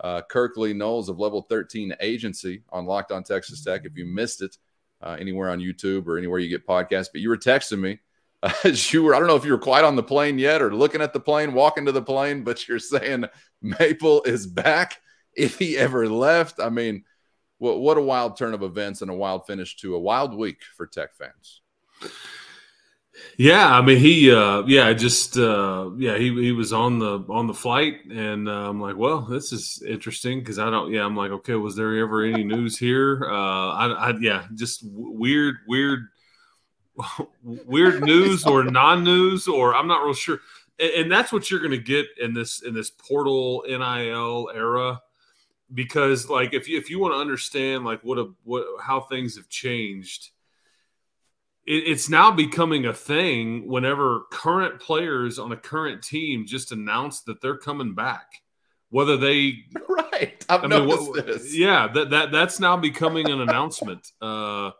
uh, 0.00 0.20
Kirkley 0.28 0.74
Knowles 0.74 1.08
of 1.08 1.18
Level 1.18 1.46
13 1.48 1.94
Agency 2.00 2.62
on 2.70 2.84
Locked 2.84 3.12
on 3.12 3.22
Texas 3.22 3.64
Tech 3.64 3.82
if 3.84 3.96
you 3.96 4.04
missed 4.04 4.42
it 4.42 4.58
uh, 5.00 5.16
anywhere 5.18 5.48
on 5.48 5.60
YouTube 5.60 6.06
or 6.08 6.18
anywhere 6.18 6.40
you 6.40 6.50
get 6.50 6.66
podcasts. 6.66 7.08
But 7.10 7.22
you 7.22 7.30
were 7.30 7.38
texting 7.38 7.78
me 7.78 8.00
as 8.64 8.92
you 8.92 9.02
were, 9.02 9.14
I 9.14 9.18
don't 9.18 9.28
know 9.28 9.36
if 9.36 9.44
you 9.44 9.52
were 9.52 9.58
quite 9.58 9.84
on 9.84 9.96
the 9.96 10.02
plane 10.02 10.38
yet 10.38 10.62
or 10.62 10.74
looking 10.74 11.00
at 11.00 11.12
the 11.12 11.20
plane, 11.20 11.52
walking 11.54 11.86
to 11.86 11.92
the 11.92 12.02
plane, 12.02 12.44
but 12.44 12.66
you're 12.66 12.78
saying 12.78 13.26
Maple 13.60 14.22
is 14.24 14.46
back 14.46 15.00
if 15.34 15.58
he 15.58 15.78
ever 15.78 16.08
left. 16.08 16.60
I 16.60 16.68
mean, 16.68 17.04
what, 17.58 17.80
what 17.80 17.98
a 17.98 18.02
wild 18.02 18.36
turn 18.36 18.54
of 18.54 18.62
events 18.62 19.02
and 19.02 19.10
a 19.10 19.14
wild 19.14 19.46
finish 19.46 19.76
to 19.78 19.94
a 19.94 20.00
wild 20.00 20.36
week 20.36 20.62
for 20.76 20.86
Tech 20.86 21.14
fans. 21.14 21.60
Yeah, 23.36 23.66
I 23.66 23.82
mean 23.82 23.98
he, 23.98 24.32
uh, 24.32 24.62
yeah, 24.66 24.92
just 24.94 25.36
uh, 25.36 25.90
yeah, 25.96 26.16
he 26.16 26.32
he 26.42 26.52
was 26.52 26.72
on 26.72 26.98
the 26.98 27.24
on 27.28 27.46
the 27.46 27.54
flight, 27.54 28.04
and 28.10 28.48
uh, 28.48 28.68
I'm 28.70 28.80
like, 28.80 28.96
well, 28.96 29.20
this 29.20 29.52
is 29.52 29.82
interesting 29.86 30.40
because 30.40 30.58
I 30.58 30.70
don't, 30.70 30.90
yeah, 30.90 31.04
I'm 31.04 31.16
like, 31.16 31.30
okay, 31.30 31.54
was 31.54 31.76
there 31.76 31.94
ever 31.98 32.24
any 32.24 32.42
news 32.42 32.78
here? 32.78 33.22
Uh, 33.24 33.70
I, 33.70 33.86
I 34.10 34.14
yeah, 34.18 34.46
just 34.54 34.80
weird, 34.84 35.56
weird 35.68 36.08
weird 37.42 38.02
news 38.02 38.44
or 38.44 38.64
non-news 38.80 39.48
or 39.48 39.74
I'm 39.74 39.86
not 39.86 40.04
real 40.04 40.14
sure. 40.14 40.40
And, 40.78 40.90
and 40.92 41.12
that's 41.12 41.32
what 41.32 41.50
you're 41.50 41.60
going 41.60 41.72
to 41.72 41.78
get 41.78 42.06
in 42.20 42.34
this 42.34 42.62
in 42.62 42.74
this 42.74 42.90
portal 42.90 43.64
NIL 43.66 44.50
era 44.54 45.00
because 45.74 46.28
like 46.28 46.52
if 46.52 46.68
you 46.68 46.78
if 46.78 46.90
you 46.90 46.98
want 46.98 47.14
to 47.14 47.18
understand 47.18 47.84
like 47.84 48.02
what 48.02 48.18
a 48.18 48.30
what 48.44 48.64
how 48.80 49.00
things 49.00 49.36
have 49.36 49.48
changed 49.48 50.30
it, 51.64 51.84
it's 51.86 52.08
now 52.08 52.30
becoming 52.30 52.86
a 52.86 52.92
thing 52.92 53.66
whenever 53.66 54.22
current 54.30 54.80
players 54.80 55.38
on 55.38 55.52
a 55.52 55.56
current 55.56 56.02
team 56.02 56.46
just 56.46 56.72
announce 56.72 57.22
that 57.22 57.40
they're 57.40 57.56
coming 57.56 57.94
back 57.94 58.42
whether 58.90 59.16
they 59.16 59.54
right 59.88 60.44
I've 60.48 60.64
I 60.64 60.66
mean, 60.66 60.86
noticed 60.86 61.08
what, 61.10 61.26
this. 61.26 61.56
yeah 61.56 61.88
that, 61.94 62.10
that 62.10 62.32
that's 62.32 62.60
now 62.60 62.76
becoming 62.76 63.30
an 63.30 63.40
announcement 63.40 64.12
uh 64.20 64.70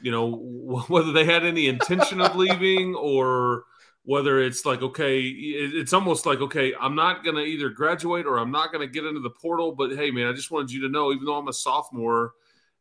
you 0.00 0.10
know 0.10 0.30
whether 0.88 1.12
they 1.12 1.24
had 1.24 1.44
any 1.44 1.68
intention 1.68 2.20
of 2.20 2.36
leaving 2.36 2.94
or 2.94 3.64
whether 4.04 4.40
it's 4.40 4.64
like 4.64 4.82
okay 4.82 5.20
it's 5.20 5.92
almost 5.92 6.26
like 6.26 6.40
okay 6.40 6.72
i'm 6.80 6.94
not 6.94 7.24
going 7.24 7.36
to 7.36 7.42
either 7.42 7.68
graduate 7.68 8.24
or 8.24 8.38
i'm 8.38 8.52
not 8.52 8.72
going 8.72 8.86
to 8.86 8.92
get 8.92 9.04
into 9.04 9.20
the 9.20 9.30
portal 9.30 9.72
but 9.72 9.90
hey 9.96 10.10
man 10.10 10.28
i 10.28 10.32
just 10.32 10.50
wanted 10.50 10.70
you 10.70 10.80
to 10.80 10.88
know 10.88 11.12
even 11.12 11.24
though 11.24 11.36
i'm 11.36 11.48
a 11.48 11.52
sophomore 11.52 12.32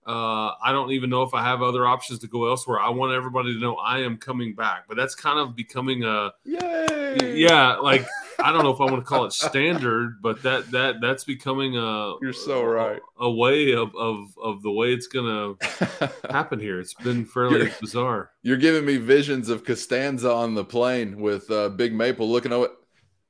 uh, 0.07 0.51
i 0.63 0.71
don't 0.71 0.91
even 0.91 1.09
know 1.09 1.23
if 1.23 1.33
i 1.33 1.43
have 1.43 1.63
other 1.63 1.87
options 1.87 2.19
to 2.19 2.27
go 2.27 2.47
elsewhere 2.47 2.79
i 2.79 2.89
want 2.89 3.11
everybody 3.11 3.51
to 3.53 3.59
know 3.59 3.75
i 3.77 3.99
am 3.99 4.17
coming 4.17 4.53
back 4.53 4.85
but 4.87 4.95
that's 4.95 5.15
kind 5.15 5.39
of 5.39 5.55
becoming 5.55 6.03
a 6.03 6.31
Yay! 6.43 7.35
yeah 7.35 7.75
like 7.77 8.05
I 8.39 8.51
don't 8.51 8.63
know 8.63 8.71
if 8.71 8.81
I 8.81 8.85
want 8.85 8.97
to 8.97 9.01
call 9.03 9.25
it 9.25 9.33
standard, 9.33 10.21
but 10.21 10.41
that 10.43 10.71
that 10.71 10.95
that's 11.01 11.23
becoming 11.23 11.77
a 11.77 12.13
you're 12.21 12.33
so 12.33 12.63
right 12.63 13.01
a, 13.19 13.25
a 13.25 13.31
way 13.31 13.73
of, 13.73 13.95
of 13.95 14.37
of 14.41 14.61
the 14.61 14.71
way 14.71 14.93
it's 14.93 15.07
gonna 15.07 15.53
happen 16.29 16.59
here. 16.59 16.79
It's 16.79 16.93
been 16.93 17.25
fairly 17.25 17.59
you're, 17.59 17.71
bizarre. 17.81 18.31
You're 18.43 18.57
giving 18.57 18.85
me 18.85 18.97
visions 18.97 19.49
of 19.49 19.63
Costanza 19.63 20.31
on 20.31 20.55
the 20.55 20.65
plane 20.65 21.19
with 21.19 21.49
uh, 21.49 21.69
Big 21.69 21.93
Maple 21.93 22.29
looking 22.29 22.51
over. 22.51 22.69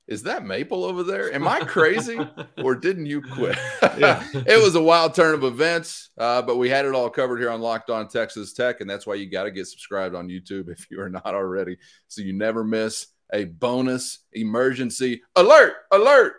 Is 0.07 0.21
that 0.23 0.45
Maple 0.45 0.83
over 0.83 1.01
there? 1.01 1.33
Am 1.33 1.47
I 1.47 1.61
crazy, 1.61 2.19
or 2.63 2.75
didn't 2.75 3.07
you 3.07 3.21
quit? 3.21 3.57
it 3.81 4.61
was 4.61 4.75
a 4.75 4.81
wild 4.81 5.15
turn 5.15 5.33
of 5.33 5.43
events, 5.43 6.11
uh, 6.17 6.43
but 6.43 6.57
we 6.57 6.69
had 6.69 6.85
it 6.85 6.93
all 6.93 7.09
covered 7.09 7.39
here 7.39 7.49
on 7.49 7.59
Locked 7.59 7.89
On 7.89 8.07
Texas 8.07 8.53
Tech, 8.53 8.81
and 8.81 8.89
that's 8.89 9.07
why 9.07 9.15
you 9.15 9.29
got 9.29 9.43
to 9.43 9.51
get 9.51 9.65
subscribed 9.65 10.13
on 10.13 10.27
YouTube 10.27 10.69
if 10.69 10.91
you 10.91 11.01
are 11.01 11.09
not 11.09 11.25
already, 11.25 11.77
so 12.07 12.21
you 12.21 12.33
never 12.33 12.63
miss 12.63 13.07
a 13.33 13.45
bonus 13.45 14.19
emergency 14.33 15.21
alert, 15.35 15.73
alert 15.91 16.33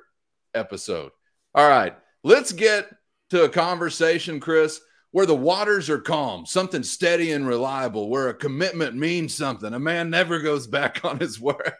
episode. 0.55 1.11
All 1.55 1.69
right, 1.69 1.97
let's 2.25 2.53
get 2.53 2.89
to 3.31 3.45
a 3.45 3.49
conversation, 3.49 4.41
Chris, 4.41 4.81
where 5.11 5.27
the 5.27 5.35
waters 5.35 5.89
are 5.89 6.01
calm, 6.01 6.45
something 6.45 6.83
steady 6.83 7.33
and 7.33 7.47
reliable, 7.47 8.11
where 8.11 8.29
a 8.29 8.35
commitment 8.35 8.95
means 8.95 9.35
something. 9.35 9.73
A 9.73 9.79
man 9.79 10.11
never 10.11 10.41
goes 10.41 10.67
back 10.67 11.01
on 11.05 11.19
his 11.19 11.41
word. 11.41 11.73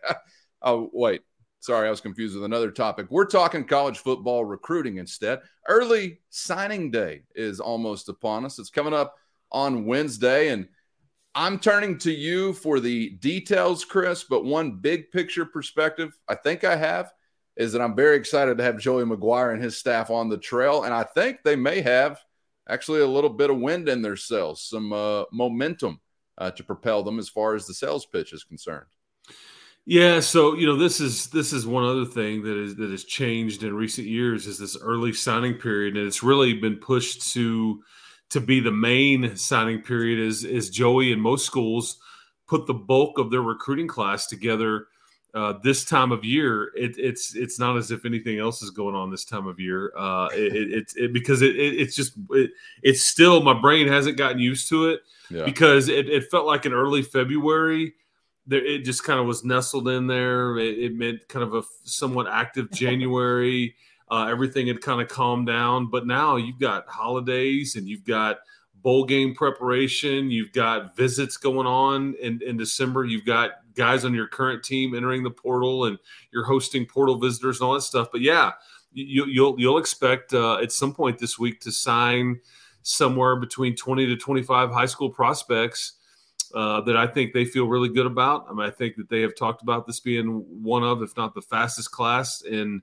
oh, 0.63 0.91
wait. 0.93 1.23
Sorry, 1.61 1.89
I 1.89 1.91
was 1.91 2.01
confused 2.01 2.35
with 2.35 2.45
another 2.45 2.71
topic. 2.71 3.07
We're 3.11 3.27
talking 3.27 3.65
college 3.65 3.99
football 3.99 4.45
recruiting 4.45 4.99
instead. 4.99 5.41
Early 5.67 6.21
signing 6.31 6.93
day 6.93 7.23
is 7.35 7.59
almost 7.59 8.09
upon 8.09 8.45
us. 8.45 8.59
It's 8.59 8.71
coming 8.71 8.95
up 8.95 9.17
on 9.51 9.85
Wednesday, 9.85 10.49
and 10.49 10.69
I'm 11.37 11.59
turning 11.59 11.99
to 11.99 12.11
you 12.11 12.55
for 12.55 12.81
the 12.81 13.11
details, 13.11 13.85
Chris, 13.85 14.25
but 14.25 14.47
one 14.47 14.77
big 14.77 15.13
picture 15.13 15.45
perspective 15.45 16.19
I 16.27 16.35
think 16.35 16.65
I 16.65 16.77
have 16.77 17.13
is 17.59 17.73
that 17.73 17.83
I'm 17.83 17.95
very 17.95 18.17
excited 18.17 18.57
to 18.57 18.65
have 18.65 18.79
Joey 18.79 19.05
McGuire 19.05 19.53
and 19.53 19.63
his 19.63 19.77
staff 19.77 20.09
on 20.09 20.31
the 20.31 20.39
trail. 20.39 20.85
And 20.85 20.95
I 20.95 21.03
think 21.03 21.41
they 21.45 21.55
may 21.55 21.83
have 21.83 22.19
actually 22.67 23.01
a 23.03 23.07
little 23.07 23.29
bit 23.29 23.51
of 23.51 23.59
wind 23.59 23.91
in 23.91 24.01
their 24.01 24.17
sails, 24.17 24.63
some 24.63 24.95
uh, 24.95 25.25
momentum 25.31 26.01
uh, 26.39 26.53
to 26.53 26.65
propel 26.65 27.03
them 27.03 27.19
as 27.19 27.29
far 27.29 27.55
as 27.55 27.67
the 27.67 27.75
sales 27.75 28.07
pitch 28.07 28.33
is 28.33 28.43
concerned. 28.43 28.87
Yeah, 29.85 30.21
so 30.21 30.55
you 30.55 30.67
know 30.67 30.77
this 30.77 31.01
is 31.01 31.29
this 31.29 31.53
is 31.53 31.65
one 31.65 31.85
other 31.85 32.07
thing 32.07 32.43
that 32.43 32.57
is 32.57 32.75
that 32.75 32.91
has 32.91 33.05
changed 33.05 33.63
in 33.63 33.73
recent 33.73 34.09
years 34.09 34.49
is 34.49 34.59
this 34.59 34.77
early 34.81 35.13
signing 35.13 35.55
period, 35.55 35.97
and 35.97 36.07
it's 36.07 36.25
really 36.25 36.55
been 36.55 36.77
pushed 36.77 37.33
to 37.35 37.85
to 38.31 38.41
be 38.41 38.61
the 38.61 38.73
main 38.73 39.37
signing 39.37 39.83
period 39.83 40.19
is 40.19 40.45
is 40.45 40.71
Joey 40.71 41.13
and 41.13 41.21
most 41.21 41.47
schools 41.47 41.99
put 42.47 42.67
the 42.67 42.75
bulk 42.75 43.19
of 43.19 43.31
their 43.31 43.43
recruiting 43.43 43.89
class 43.89 44.27
together 44.27 44.87
uh, 45.37 45.53
this 45.63 45.85
time 45.85 46.13
of 46.13 46.25
year. 46.25 46.73
It, 46.75 46.99
it's 46.99 47.37
it's 47.37 47.59
not 47.59 47.77
as 47.77 47.91
if 47.91 48.07
anything 48.07 48.39
else 48.39 48.63
is 48.63 48.71
going 48.71 48.95
on 48.95 49.11
this 49.11 49.25
time 49.25 49.47
of 49.47 49.61
year. 49.61 49.93
Uh, 49.97 50.29
it, 50.33 50.91
it, 50.97 51.13
because 51.13 51.43
it, 51.43 51.57
it's 51.57 51.95
just 51.95 52.15
it's 52.83 53.03
still 53.03 53.43
my 53.43 53.53
brain 53.53 53.87
hasn't 53.87 54.17
gotten 54.17 54.39
used 54.39 54.69
to 54.71 54.89
it 54.89 55.01
yeah. 55.31 55.45
because 55.45 55.89
it, 55.89 56.31
felt 56.31 56.47
like 56.47 56.67
in 56.67 56.73
early 56.73 57.03
February. 57.03 57.93
There, 58.49 58.65
it 58.65 58.85
just 58.85 59.05
kind 59.05 59.19
of 59.21 59.27
was 59.27 59.45
nestled 59.45 59.89
in 59.89 60.07
there. 60.07 60.57
It, 60.57 60.95
meant 60.95 61.29
kind 61.29 61.43
of 61.43 61.55
a 61.55 61.63
somewhat 61.85 62.29
active 62.29 62.71
January. 62.73 63.75
Uh, 64.09 64.27
everything 64.31 64.69
had 64.69 64.81
kind 64.81 65.01
of 65.01 65.09
calmed 65.09 65.47
down, 65.47 65.91
but 65.91 66.07
now 66.07 66.37
you've 66.37 66.61
got 66.61 66.87
holidays 66.89 67.75
and 67.75 67.89
you've 67.89 68.05
got 68.05 68.39
bowl 68.87 69.05
game 69.05 69.35
preparation. 69.35 70.31
You've 70.31 70.53
got 70.53 70.97
visits 70.97 71.37
going 71.37 71.67
on 71.67 72.15
in, 72.23 72.41
in 72.47 72.57
December. 72.57 73.05
You've 73.05 73.25
got 73.25 73.53
guys 73.75 74.05
on 74.05 74.15
your 74.15 74.29
current 74.29 74.63
team 74.63 74.95
entering 74.95 75.25
the 75.25 75.31
portal, 75.31 75.87
and 75.87 75.99
you're 76.33 76.45
hosting 76.45 76.87
portal 76.87 77.19
visitors 77.19 77.61
and 77.61 77.67
all 77.67 77.75
that 77.75 77.83
stuff. 77.83 78.09
But 78.13 78.21
yeah, 78.21 78.53
you, 78.93 79.23
will 79.23 79.29
you'll, 79.29 79.61
you'll 79.61 79.79
expect 79.79 80.35
uh, 80.35 80.59
at 80.59 80.71
some 80.71 80.95
point 80.95 81.19
this 81.19 81.39
week 81.39 81.61
to 81.63 81.73
sign 81.73 82.41
somewhere 82.83 83.35
between 83.35 83.75
20 83.75 84.07
to 84.07 84.17
25 84.17 84.71
high 84.71 84.87
school 84.87 85.11
prospects 85.11 85.95
uh, 86.55 86.81
that 86.83 86.97
I 86.97 87.09
think 87.09 87.33
they 87.33 87.45
feel 87.45 87.67
really 87.67 87.89
good 87.89 88.07
about. 88.07 88.47
I 88.49 88.53
mean, 88.53 88.67
I 88.67 88.71
think 88.71 88.95
that 88.97 89.09
they 89.09 89.21
have 89.23 89.35
talked 89.35 89.63
about 89.63 89.87
this 89.87 89.99
being 89.99 90.45
one 90.63 90.85
of, 90.85 91.03
if 91.03 91.17
not 91.17 91.35
the 91.35 91.43
fastest 91.43 91.91
class 91.91 92.43
in 92.43 92.83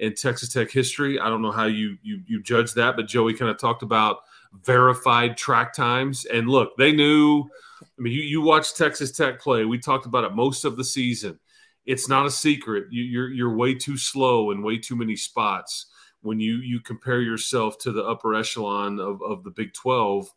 in 0.00 0.14
Texas 0.14 0.48
Tech 0.48 0.70
history. 0.70 1.20
I 1.20 1.28
don't 1.28 1.42
know 1.42 1.52
how 1.52 1.66
you 1.66 1.96
you 2.02 2.22
you 2.26 2.42
judge 2.42 2.72
that, 2.74 2.96
but 2.96 3.06
Joey 3.06 3.34
kind 3.34 3.50
of 3.50 3.58
talked 3.58 3.82
about 3.82 4.18
verified 4.64 5.36
track 5.36 5.72
times. 5.72 6.24
And 6.24 6.48
look, 6.48 6.76
they 6.76 6.90
knew. 6.90 7.48
I 7.82 8.02
mean, 8.02 8.12
you 8.12 8.22
you 8.22 8.40
watch 8.40 8.74
Texas 8.74 9.12
Tech 9.12 9.40
play. 9.40 9.64
We 9.64 9.78
talked 9.78 10.06
about 10.06 10.24
it 10.24 10.34
most 10.34 10.64
of 10.64 10.76
the 10.76 10.84
season. 10.84 11.38
It's 11.86 12.08
not 12.08 12.26
a 12.26 12.30
secret. 12.30 12.86
You, 12.90 13.02
you're 13.04 13.28
you're 13.30 13.56
way 13.56 13.74
too 13.74 13.96
slow 13.96 14.50
in 14.50 14.62
way 14.62 14.78
too 14.78 14.96
many 14.96 15.16
spots 15.16 15.86
when 16.22 16.40
you 16.40 16.56
you 16.56 16.80
compare 16.80 17.20
yourself 17.20 17.78
to 17.78 17.92
the 17.92 18.04
upper 18.04 18.34
echelon 18.34 18.98
of, 18.98 19.22
of 19.22 19.44
the 19.44 19.50
Big 19.50 19.72
12 19.72 20.28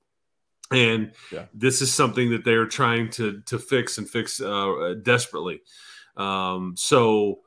and 0.71 1.11
yeah. 1.31 1.45
this 1.53 1.81
is 1.81 1.93
something 1.93 2.31
that 2.31 2.45
they 2.45 2.53
are 2.53 2.65
trying 2.65 3.09
to 3.11 3.41
to 3.45 3.59
fix 3.59 3.97
and 3.97 4.09
fix 4.09 4.41
uh, 4.41 4.95
desperately. 5.03 5.61
Um, 6.15 6.75
so 6.77 7.39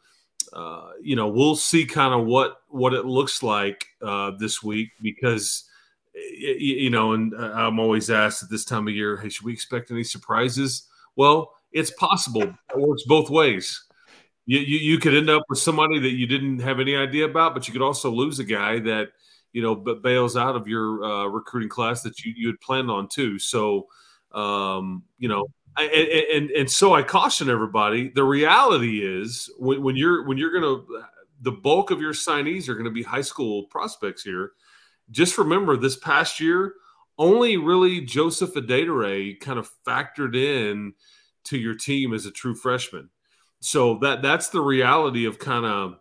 uh, 0.57 0.90
you 1.02 1.14
know 1.14 1.28
we'll 1.28 1.54
see 1.54 1.84
kind 1.84 2.18
of 2.18 2.26
what 2.26 2.57
what 2.68 2.94
it 2.94 3.04
looks 3.04 3.42
like 3.42 3.86
uh, 4.02 4.32
this 4.38 4.62
week 4.62 4.90
because 5.02 5.68
you 6.18 6.88
know, 6.88 7.12
and 7.12 7.34
I'm 7.34 7.78
always 7.78 8.09
asked 8.09 8.42
at 8.42 8.48
this 8.48 8.64
time 8.64 8.88
of 8.88 8.94
year, 8.94 9.18
hey, 9.18 9.28
should 9.28 9.44
we 9.44 9.52
expect 9.52 9.90
any 9.90 10.02
surprises? 10.02 10.88
Well, 11.14 11.52
it's 11.72 11.90
possible. 11.90 12.42
It 12.42 12.78
works 12.78 13.02
both 13.07 13.28
ways. 13.28 13.84
You, 14.46 14.61
you, 14.61 14.78
you 14.78 14.98
could 14.98 15.14
end 15.14 15.28
up 15.28 15.42
with 15.50 15.59
somebody 15.59 15.98
that 15.98 16.12
you 16.12 16.26
didn't 16.26 16.61
have 16.61 16.80
any 16.80 16.96
idea 16.96 17.26
about, 17.26 17.52
but 17.52 17.68
you 17.68 17.72
could 17.72 17.82
also 17.82 18.11
lose 18.11 18.38
a 18.38 18.44
guy 18.44 18.78
that 18.80 19.09
you 19.52 19.62
know, 19.62 19.74
but 19.74 20.02
bails 20.02 20.36
out 20.36 20.54
of 20.54 20.68
your 20.68 21.02
uh, 21.02 21.24
recruiting 21.26 21.70
class 21.70 22.02
that 22.02 22.22
you, 22.22 22.34
you 22.36 22.46
had 22.48 22.61
planned 22.61 22.90
on 22.90 23.09
too. 23.09 23.38
So, 23.38 23.86
um, 24.32 25.02
you 25.18 25.30
know, 25.30 25.46
and, 25.79 25.91
and, 25.91 26.51
and 26.51 26.70
so 26.70 26.95
I 26.95 27.03
caution 27.03 27.51
everybody. 27.51 28.09
The 28.09 28.24
reality 28.24 29.01
is 29.05 29.51
when, 29.59 29.83
when 29.83 29.97
you're 29.97 30.27
when 30.27 30.39
you're 30.39 30.53
going 30.53 30.62
to 30.62 31.03
the 31.41 31.53
bulk 31.53 31.91
of 31.91 32.01
your 32.01 32.12
signees 32.12 32.68
are 32.68 32.74
going 32.74 32.87
to 32.87 32.91
be 32.91 33.03
high 33.03 33.20
school 33.20 33.64
prospects 33.64 34.22
here. 34.22 34.53
Just 35.11 35.39
remember 35.39 35.77
this 35.77 35.97
past 35.97 36.41
year, 36.41 36.74
only 37.18 37.57
really 37.57 38.01
Joseph 38.01 38.57
Adedire 38.57 39.35
kind 39.41 39.59
of 39.59 39.70
factored 39.87 40.35
in 40.35 40.95
to 41.45 41.59
your 41.59 41.74
team 41.74 42.12
as 42.12 42.27
a 42.27 42.31
true 42.31 42.55
freshman. 42.55 43.11
So 43.61 43.99
that 43.99 44.22
that's 44.22 44.49
the 44.49 44.61
reality 44.61 45.27
of 45.27 45.39
kind 45.39 45.64
of 45.64 45.99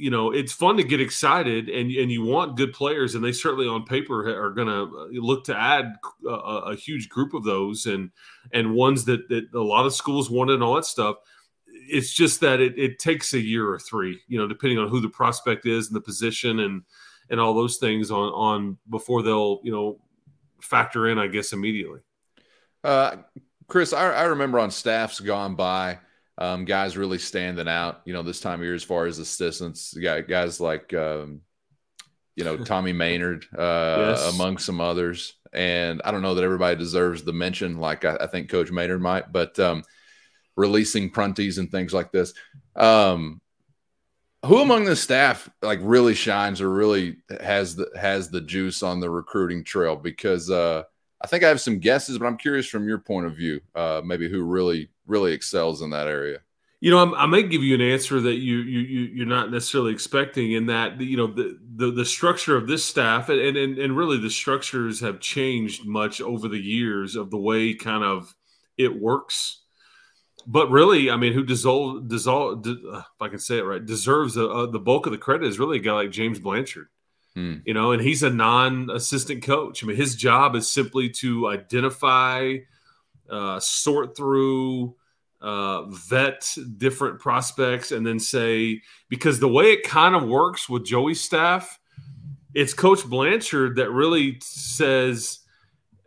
you 0.00 0.10
know 0.10 0.30
it's 0.30 0.52
fun 0.52 0.78
to 0.78 0.82
get 0.82 0.98
excited 0.98 1.68
and 1.68 1.90
and 1.90 2.10
you 2.10 2.22
want 2.22 2.56
good 2.56 2.72
players 2.72 3.14
and 3.14 3.22
they 3.22 3.32
certainly 3.32 3.68
on 3.68 3.84
paper 3.84 4.26
are 4.30 4.50
going 4.50 4.66
to 4.66 4.96
uh, 4.96 5.06
look 5.20 5.44
to 5.44 5.54
add 5.54 5.92
a, 6.26 6.30
a, 6.30 6.74
huge 6.74 7.10
group 7.10 7.34
of 7.34 7.44
those 7.44 7.84
and 7.84 8.10
and 8.52 8.72
ones 8.72 9.04
that 9.04 9.28
that 9.28 9.52
a 9.52 9.60
lot 9.60 9.84
of 9.84 9.92
schools 9.94 10.30
want 10.30 10.50
and 10.50 10.62
all 10.62 10.74
that 10.74 10.86
stuff. 10.86 11.16
It's 11.66 12.14
just 12.14 12.40
that 12.40 12.60
it, 12.60 12.78
it 12.78 12.98
takes 12.98 13.34
a 13.34 13.38
year 13.38 13.68
or 13.68 13.78
three 13.78 14.18
you 14.26 14.38
know 14.38 14.48
depending 14.48 14.78
on 14.78 14.88
who 14.88 15.02
the 15.02 15.08
prospect 15.10 15.66
is 15.66 15.88
and 15.88 15.96
the 15.96 16.00
position 16.00 16.60
and 16.60 16.82
and 17.28 17.38
all 17.38 17.52
those 17.52 17.76
things 17.76 18.10
on 18.10 18.30
on 18.30 18.78
before 18.88 19.22
they'll 19.22 19.60
you 19.62 19.70
know 19.70 20.00
factor 20.62 21.08
in 21.08 21.18
i 21.18 21.26
guess 21.26 21.52
immediately. 21.52 22.00
Uh 22.82 23.16
chris 23.68 23.92
i, 23.92 24.10
I 24.10 24.24
remember 24.24 24.58
on 24.58 24.70
staffs 24.70 25.20
gone 25.20 25.56
by 25.56 25.98
um, 26.40 26.64
guys 26.64 26.96
really 26.96 27.18
standing 27.18 27.68
out, 27.68 28.00
you 28.06 28.14
know, 28.14 28.22
this 28.22 28.40
time 28.40 28.60
of 28.60 28.64
year 28.64 28.74
as 28.74 28.82
far 28.82 29.04
as 29.04 29.18
assistants. 29.18 29.94
Yeah, 29.96 30.20
guys 30.20 30.58
like, 30.58 30.92
um, 30.94 31.42
you 32.34 32.44
know, 32.44 32.56
Tommy 32.64 32.94
Maynard, 32.94 33.44
uh, 33.56 34.16
yes. 34.16 34.34
among 34.34 34.56
some 34.58 34.80
others. 34.80 35.34
And 35.52 36.00
I 36.02 36.10
don't 36.10 36.22
know 36.22 36.34
that 36.34 36.44
everybody 36.44 36.76
deserves 36.76 37.22
the 37.22 37.34
mention, 37.34 37.76
like 37.76 38.06
I, 38.06 38.16
I 38.22 38.26
think 38.26 38.48
Coach 38.48 38.70
Maynard 38.70 39.02
might, 39.02 39.30
but 39.30 39.58
um, 39.58 39.84
releasing 40.56 41.10
Prunties 41.10 41.58
and 41.58 41.70
things 41.70 41.92
like 41.92 42.10
this. 42.10 42.32
Um, 42.74 43.42
who 44.46 44.60
among 44.62 44.84
the 44.84 44.96
staff 44.96 45.50
like 45.60 45.80
really 45.82 46.14
shines 46.14 46.62
or 46.62 46.70
really 46.70 47.18
has 47.42 47.76
the 47.76 47.90
has 47.94 48.30
the 48.30 48.40
juice 48.40 48.82
on 48.82 49.00
the 49.00 49.10
recruiting 49.10 49.64
trail? 49.64 49.96
Because 49.96 50.48
uh, 50.48 50.84
I 51.20 51.26
think 51.26 51.44
I 51.44 51.48
have 51.48 51.60
some 51.60 51.78
guesses, 51.78 52.18
but 52.18 52.26
I'm 52.26 52.38
curious 52.38 52.66
from 52.66 52.88
your 52.88 52.98
point 52.98 53.26
of 53.26 53.36
view, 53.36 53.60
uh, 53.74 54.00
maybe 54.04 54.28
who 54.28 54.42
really 54.42 54.90
really 55.06 55.32
excels 55.32 55.82
in 55.82 55.90
that 55.90 56.06
area. 56.06 56.38
You 56.80 56.90
know, 56.90 56.98
I'm, 56.98 57.14
i 57.14 57.26
may 57.26 57.42
give 57.42 57.62
you 57.62 57.74
an 57.74 57.82
answer 57.82 58.20
that 58.20 58.36
you 58.36 58.58
you 58.58 59.00
you're 59.12 59.26
not 59.26 59.50
necessarily 59.50 59.92
expecting. 59.92 60.52
In 60.52 60.66
that, 60.66 60.98
you 61.00 61.16
know, 61.16 61.26
the 61.26 61.58
the, 61.76 61.90
the 61.90 62.04
structure 62.06 62.56
of 62.56 62.66
this 62.66 62.84
staff 62.84 63.28
and, 63.28 63.56
and 63.56 63.78
and 63.78 63.96
really 63.96 64.18
the 64.18 64.30
structures 64.30 65.00
have 65.00 65.20
changed 65.20 65.84
much 65.84 66.22
over 66.22 66.48
the 66.48 66.58
years 66.58 67.16
of 67.16 67.30
the 67.30 67.38
way 67.38 67.74
kind 67.74 68.02
of 68.02 68.34
it 68.78 68.98
works. 68.98 69.58
But 70.46 70.70
really, 70.70 71.10
I 71.10 71.16
mean, 71.16 71.34
who 71.34 71.44
dissolve 71.44 72.08
dissolve 72.08 72.66
uh, 72.66 72.98
if 72.98 73.20
I 73.20 73.28
can 73.28 73.40
say 73.40 73.58
it 73.58 73.64
right 73.64 73.84
deserves 73.84 74.38
a, 74.38 74.46
a, 74.46 74.70
the 74.70 74.78
bulk 74.78 75.04
of 75.04 75.12
the 75.12 75.18
credit 75.18 75.46
is 75.46 75.58
really 75.58 75.76
a 75.76 75.82
guy 75.82 75.92
like 75.92 76.10
James 76.10 76.38
Blanchard. 76.38 76.88
Hmm. 77.34 77.56
You 77.64 77.74
know, 77.74 77.92
and 77.92 78.02
he's 78.02 78.22
a 78.22 78.30
non-assistant 78.30 79.42
coach. 79.42 79.84
I 79.84 79.86
mean, 79.86 79.96
his 79.96 80.16
job 80.16 80.56
is 80.56 80.70
simply 80.70 81.08
to 81.10 81.48
identify, 81.48 82.56
uh, 83.28 83.60
sort 83.60 84.16
through 84.16 84.96
uh, 85.40 85.84
vet 85.86 86.54
different 86.76 87.18
prospects 87.18 87.92
and 87.92 88.06
then 88.06 88.20
say 88.20 88.82
because 89.08 89.40
the 89.40 89.48
way 89.48 89.72
it 89.72 89.84
kind 89.84 90.14
of 90.14 90.28
works 90.28 90.68
with 90.68 90.84
Joey's 90.84 91.20
staff, 91.20 91.78
it's 92.54 92.74
Coach 92.74 93.06
Blanchard 93.06 93.76
that 93.76 93.90
really 93.90 94.38
says, 94.42 95.38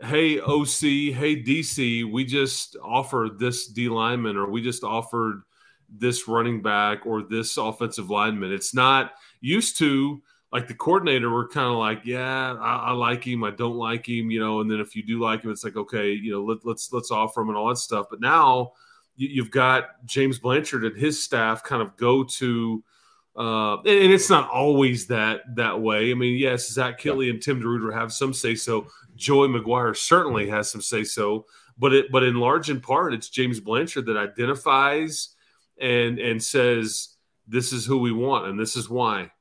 "Hey 0.02 0.40
OC, 0.40 1.14
hey 1.14 1.42
DC, 1.42 2.04
we 2.12 2.26
just 2.26 2.76
offered 2.84 3.40
this 3.40 3.68
D 3.68 3.90
lineman, 3.90 4.38
or 4.38 4.50
we 4.50 4.62
just 4.62 4.84
offered 4.84 5.42
this 5.90 6.28
running 6.28 6.62
back, 6.62 7.06
or 7.06 7.24
this 7.24 7.58
offensive 7.58 8.10
lineman." 8.10 8.52
It's 8.52 8.74
not 8.74 9.14
used 9.40 9.78
to 9.80 10.22
like 10.54 10.68
the 10.68 10.74
coordinator 10.76 11.32
were 11.32 11.48
kind 11.48 11.68
of 11.68 11.80
like, 11.80 12.06
yeah, 12.06 12.54
I, 12.54 12.76
I, 12.76 12.92
like 12.92 13.26
him, 13.26 13.44
I 13.44 13.50
don't 13.50 13.76
like 13.76 14.08
him, 14.08 14.30
you 14.30 14.40
know, 14.40 14.62
and 14.62 14.70
then 14.70 14.80
if 14.80 14.96
you 14.96 15.02
do 15.02 15.20
like 15.20 15.44
him, 15.44 15.50
it's 15.50 15.64
like, 15.64 15.76
okay, 15.76 16.12
you 16.12 16.32
know, 16.32 16.44
let, 16.44 16.64
let's 16.64 16.94
let's 16.94 17.10
offer 17.10 17.42
him 17.42 17.50
and 17.50 17.58
all 17.58 17.70
that 17.70 17.78
stuff. 17.78 18.06
But 18.08 18.22
now 18.22 18.74
you, 19.16 19.42
have 19.42 19.50
got 19.50 20.06
James 20.06 20.38
Blanchard 20.38 20.86
and 20.86 20.96
his 20.96 21.22
staff 21.22 21.64
kind 21.64 21.82
of 21.82 21.98
go 21.98 22.24
to, 22.24 22.84
uh, 23.36 23.78
and, 23.80 23.88
and, 23.88 24.14
it's 24.14 24.30
not 24.30 24.48
always 24.48 25.08
that 25.08 25.42
that 25.56 25.82
way. 25.82 26.12
I 26.12 26.14
mean, 26.14 26.38
yes, 26.38 26.70
Zach 26.70 27.02
Kittley 27.02 27.32
and 27.32 27.42
Tim 27.42 27.60
DeRuyter 27.60 27.92
have 27.92 28.14
some 28.14 28.32
say 28.32 28.54
so. 28.54 28.86
Joey 29.16 29.48
McGuire 29.48 29.98
certainly 29.98 30.48
has 30.50 30.70
some 30.70 30.82
say 30.82 31.04
so, 31.04 31.48
but 31.80 31.94
it 31.94 32.12
but 32.12 32.22
in 32.22 32.36
large 32.36 32.70
in 32.70 32.80
part, 32.80 33.16
it's 33.16 33.30
James 33.30 33.60
Blanchard 33.60 34.06
that 34.06 34.18
identifies 34.18 35.30
and 35.82 36.20
and 36.20 36.44
says 36.44 37.16
this 37.48 37.74
is 37.74 37.88
who 37.88 37.98
we 37.98 38.12
want 38.12 38.46
and 38.46 38.60
this 38.60 38.76
is 38.76 38.88
why. 38.88 39.32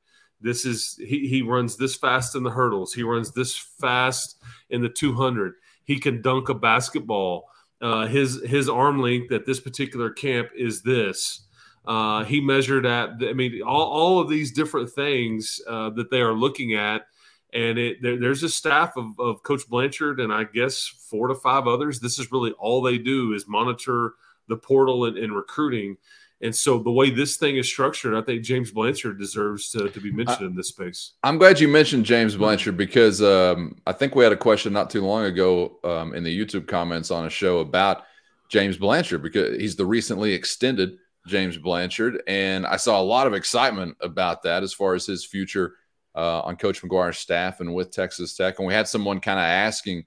This 0.43 0.65
is 0.65 0.99
he, 0.99 1.27
he 1.27 1.41
runs 1.41 1.77
this 1.77 1.95
fast 1.95 2.35
in 2.35 2.43
the 2.43 2.51
hurdles. 2.51 2.93
He 2.93 3.03
runs 3.03 3.31
this 3.31 3.55
fast 3.55 4.37
in 4.69 4.81
the 4.81 4.89
200. 4.89 5.53
He 5.85 5.99
can 5.99 6.21
dunk 6.21 6.49
a 6.49 6.53
basketball 6.53 7.49
uh, 7.83 8.07
his 8.07 8.41
his 8.45 8.69
arm 8.69 9.01
length 9.01 9.31
at 9.33 9.45
this 9.45 9.59
particular 9.59 10.09
camp 10.09 10.47
is 10.55 10.81
this. 10.81 11.41
Uh, 11.85 12.23
he 12.23 12.39
measured 12.39 12.85
at, 12.85 13.09
I 13.21 13.33
mean, 13.33 13.61
all, 13.61 13.91
all 13.91 14.19
of 14.21 14.29
these 14.29 14.53
different 14.53 14.89
things 14.89 15.59
uh, 15.67 15.89
that 15.89 16.09
they 16.09 16.21
are 16.21 16.31
looking 16.31 16.75
at. 16.75 17.07
And 17.53 17.77
it, 17.77 18.01
there, 18.01 18.17
there's 18.17 18.41
a 18.41 18.47
staff 18.47 18.95
of, 18.95 19.19
of 19.19 19.43
Coach 19.43 19.67
Blanchard 19.67 20.21
and 20.21 20.31
I 20.31 20.45
guess 20.45 20.87
four 20.87 21.27
to 21.27 21.35
five 21.35 21.67
others. 21.67 21.99
This 21.99 22.19
is 22.19 22.31
really 22.31 22.53
all 22.53 22.81
they 22.81 22.97
do 22.97 23.33
is 23.33 23.49
monitor 23.49 24.13
the 24.47 24.55
portal 24.55 25.03
and, 25.03 25.17
and 25.17 25.35
recruiting. 25.35 25.97
And 26.43 26.53
so 26.53 26.77
the 26.77 26.91
way 26.91 27.09
this 27.09 27.37
thing 27.37 27.55
is 27.55 27.67
structured, 27.67 28.13
I 28.13 28.21
think 28.21 28.43
James 28.43 28.69
Blanchard 28.69 29.17
deserves 29.17 29.69
to, 29.69 29.89
to 29.89 30.01
be 30.01 30.11
mentioned 30.11 30.41
I, 30.41 30.45
in 30.47 30.55
this 30.55 30.67
space. 30.67 31.13
I'm 31.23 31.37
glad 31.37 31.61
you 31.61 31.69
mentioned 31.69 32.05
James 32.05 32.35
Blanchard 32.35 32.75
because 32.75 33.21
um, 33.21 33.77
I 33.87 33.93
think 33.93 34.13
we 34.13 34.25
had 34.25 34.33
a 34.33 34.37
question 34.37 34.73
not 34.73 34.89
too 34.89 35.05
long 35.05 35.23
ago 35.23 35.77
um, 35.85 36.13
in 36.13 36.23
the 36.23 36.37
YouTube 36.37 36.67
comments 36.67 37.11
on 37.11 37.25
a 37.25 37.29
show 37.29 37.59
about 37.59 38.03
James 38.49 38.75
Blanchard 38.75 39.23
because 39.23 39.57
he's 39.57 39.77
the 39.77 39.85
recently 39.85 40.33
extended 40.33 40.97
James 41.27 41.57
Blanchard. 41.57 42.21
And 42.27 42.67
I 42.67 42.75
saw 42.75 42.99
a 42.99 43.03
lot 43.03 43.25
of 43.25 43.33
excitement 43.33 43.95
about 44.01 44.43
that 44.43 44.63
as 44.63 44.73
far 44.73 44.95
as 44.95 45.05
his 45.05 45.25
future 45.25 45.75
uh, 46.13 46.41
on 46.41 46.57
Coach 46.57 46.81
McGuire's 46.81 47.19
staff 47.19 47.61
and 47.61 47.73
with 47.73 47.91
Texas 47.91 48.35
Tech. 48.35 48.59
And 48.59 48.67
we 48.67 48.73
had 48.73 48.89
someone 48.89 49.21
kind 49.21 49.39
of 49.39 49.45
asking 49.45 50.03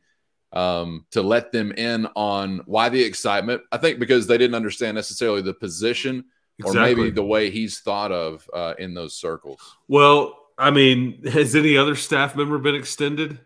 um, 0.57 1.05
to 1.11 1.21
let 1.21 1.53
them 1.53 1.71
in 1.73 2.07
on 2.17 2.63
why 2.65 2.89
the 2.89 3.03
excitement. 3.03 3.63
I 3.71 3.77
think 3.77 3.99
because 3.99 4.27
they 4.27 4.39
didn't 4.39 4.55
understand 4.55 4.95
necessarily 4.95 5.43
the 5.43 5.53
position 5.53 6.25
exactly. 6.59 6.81
or 6.81 6.97
maybe 6.97 7.11
the 7.11 7.23
way 7.23 7.51
he's 7.51 7.81
thought 7.81 8.11
of 8.11 8.49
uh, 8.55 8.75
in 8.79 8.95
those 8.95 9.15
circles. 9.15 9.61
Well, 9.87 10.39
I 10.57 10.71
mean, 10.71 11.25
has 11.27 11.55
any 11.55 11.77
other 11.77 11.95
staff 11.95 12.35
member 12.35 12.57
been 12.57 12.75
extended? 12.75 13.39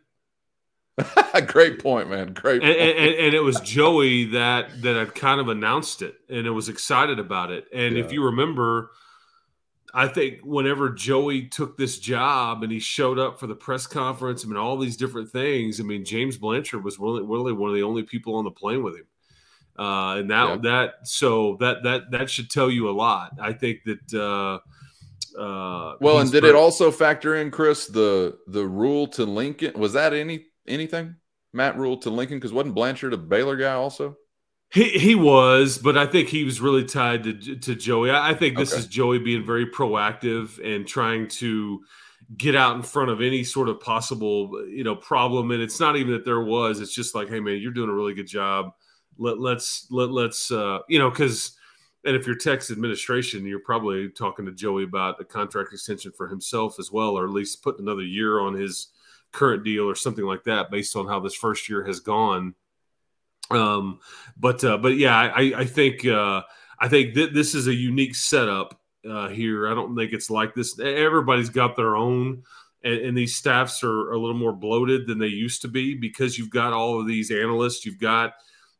Great 1.46 1.82
point, 1.82 2.08
man. 2.08 2.32
Great. 2.32 2.62
And, 2.62 2.72
and, 2.72 3.14
and, 3.14 3.34
it 3.34 3.40
was 3.40 3.58
Joey 3.60 4.26
that 4.26 4.82
that 4.82 4.96
had 4.96 5.14
kind 5.14 5.40
of 5.40 5.48
announced 5.48 6.02
it, 6.02 6.14
and 6.28 6.46
it 6.46 6.50
was 6.50 6.68
excited 6.68 7.18
about 7.18 7.50
it. 7.50 7.66
And 7.72 7.96
yeah. 7.96 8.04
if 8.04 8.12
you 8.12 8.24
remember, 8.26 8.90
I 9.94 10.08
think 10.08 10.40
whenever 10.42 10.90
Joey 10.90 11.48
took 11.48 11.76
this 11.76 11.98
job 11.98 12.62
and 12.62 12.70
he 12.70 12.78
showed 12.78 13.18
up 13.18 13.40
for 13.40 13.46
the 13.46 13.54
press 13.54 13.86
conference, 13.86 14.44
I 14.44 14.48
mean, 14.48 14.56
all 14.56 14.78
these 14.78 14.96
different 14.96 15.30
things. 15.30 15.80
I 15.80 15.82
mean, 15.82 16.04
James 16.04 16.36
Blanchard 16.36 16.84
was 16.84 16.98
really, 16.98 17.22
really 17.22 17.52
one 17.52 17.70
of 17.70 17.76
the 17.76 17.82
only 17.82 18.02
people 18.02 18.36
on 18.36 18.44
the 18.44 18.50
plane 18.50 18.82
with 18.82 18.96
him. 18.96 19.06
Uh, 19.78 20.16
and 20.16 20.30
that 20.30 20.48
yeah. 20.48 20.56
that 20.56 20.94
so 21.04 21.56
that 21.60 21.82
that 21.84 22.10
that 22.10 22.28
should 22.28 22.50
tell 22.50 22.70
you 22.70 22.88
a 22.88 22.92
lot. 22.92 23.32
I 23.40 23.52
think 23.52 23.80
that. 23.84 24.14
Uh, 24.14 24.58
uh, 25.38 25.96
well, 26.00 26.18
and 26.18 26.30
did 26.30 26.44
it 26.44 26.56
also 26.56 26.90
factor 26.90 27.36
in, 27.36 27.50
Chris, 27.50 27.86
the 27.86 28.36
the 28.48 28.66
Rhule 28.66 29.06
to 29.08 29.24
Lincoln? 29.24 29.78
Was 29.78 29.92
that 29.92 30.12
any 30.12 30.46
anything? 30.66 31.16
Matt 31.52 31.78
Rhule 31.78 31.96
to 31.98 32.10
Lincoln 32.10 32.38
because 32.38 32.52
wasn't 32.52 32.74
Blanchard 32.74 33.12
a 33.12 33.16
Baylor 33.16 33.56
guy 33.56 33.72
also? 33.72 34.16
He 34.72 34.90
he 34.90 35.14
was, 35.16 35.78
but 35.78 35.98
I 35.98 36.06
think 36.06 36.28
he 36.28 36.44
was 36.44 36.60
really 36.60 36.84
tied 36.84 37.24
to 37.24 37.56
to 37.56 37.74
Joey. 37.74 38.10
I, 38.10 38.30
I 38.30 38.34
think 38.34 38.56
this 38.56 38.72
okay. 38.72 38.80
is 38.80 38.86
Joey 38.86 39.18
being 39.18 39.44
very 39.44 39.66
proactive 39.66 40.64
and 40.64 40.86
trying 40.86 41.26
to 41.28 41.82
get 42.36 42.54
out 42.54 42.76
in 42.76 42.82
front 42.82 43.10
of 43.10 43.20
any 43.20 43.42
sort 43.42 43.68
of 43.68 43.80
possible 43.80 44.64
you 44.68 44.84
know 44.84 44.94
problem. 44.94 45.50
And 45.50 45.60
it's 45.60 45.80
not 45.80 45.96
even 45.96 46.12
that 46.12 46.24
there 46.24 46.42
was; 46.42 46.80
it's 46.80 46.94
just 46.94 47.16
like, 47.16 47.28
hey 47.28 47.40
man, 47.40 47.58
you're 47.60 47.72
doing 47.72 47.90
a 47.90 47.94
really 47.94 48.14
good 48.14 48.28
job. 48.28 48.72
Let 49.18 49.40
let's 49.40 49.88
let 49.90 50.10
let's 50.10 50.50
uh, 50.50 50.80
you 50.88 50.98
know 50.98 51.10
because. 51.10 51.56
And 52.02 52.16
if 52.16 52.26
you're 52.26 52.34
Tex 52.34 52.70
administration, 52.70 53.44
you're 53.44 53.60
probably 53.60 54.08
talking 54.08 54.46
to 54.46 54.52
Joey 54.52 54.84
about 54.84 55.20
a 55.20 55.24
contract 55.26 55.74
extension 55.74 56.12
for 56.16 56.28
himself 56.28 56.76
as 56.78 56.90
well, 56.90 57.10
or 57.10 57.26
at 57.26 57.30
least 57.30 57.62
put 57.62 57.78
another 57.78 58.00
year 58.00 58.40
on 58.40 58.54
his 58.54 58.88
current 59.32 59.64
deal 59.64 59.84
or 59.84 59.94
something 59.94 60.24
like 60.24 60.44
that, 60.44 60.70
based 60.70 60.96
on 60.96 61.06
how 61.06 61.20
this 61.20 61.34
first 61.34 61.68
year 61.68 61.84
has 61.84 62.00
gone. 62.00 62.54
Um, 63.50 64.00
but 64.36 64.62
uh, 64.64 64.78
but 64.78 64.96
yeah, 64.96 65.16
I, 65.16 65.52
I 65.56 65.64
think 65.64 66.06
uh, 66.06 66.42
I 66.78 66.88
think 66.88 67.14
that 67.14 67.34
this 67.34 67.54
is 67.54 67.66
a 67.66 67.74
unique 67.74 68.14
setup 68.14 68.80
uh, 69.08 69.28
here. 69.28 69.68
I 69.68 69.74
don't 69.74 69.96
think 69.96 70.12
it's 70.12 70.30
like 70.30 70.54
this. 70.54 70.78
Everybody's 70.78 71.50
got 71.50 71.76
their 71.76 71.96
own, 71.96 72.42
and, 72.84 73.00
and, 73.00 73.18
these 73.18 73.36
staffs 73.36 73.82
are 73.82 74.12
a 74.12 74.18
little 74.18 74.36
more 74.36 74.52
bloated 74.52 75.06
than 75.06 75.18
they 75.18 75.26
used 75.26 75.62
to 75.62 75.68
be 75.68 75.94
because 75.94 76.38
you've 76.38 76.50
got 76.50 76.72
all 76.72 77.00
of 77.00 77.06
these 77.06 77.30
analysts, 77.30 77.84
you've 77.84 78.00
got 78.00 78.34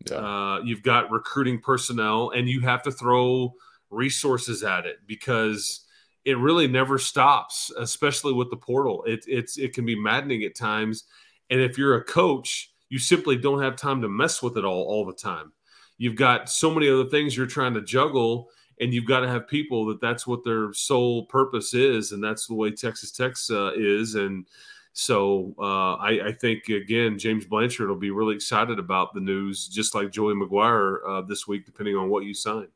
yeah. 0.08 0.16
uh, 0.16 0.60
you've 0.64 0.82
got 0.82 1.10
recruiting 1.10 1.60
personnel, 1.60 2.30
and 2.30 2.48
you 2.48 2.60
have 2.60 2.82
to 2.84 2.92
throw 2.92 3.54
resources 3.90 4.62
at 4.62 4.86
it 4.86 4.98
because 5.06 5.84
it 6.24 6.38
really 6.38 6.68
never 6.68 6.98
stops, 6.98 7.72
especially 7.78 8.32
with 8.32 8.50
the 8.50 8.56
portal. 8.56 9.02
It, 9.04 9.24
it's 9.26 9.58
it 9.58 9.74
can 9.74 9.84
be 9.84 9.98
maddening 9.98 10.44
at 10.44 10.54
times, 10.54 11.04
and 11.50 11.60
if 11.60 11.76
you're 11.76 11.96
a 11.96 12.04
coach 12.04 12.69
you 12.90 12.98
simply 12.98 13.36
don't 13.36 13.62
have 13.62 13.76
time 13.76 14.02
to 14.02 14.08
mess 14.08 14.42
with 14.42 14.58
it 14.58 14.64
all 14.64 14.82
all 14.82 15.06
the 15.06 15.14
time. 15.14 15.52
You've 15.96 16.16
got 16.16 16.50
so 16.50 16.72
many 16.74 16.90
other 16.90 17.08
things 17.08 17.36
you're 17.36 17.46
trying 17.46 17.74
to 17.74 17.82
juggle, 17.82 18.50
and 18.80 18.92
you've 18.92 19.06
got 19.06 19.20
to 19.20 19.28
have 19.28 19.48
people 19.48 19.86
that 19.86 20.00
that's 20.00 20.26
what 20.26 20.44
their 20.44 20.72
sole 20.72 21.26
purpose 21.26 21.72
is, 21.72 22.12
and 22.12 22.22
that's 22.22 22.46
the 22.46 22.54
way 22.54 22.70
Texas 22.70 23.12
Tech 23.12 23.34
uh, 23.50 23.72
is. 23.74 24.16
And 24.16 24.46
so 24.92 25.54
uh, 25.58 25.94
I, 25.94 26.28
I, 26.28 26.32
think 26.32 26.68
again, 26.68 27.18
James 27.18 27.44
Blanchard 27.44 27.88
will 27.88 27.96
be 27.96 28.10
really 28.10 28.34
excited 28.34 28.78
about 28.78 29.14
the 29.14 29.20
news, 29.20 29.68
just 29.68 29.94
like 29.94 30.10
Joey 30.10 30.34
McGuire 30.34 30.98
uh, 31.06 31.22
this 31.22 31.46
week, 31.46 31.64
depending 31.64 31.96
on 31.96 32.08
what 32.08 32.24
you 32.24 32.34
sign. 32.34 32.68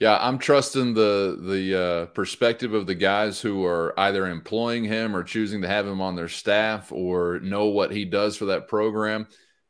Yeah, 0.00 0.16
I'm 0.20 0.38
trusting 0.38 0.94
the 0.94 1.38
the 1.40 1.80
uh, 1.80 2.06
perspective 2.06 2.72
of 2.72 2.86
the 2.86 2.94
guys 2.94 3.40
who 3.40 3.64
are 3.64 3.92
either 3.98 4.28
employing 4.28 4.84
him 4.84 5.14
or 5.14 5.24
choosing 5.24 5.60
to 5.62 5.68
have 5.68 5.86
him 5.86 6.00
on 6.00 6.14
their 6.14 6.28
staff 6.28 6.92
or 6.92 7.40
know 7.40 7.66
what 7.66 7.90
he 7.90 8.04
does 8.04 8.36
for 8.36 8.46
that 8.46 8.68
program. 8.68 9.26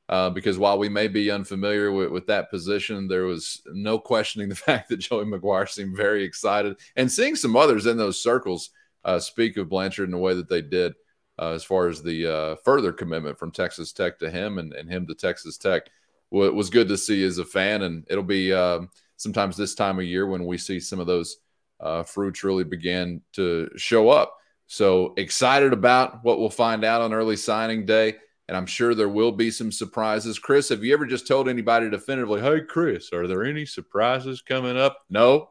Uh, 0.09 0.31
because 0.31 0.59
while 0.59 0.79
we 0.79 0.89
may 0.89 1.07
be 1.07 1.31
unfamiliar 1.31 1.93
with, 1.93 2.11
with, 2.11 2.27
that 2.27 2.51
position, 2.51 3.07
there 3.07 3.25
was 3.25 3.61
no 3.75 3.99
questioning 3.99 4.49
the 4.49 4.55
fact 4.55 4.89
that 4.89 4.97
Joey 4.99 5.25
McGuire 5.25 5.69
seemed 5.69 5.97
very 5.97 6.25
excited. 6.25 6.77
And 6.97 7.11
seeing 7.11 7.37
some 7.37 7.57
others 7.57 7.87
in 7.87 7.99
those 7.99 8.21
circles 8.21 8.71
uh, 9.05 9.19
speak 9.19 9.57
of 9.57 9.69
Blanchard 9.69 10.07
in 10.07 10.13
the 10.13 10.19
way 10.19 10.35
that 10.35 10.49
they 10.49 10.63
did, 10.63 10.95
uh, 11.39 11.51
as 11.51 11.63
far 11.63 11.89
as 11.89 12.03
the 12.03 12.27
uh, 12.27 12.57
further 12.65 12.93
commitment 12.93 13.39
from 13.39 13.51
Texas 13.51 13.93
Tech 13.93 14.19
to 14.19 14.31
him 14.31 14.59
and, 14.59 14.73
and 14.73 14.91
him 14.91 15.07
to 15.07 15.15
Texas 15.15 15.59
Tech, 15.59 15.83
was 16.31 16.69
good 16.69 16.89
to 16.89 16.99
see 16.99 17.25
as 17.25 17.39
a 17.39 17.45
fan. 17.45 17.83
And 17.83 18.07
it'll 18.11 18.23
be 18.23 18.53
um, 18.53 18.91
sometimes 19.17 19.57
this 19.57 19.75
time 19.75 19.99
of 19.99 20.05
year 20.05 20.27
when 20.27 20.45
we 20.47 20.59
see 20.59 20.81
some 20.81 21.01
of 21.01 21.07
those 21.07 21.39
uh, 21.81 22.03
fruits 22.03 22.45
really 22.45 22.65
begin 22.65 23.21
to 23.35 23.71
show 23.77 24.09
up. 24.09 24.37
So 24.67 25.15
excited 25.17 25.73
about 25.73 26.23
what 26.25 26.39
we'll 26.39 26.51
find 26.51 26.85
out 26.85 27.01
on 27.01 27.15
early 27.15 27.37
signing 27.37 27.87
day 27.87 28.17
and 28.49 28.57
I'm 28.57 28.66
sure 28.66 28.94
there 28.94 29.09
will 29.09 29.32
be 29.32 29.51
some 29.51 29.70
surprises. 29.70 30.38
Chris, 30.38 30.70
have 30.70 30.82
you 30.82 30.94
ever 30.94 31.07
just 31.07 31.28
told 31.28 31.49
anybody 31.49 31.90
definitively, 31.90 32.40
hey, 32.40 32.62
Chris, 32.62 33.12
are 33.12 33.26
there 33.26 33.44
any 33.44 33.66
surprises 33.66 34.40
coming 34.40 34.78
up? 34.78 35.05
No. 35.11 35.51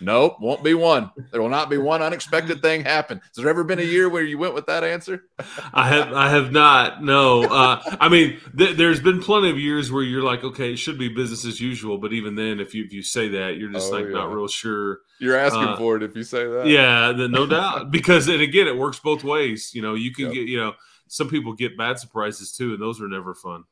Nope, 0.00 0.40
won't 0.40 0.62
be 0.62 0.74
one. 0.74 1.10
There 1.30 1.40
will 1.40 1.48
not 1.48 1.70
be 1.70 1.78
one 1.78 2.02
unexpected 2.02 2.60
thing 2.60 2.84
happen. 2.84 3.18
Has 3.18 3.36
there 3.36 3.48
ever 3.48 3.64
been 3.64 3.78
a 3.78 3.82
year 3.82 4.08
where 4.08 4.22
you 4.22 4.36
went 4.36 4.54
with 4.54 4.66
that 4.66 4.84
answer? 4.84 5.24
I 5.72 5.88
have, 5.88 6.12
I 6.12 6.28
have 6.28 6.52
not. 6.52 7.02
No, 7.02 7.44
uh, 7.44 7.80
I 7.98 8.10
mean, 8.10 8.38
th- 8.56 8.76
there's 8.76 9.00
been 9.00 9.22
plenty 9.22 9.50
of 9.50 9.58
years 9.58 9.90
where 9.90 10.02
you're 10.02 10.22
like, 10.22 10.44
okay, 10.44 10.72
it 10.72 10.76
should 10.76 10.98
be 10.98 11.08
business 11.08 11.46
as 11.46 11.60
usual. 11.60 11.96
But 11.96 12.12
even 12.12 12.34
then, 12.34 12.60
if 12.60 12.74
you 12.74 12.84
if 12.84 12.92
you 12.92 13.02
say 13.02 13.28
that, 13.28 13.56
you're 13.56 13.72
just 13.72 13.90
oh, 13.90 13.96
like 13.96 14.04
yeah. 14.04 14.12
not 14.12 14.32
real 14.32 14.48
sure. 14.48 14.98
You're 15.18 15.38
asking 15.38 15.68
uh, 15.68 15.76
for 15.78 15.96
it 15.96 16.02
if 16.02 16.14
you 16.14 16.24
say 16.24 16.46
that. 16.46 16.66
Yeah, 16.66 17.12
no 17.16 17.46
doubt. 17.46 17.90
Because 17.90 18.28
and 18.28 18.42
again, 18.42 18.66
it 18.66 18.76
works 18.76 18.98
both 18.98 19.24
ways. 19.24 19.70
You 19.72 19.80
know, 19.80 19.94
you 19.94 20.12
can 20.12 20.26
yep. 20.26 20.34
get 20.34 20.48
you 20.48 20.58
know 20.58 20.74
some 21.08 21.28
people 21.28 21.52
get 21.52 21.78
bad 21.78 21.98
surprises 21.98 22.52
too, 22.52 22.72
and 22.72 22.80
those 22.80 23.00
are 23.00 23.08
never 23.08 23.34
fun. 23.34 23.64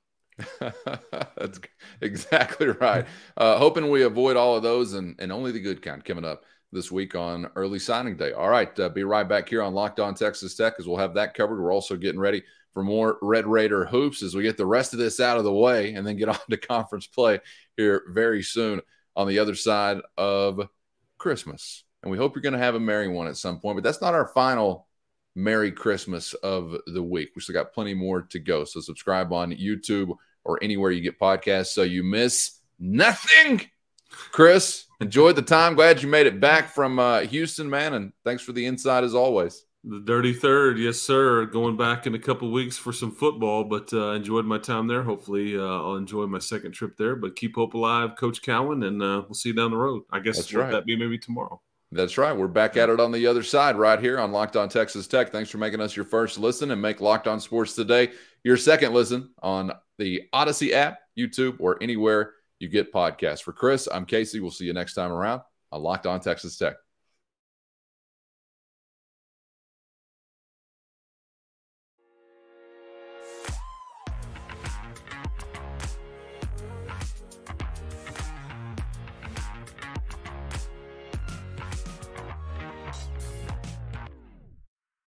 That's 0.61 1.61
exactly 2.01 2.69
right. 2.69 3.07
Uh, 3.37 3.59
hoping 3.59 3.91
we 3.91 4.03
avoid 4.03 4.37
all 4.37 4.57
of 4.57 4.63
those 4.63 4.95
and, 4.95 5.15
and 5.19 5.33
only 5.33 5.53
the 5.53 5.61
good 5.61 5.83
kind 5.83 6.05
coming 6.05 6.25
up 6.25 6.45
this 6.73 6.91
week 6.91 7.15
on 7.15 7.47
early 7.55 7.79
signing 7.79 8.17
day. 8.17 8.33
All 8.33 8.49
right, 8.49 8.79
uh, 8.81 8.89
be 8.89 9.05
right 9.05 9.29
back 9.29 9.49
here 9.49 9.63
on 9.63 9.75
Locked 9.75 10.01
On 10.01 10.15
Texas 10.15 10.57
Tech 10.57 10.75
as 10.79 10.89
we'll 10.89 10.97
have 10.97 11.15
that 11.15 11.35
covered. 11.35 11.63
We're 11.63 11.73
also 11.73 11.97
getting 11.97 12.21
ready 12.21 12.43
for 12.73 12.83
more 12.83 13.19
Red 13.23 13.47
Raider 13.47 13.85
hoops 13.85 14.23
as 14.23 14.35
we 14.35 14.43
get 14.43 14.57
the 14.57 14.67
rest 14.67 14.93
of 14.93 14.99
this 14.99 15.21
out 15.21 15.39
of 15.39 15.45
the 15.45 15.53
way 15.53 15.95
and 15.95 16.07
then 16.07 16.17
get 16.17 16.29
on 16.31 16.39
to 16.51 16.57
conference 16.57 17.07
play 17.07 17.39
here 17.77 18.03
very 18.09 18.43
soon 18.43 18.81
on 19.17 19.29
the 19.29 19.39
other 19.39 19.55
side 19.55 19.99
of 20.19 20.69
Christmas. 21.17 21.85
And 22.03 22.11
we 22.11 22.19
hope 22.19 22.35
you're 22.35 22.43
going 22.43 22.53
to 22.53 22.59
have 22.59 22.75
a 22.75 22.81
merry 22.81 23.09
one 23.09 23.29
at 23.29 23.37
some 23.37 23.61
point, 23.61 23.77
but 23.77 23.85
that's 23.85 24.03
not 24.03 24.15
our 24.15 24.27
final 24.27 24.89
Merry 25.35 25.73
Christmas 25.73 26.35
of 26.35 26.77
the 26.87 27.03
week. 27.03 27.31
We 27.35 27.43
still 27.43 27.55
got 27.55 27.73
plenty 27.73 27.95
more 27.95 28.23
to 28.23 28.39
go. 28.39 28.65
So 28.65 28.81
subscribe 28.81 29.33
on 29.33 29.53
YouTube 29.53 30.17
or 30.45 30.59
anywhere 30.63 30.91
you 30.91 31.01
get 31.01 31.19
podcasts 31.19 31.69
so 31.69 31.83
you 31.83 32.03
miss 32.03 32.61
nothing. 32.79 33.63
Chris, 34.09 34.85
enjoyed 35.01 35.37
the 35.37 35.43
time. 35.43 35.75
Glad 35.75 36.03
you 36.03 36.09
made 36.09 36.27
it 36.27 36.41
back 36.41 36.69
from 36.69 36.99
uh, 36.99 37.21
Houston, 37.21 37.69
man. 37.69 37.95
And 37.95 38.13
thanks 38.25 38.43
for 38.43 38.53
the 38.53 38.65
insight 38.65 39.05
as 39.05 39.15
always. 39.15 39.65
The 39.87 40.01
dirty 40.01 40.33
third, 40.33 40.79
yes, 40.79 40.97
sir. 40.97 41.45
Going 41.45 41.77
back 41.77 42.07
in 42.07 42.15
a 42.15 42.19
couple 42.19 42.51
weeks 42.51 42.79
for 42.79 42.91
some 42.91 43.11
football, 43.13 43.65
but 43.65 43.93
uh, 43.93 44.13
enjoyed 44.13 44.47
my 44.47 44.57
time 44.57 44.87
there. 44.87 45.03
Hopefully, 45.03 45.59
uh, 45.59 45.63
I'll 45.63 45.97
enjoy 45.97 46.27
my 46.27 46.39
second 46.39 46.73
trip 46.73 46.97
there. 46.97 47.17
But 47.17 47.37
keep 47.37 47.57
hope 47.57 47.75
alive, 47.75 48.17
Coach 48.17 48.41
Cowan, 48.41 48.83
and 48.85 49.03
uh, 49.03 49.23
we'll 49.27 49.35
see 49.35 49.51
you 49.51 49.55
down 49.55 49.73
the 49.73 49.77
road. 49.77 50.05
I 50.11 50.21
guess 50.21 50.51
right. 50.55 50.71
that 50.71 50.87
be 50.87 50.97
maybe 50.97 51.19
tomorrow. 51.19 51.61
That's 51.95 52.19
right. 52.19 52.37
We're 52.37 52.49
back 52.49 52.77
at 52.77 52.89
it 52.89 52.99
on 52.99 53.13
the 53.13 53.29
other 53.29 53.45
side 53.45 53.77
right 53.77 54.01
here 54.01 54.19
on 54.19 54.33
Locked 54.33 54.57
On 54.57 54.69
Texas 54.69 55.07
Tech. 55.07 55.31
Thanks 55.31 55.49
for 55.49 55.59
making 55.59 55.81
us 55.81 55.95
your 55.95 56.05
first 56.05 56.39
listen 56.39 56.73
and 56.73 56.83
make 56.83 57.01
Locked 57.01 57.29
On 57.29 57.39
Sports 57.39 57.77
today 57.77 58.11
your 58.43 58.57
second 58.57 58.93
listen 58.93 59.31
on 59.43 59.71
the 59.99 60.23
Odyssey 60.33 60.75
app, 60.75 60.99
YouTube, 61.17 61.61
or 61.61 61.81
anywhere 61.81 62.33
you 62.59 62.69
get 62.69 62.93
podcasts. 62.93 63.43
For 63.43 63.53
Chris, 63.53 63.87
I'm 63.93 64.07
Casey. 64.07 64.41
We'll 64.41 64.51
see 64.51 64.65
you 64.65 64.73
next 64.73 64.95
time 64.95 65.13
around 65.13 65.43
on 65.71 65.85
Locked 65.85 66.07
On 66.07 66.19
Texas 66.19 66.59
Tech. 66.59 66.75